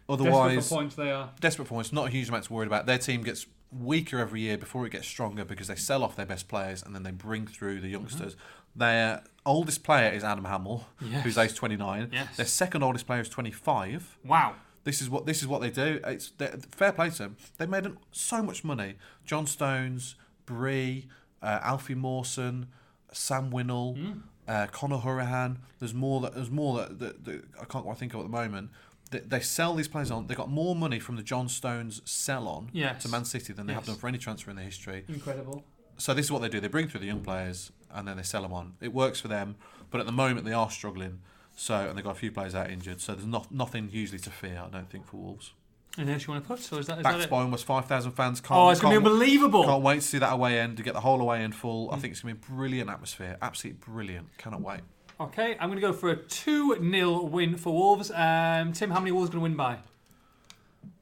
Desperate 0.10 0.14
Otherwise, 0.28 0.68
for 0.68 0.76
points 0.76 0.96
they 0.96 1.12
are. 1.12 1.30
desperate 1.40 1.68
points, 1.70 1.94
not 1.94 2.08
a 2.08 2.10
huge 2.10 2.28
amount 2.28 2.44
to 2.46 2.52
worry 2.54 2.68
about. 2.68 2.86
Their 2.88 2.98
team 2.98 3.22
gets 3.24 3.46
weaker 3.72 4.20
every 4.20 4.42
year 4.42 4.58
before 4.58 4.86
it 4.86 4.92
gets 4.92 5.08
stronger 5.08 5.46
because 5.46 5.68
they 5.68 5.76
sell 5.76 6.04
off 6.04 6.16
their 6.16 6.26
best 6.26 6.48
players 6.48 6.84
and 6.84 6.94
then 6.94 7.04
they 7.04 7.12
bring 7.12 7.48
through 7.48 7.80
the 7.80 7.88
youngsters. 7.88 8.36
Their 8.76 9.24
oldest 9.46 9.84
player 9.84 10.12
is 10.12 10.24
Adam 10.24 10.46
Hammill, 10.46 10.84
Mm-hmm. 11.02 11.14
Yes. 11.14 11.24
who's 11.24 11.38
aged 11.38 11.56
29. 11.56 12.10
Yes. 12.12 12.38
Their 12.38 12.46
second 12.46 12.84
oldest 12.84 13.06
player 13.08 13.22
is 13.22 13.30
25. 13.30 14.18
Wow. 14.26 14.56
This 14.84 15.02
is 15.02 15.10
what 15.10 15.26
this 15.26 15.42
is 15.42 15.48
what 15.48 15.62
they 15.62 15.70
do. 15.70 16.00
It's 16.06 16.32
fair 16.72 16.92
play 16.92 17.10
to 17.12 17.18
them. 17.18 17.38
They 17.58 17.66
made 17.68 17.88
so 18.12 18.42
much 18.42 18.64
money. 18.64 18.96
John 19.26 19.46
Stones, 19.46 20.16
Bree, 20.46 21.08
uh, 21.42 21.60
Alfie 21.62 21.94
Mawson, 21.96 22.68
Sam 23.14 23.52
Winnall, 23.52 23.96
Hmm. 23.98 24.20
uh, 24.48 24.68
Conor 24.72 24.98
Hourihane. 24.98 25.58
There's 25.80 25.94
more 25.94 26.20
that 26.22 26.34
there's 26.34 26.50
more 26.50 26.78
that, 26.80 26.98
that, 27.00 27.26
that 27.26 27.44
I 27.62 27.66
can't 27.66 27.84
quite 27.86 27.98
think 28.00 28.14
of 28.16 28.22
at 28.22 28.24
the 28.24 28.30
moment. 28.30 28.72
They, 29.12 29.20
they 29.20 29.40
sell 29.42 29.76
these 29.76 29.88
players 29.88 30.10
on. 30.10 30.28
They 30.28 30.36
got 30.36 30.50
more 30.50 30.76
money 30.76 31.00
from 31.00 31.16
the 31.18 31.24
John 31.24 31.48
Stones 31.48 32.02
sell 32.06 32.48
on 32.48 32.70
Yes. 32.74 33.04
to 33.04 33.10
Man 33.10 33.26
City 33.26 33.54
than 33.54 33.68
they 33.68 33.74
have 33.74 33.86
done 33.86 33.96
for 33.96 34.08
any 34.08 34.18
transfer 34.18 34.50
in 34.50 34.56
their 34.56 34.66
history. 34.66 35.06
Incredible. 35.08 35.64
So 35.98 36.14
this 36.14 36.26
is 36.26 36.32
what 36.32 36.42
they 36.42 36.50
do. 36.50 36.60
They 36.60 36.68
bring 36.68 36.88
through 36.88 37.02
the 37.02 37.06
young 37.08 37.22
players 37.22 37.72
and 37.94 38.08
then 38.08 38.18
they 38.18 38.24
sell 38.24 38.42
them 38.42 38.54
on. 38.54 38.74
It 38.82 38.94
works 38.94 39.20
for 39.20 39.28
them, 39.28 39.56
but 39.92 40.00
at 40.00 40.08
the 40.08 40.12
moment 40.12 40.46
they 40.46 40.54
are 40.54 40.72
struggling. 40.72 41.20
So 41.56 41.76
and 41.76 41.98
they've 41.98 42.04
got 42.04 42.12
a 42.12 42.20
few 42.20 42.32
players 42.32 42.56
out 42.56 42.72
injured. 42.72 43.02
So 43.02 43.14
there's 43.14 43.28
not 43.28 43.52
nothing 43.52 43.90
usually 43.92 44.20
to 44.20 44.32
fear. 44.32 44.64
I 44.66 44.70
don't 44.70 44.90
think 44.90 45.06
for 45.06 45.18
Wolves. 45.18 45.54
Anything 45.98 46.14
else 46.14 46.26
you 46.26 46.34
want 46.34 46.44
to 46.46 46.48
put? 46.48 46.60
So 46.60 46.78
is 46.78 46.88
that, 46.88 47.00
is 47.00 47.04
Backed 47.04 47.20
that 47.20 47.30
by 47.30 47.42
almost 47.42 47.66
five 47.66 47.86
thousand 47.86 48.14
fans. 48.14 48.40
Can't, 48.40 48.58
Oh, 48.58 48.70
it's 48.70 48.80
going 48.80 48.96
to 48.96 49.02
be 49.02 49.06
unbelievable. 49.06 49.66
Can't 49.66 49.84
wait 49.84 49.96
to 49.96 50.02
see 50.02 50.20
that 50.20 50.32
away 50.32 50.58
end 50.58 50.78
to 50.78 50.84
get 50.84 50.94
the 50.94 51.02
whole 51.02 51.20
away 51.20 51.42
end 51.42 51.54
full. 51.54 51.92
I 51.92 51.98
mm. 51.98 52.02
think 52.02 52.12
it's 52.14 52.22
going 52.22 52.36
to 52.36 52.42
be 52.42 52.48
a 52.48 52.56
brilliant 52.56 52.90
atmosphere. 52.90 53.38
Absolutely 53.42 53.80
brilliant. 53.86 54.38
Cannot 54.38 54.62
wait. 54.62 54.80
Okay, 55.22 55.56
I'm 55.60 55.70
going 55.70 55.80
to 55.80 55.88
go 55.88 55.94
for 55.94 56.10
a 56.10 56.16
2 56.16 56.78
0 56.92 57.22
win 57.26 57.56
for 57.56 57.72
Wolves. 57.74 58.10
Um, 58.10 58.74
Tim, 58.74 58.90
how 58.90 59.00
many 59.00 59.12
Wolves 59.12 59.30
going 59.30 59.40
to 59.40 59.44
win 59.44 59.56
by? 59.56 59.78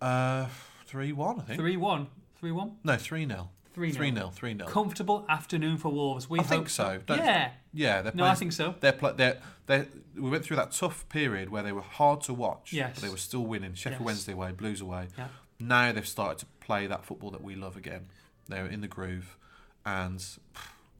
Uh, 0.01 0.47
three 0.85 1.13
one. 1.13 1.39
I 1.39 1.43
think. 1.43 1.59
3 1.59 1.77
1. 1.77 2.07
3 2.39 2.51
1? 2.51 2.71
No, 2.83 2.97
three 2.97 3.25
0 3.25 3.49
3 3.73 3.91
Three 3.91 4.13
0 4.13 4.31
Three 4.33 4.55
0 4.57 4.67
Comfortable 4.67 5.25
afternoon 5.29 5.77
for 5.77 5.89
Wolves. 5.89 6.29
We 6.29 6.39
I 6.39 6.41
hope 6.41 6.49
think 6.49 6.69
so. 6.69 6.99
Don't- 7.05 7.19
yeah. 7.19 7.51
Yeah, 7.73 8.01
they're 8.01 8.11
No, 8.13 8.25
I 8.25 8.33
think 8.35 8.51
so. 8.51 8.75
They're, 8.79 8.91
pla 8.91 9.13
they're, 9.13 9.37
they're, 9.67 9.87
we 10.15 10.29
went 10.29 10.43
through 10.43 10.57
that 10.57 10.71
tough 10.71 11.07
period 11.07 11.49
where 11.49 11.63
they 11.63 11.71
were 11.71 11.81
hard 11.81 12.21
to 12.21 12.33
watch, 12.33 12.73
Yes. 12.73 12.95
but 12.95 13.03
they 13.03 13.09
were 13.09 13.17
still 13.17 13.45
winning. 13.45 13.73
Sheffield 13.73 14.01
Yes. 14.01 14.05
Wednesday 14.05 14.33
away, 14.33 14.51
Blues 14.51 14.81
away. 14.81 15.07
Yeah. 15.17 15.27
Now 15.59 15.91
they've 15.93 16.07
started 16.07 16.39
to 16.39 16.45
play 16.59 16.87
that 16.87 17.05
football 17.05 17.31
that 17.31 17.43
we 17.43 17.55
love 17.55 17.77
again. 17.77 18.07
They're 18.49 18.65
in 18.65 18.81
the 18.81 18.87
groove, 18.87 19.37
and 19.85 20.25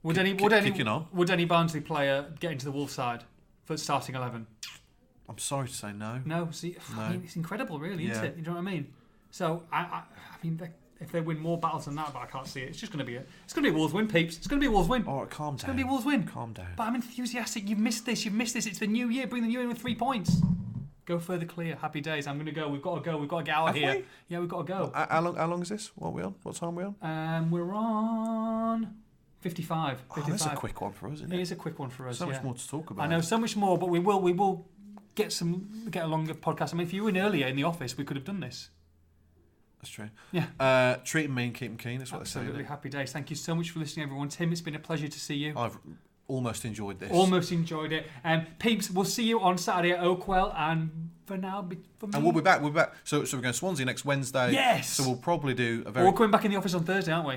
Would 0.04 0.18
any 0.18 0.34
would 0.34 0.54
any 0.54 0.72
kicking 0.72 0.88
on. 0.88 1.08
would 1.12 1.30
any 1.30 1.45
Barnsley 1.45 1.82
player 1.82 2.26
get 2.39 2.52
into 2.54 2.66
the 2.66 2.72
Wolves 2.72 2.93
side 2.93 3.24
for 3.66 3.76
starting 3.78 4.16
eleven? 4.16 4.47
I'm 5.28 5.38
sorry 5.38 5.68
to 5.68 5.74
say 5.74 5.91
no. 5.93 6.22
No, 6.26 6.50
see, 6.52 6.76
I 6.97 7.12
mean, 7.12 7.22
it's 7.24 7.36
incredible, 7.36 7.80
really, 7.80 8.10
isn't 8.10 8.24
Yeah. 8.24 8.30
it? 8.32 8.38
You 8.38 8.43
know 8.43 8.52
what 8.54 8.60
I 8.60 8.62
mean? 8.62 8.88
So 9.32 9.64
I, 9.72 9.80
I, 9.82 9.97
I 9.97 10.43
mean, 10.43 10.58
they, 10.58 10.70
if 11.00 11.12
they 11.12 11.22
win 11.22 11.38
more 11.39 11.58
battles 11.58 11.86
than 11.86 11.95
that, 11.95 12.12
but 12.14 12.20
I 12.24 12.26
can't 12.26 12.47
see 12.47 12.62
it. 12.62 12.70
It's 12.70 12.80
just 12.80 12.91
going 12.91 13.00
to 13.00 13.06
be 13.06 13.18
a, 13.18 13.24
it's 13.43 13.54
going 13.54 13.64
to 13.64 13.70
be 13.70 13.76
a 13.76 13.78
Wolves 13.78 13.93
win, 13.93 14.08
peeps. 14.08 14.38
It's 14.38 14.47
going 14.47 14.60
to 14.60 14.64
be 14.64 14.68
a 14.68 14.72
Wolves 14.72 14.89
win. 14.89 15.06
All 15.06 15.20
right, 15.22 15.30
calm 15.30 15.50
down. 15.50 15.56
it's 15.56 15.64
going 15.66 15.78
to 15.78 15.84
be 15.84 15.88
a 15.88 15.91
Wolves 15.91 16.06
win. 16.06 16.24
Calm 16.26 16.54
down. 16.54 16.70
But 16.76 16.84
I'm 16.88 16.95
enthusiastic. 16.95 17.70
You've 17.70 17.78
missed 17.80 18.06
this. 18.08 18.26
You've 18.26 18.34
missed 18.34 18.56
this. 18.56 18.66
It's 18.66 18.80
the 18.80 18.88
new 18.88 19.10
year. 19.10 19.28
Bring 19.28 19.43
the 19.43 19.47
new 19.47 19.54
year 19.54 19.62
in 19.62 19.68
with 19.70 19.78
three 19.80 19.95
points. 19.95 20.41
Go 21.06 21.20
further 21.20 21.45
clear. 21.45 21.76
Happy 21.76 22.02
days. 22.02 22.26
I'm 22.26 22.36
going 22.38 22.47
to 22.47 22.52
go. 22.52 22.68
We've 22.68 22.82
got 22.82 22.95
to 22.95 23.02
go. 23.12 23.18
We've 23.18 23.30
got 23.30 23.39
to 23.39 23.43
get 23.43 23.56
out 23.56 23.68
Have 23.68 23.76
here. 23.76 23.93
we? 23.97 24.06
Yeah, 24.30 24.39
we've 24.39 24.50
got 24.50 24.66
to 24.66 24.74
go. 24.74 24.91
How, 24.95 25.08
how 25.12 25.22
long? 25.22 25.36
How 25.36 25.47
long 25.47 25.62
is 25.62 25.70
this? 25.70 25.91
What 25.95 26.08
are 26.08 26.12
we 26.12 26.24
on? 26.24 26.34
What 26.43 26.56
time 26.56 26.70
are 26.70 26.72
we 26.72 26.84
on? 26.84 26.95
Um, 27.02 27.52
we're 27.52 27.74
on 27.74 28.95
55. 29.42 30.04
Oh, 30.12 30.16
55. 30.16 30.32
that's 30.40 30.46
a 30.54 30.56
quick 30.56 30.82
one 30.82 30.92
for 30.92 31.08
us, 31.08 31.14
isn't 31.16 31.34
It 31.34 31.40
it? 31.40 31.42
is 31.42 31.52
a 31.52 31.56
quick 31.56 31.80
one 31.80 31.90
for 31.90 32.08
us. 32.08 32.18
So 32.18 32.26
yeah. 32.26 32.34
much 32.34 32.44
more 32.44 32.54
to 32.54 32.68
talk 32.68 32.90
about. 32.92 33.04
I 33.04 33.08
know 33.08 33.22
so 33.22 33.38
much 33.38 33.56
more, 33.56 33.78
but 33.78 33.90
we 33.90 34.00
will 34.00 34.20
we 34.22 34.34
will 34.34 34.68
get 35.16 35.32
some 35.32 35.88
get 35.90 36.04
a 36.04 36.08
longer 36.08 36.34
podcast. 36.34 36.74
I 36.74 36.78
mean, 36.78 36.88
if 36.88 36.94
you 36.94 37.04
were 37.04 37.10
in 37.10 37.18
earlier 37.18 37.48
in 37.48 37.56
the 37.56 37.64
office, 37.64 37.98
we 37.98 38.04
could 38.04 38.18
have 38.18 38.26
done 38.26 38.40
this. 38.42 38.70
That's 39.82 39.92
true. 39.92 40.10
Yeah. 40.34 40.48
Uh, 40.60 40.96
treat 41.06 41.28
them 41.28 41.36
mean, 41.36 41.54
keep 41.54 41.70
them 41.70 41.78
keen. 41.78 42.00
That's 42.00 42.12
what 42.12 42.22
Absolutely 42.22 42.58
they 42.58 42.64
say. 42.64 42.68
happy 42.68 42.90
days. 42.90 43.14
Thank 43.14 43.30
you 43.30 43.36
so 43.38 43.56
much 43.56 43.70
for 43.70 43.80
listening, 43.80 44.04
everyone. 44.06 44.28
Tim, 44.28 44.52
it's 44.52 44.60
been 44.60 44.76
a 44.76 44.80
pleasure 44.80 45.08
to 45.08 45.20
see 45.20 45.36
you. 45.36 45.54
I've 45.58 45.78
almost 46.28 46.66
enjoyed 46.66 47.00
this. 47.00 47.10
Almost 47.12 47.54
enjoyed 47.54 47.94
it. 47.94 48.06
Um, 48.26 48.46
peeps, 48.60 48.92
we'll 48.92 49.06
see 49.06 49.24
you 49.24 49.40
on 49.40 49.58
Saturday 49.58 49.92
at 49.92 50.02
Oakwell. 50.02 50.54
And 50.58 51.12
for 51.26 51.38
now, 51.38 51.66
for 51.98 52.08
me, 52.08 52.14
And 52.14 52.24
we'll 52.24 52.34
be 52.34 52.42
back. 52.42 52.60
We'll 52.60 52.72
be 52.72 52.76
back. 52.76 52.94
So, 53.06 53.24
so 53.24 53.38
we're 53.38 53.42
going 53.44 53.54
to 53.54 53.58
Swansea 53.58 53.86
next 53.86 54.04
Wednesday. 54.04 54.52
Yes! 54.52 54.90
So 54.90 55.04
we'll 55.04 55.16
probably 55.16 55.54
do 55.54 55.84
a 55.86 55.92
very. 55.92 56.06
we're 56.06 56.12
coming 56.12 56.32
back 56.32 56.44
in 56.44 56.52
the 56.52 56.58
office 56.58 56.74
on 56.74 56.84
Thursday, 56.84 57.14
aren't 57.14 57.28
we? 57.28 57.36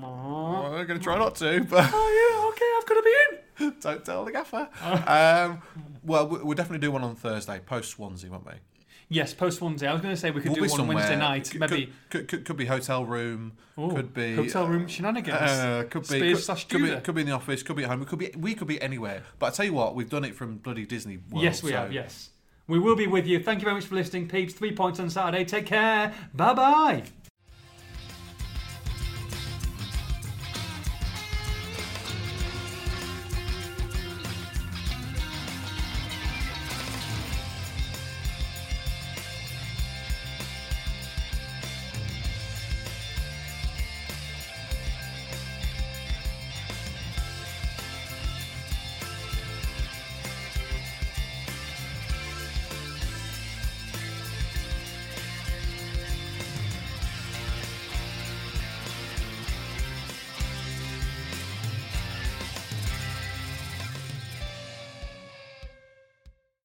Well, 0.00 0.68
we're 0.72 0.84
going 0.84 0.98
to 0.98 1.04
try 1.04 1.18
not 1.18 1.34
to, 1.36 1.64
but 1.64 1.90
Oh 1.92 2.10
yeah, 2.42 2.48
okay, 2.50 2.72
I've 2.78 2.86
got 2.86 2.94
to 2.94 3.02
be 3.02 3.66
in. 3.66 3.74
don't 3.80 4.04
tell 4.04 4.24
the 4.24 4.32
gaffer. 4.32 4.68
um, 4.82 5.62
well, 6.04 6.28
we- 6.28 6.38
we'll 6.42 6.54
definitely 6.56 6.78
do 6.86 6.90
one 6.90 7.02
on 7.02 7.14
Thursday, 7.16 7.60
post 7.64 7.90
Swansea, 7.92 8.30
won't 8.30 8.46
we? 8.46 8.52
Yes, 9.08 9.32
post 9.32 9.58
Swansea. 9.58 9.88
I 9.88 9.92
was 9.92 10.02
going 10.02 10.14
to 10.14 10.20
say 10.20 10.32
we 10.32 10.40
could 10.40 10.54
do 10.54 10.60
one 10.62 10.68
somewhere. 10.68 10.96
Wednesday 10.96 11.16
night, 11.16 11.48
Could- 11.50 11.60
maybe. 11.60 11.92
Could, 12.10 12.26
could, 12.28 12.44
could 12.44 12.56
be 12.56 12.66
hotel 12.66 13.04
room. 13.04 13.52
Ooh, 13.78 13.90
could 13.90 14.12
be 14.12 14.34
hotel 14.34 14.66
room 14.66 14.88
shenanigans. 14.88 15.36
Uh, 15.38 15.84
could 15.88 16.02
be 16.02 16.06
Spears 16.18 16.38
could, 16.38 16.44
slash 16.44 16.66
could 16.66 16.82
be 16.82 16.96
could 16.96 17.14
be 17.14 17.20
in 17.20 17.26
the 17.28 17.32
office. 17.32 17.62
Could 17.62 17.76
be 17.76 17.84
at 17.84 17.90
home. 17.90 18.00
We 18.00 18.06
could 18.06 18.18
be 18.18 18.32
we 18.36 18.54
could 18.54 18.66
be 18.66 18.80
anywhere. 18.82 19.22
But 19.38 19.46
I 19.46 19.50
tell 19.50 19.66
you 19.66 19.74
what, 19.74 19.94
we've 19.94 20.08
done 20.10 20.24
it 20.24 20.34
from 20.34 20.56
bloody 20.56 20.86
Disney 20.86 21.18
World. 21.30 21.44
yes, 21.44 21.62
we 21.62 21.70
so- 21.70 21.76
have. 21.76 21.92
Yes, 21.92 22.30
we 22.66 22.80
will 22.80 22.96
be 22.96 23.06
with 23.06 23.26
you. 23.28 23.40
Thank 23.40 23.60
you 23.60 23.64
very 23.64 23.76
much 23.76 23.84
for 23.86 23.94
listening, 23.94 24.28
peeps. 24.28 24.54
Three 24.54 24.72
points 24.72 24.98
on 24.98 25.08
Saturday. 25.08 25.44
Take 25.44 25.66
care. 25.66 26.12
Bye 26.34 26.54
bye. 26.54 27.02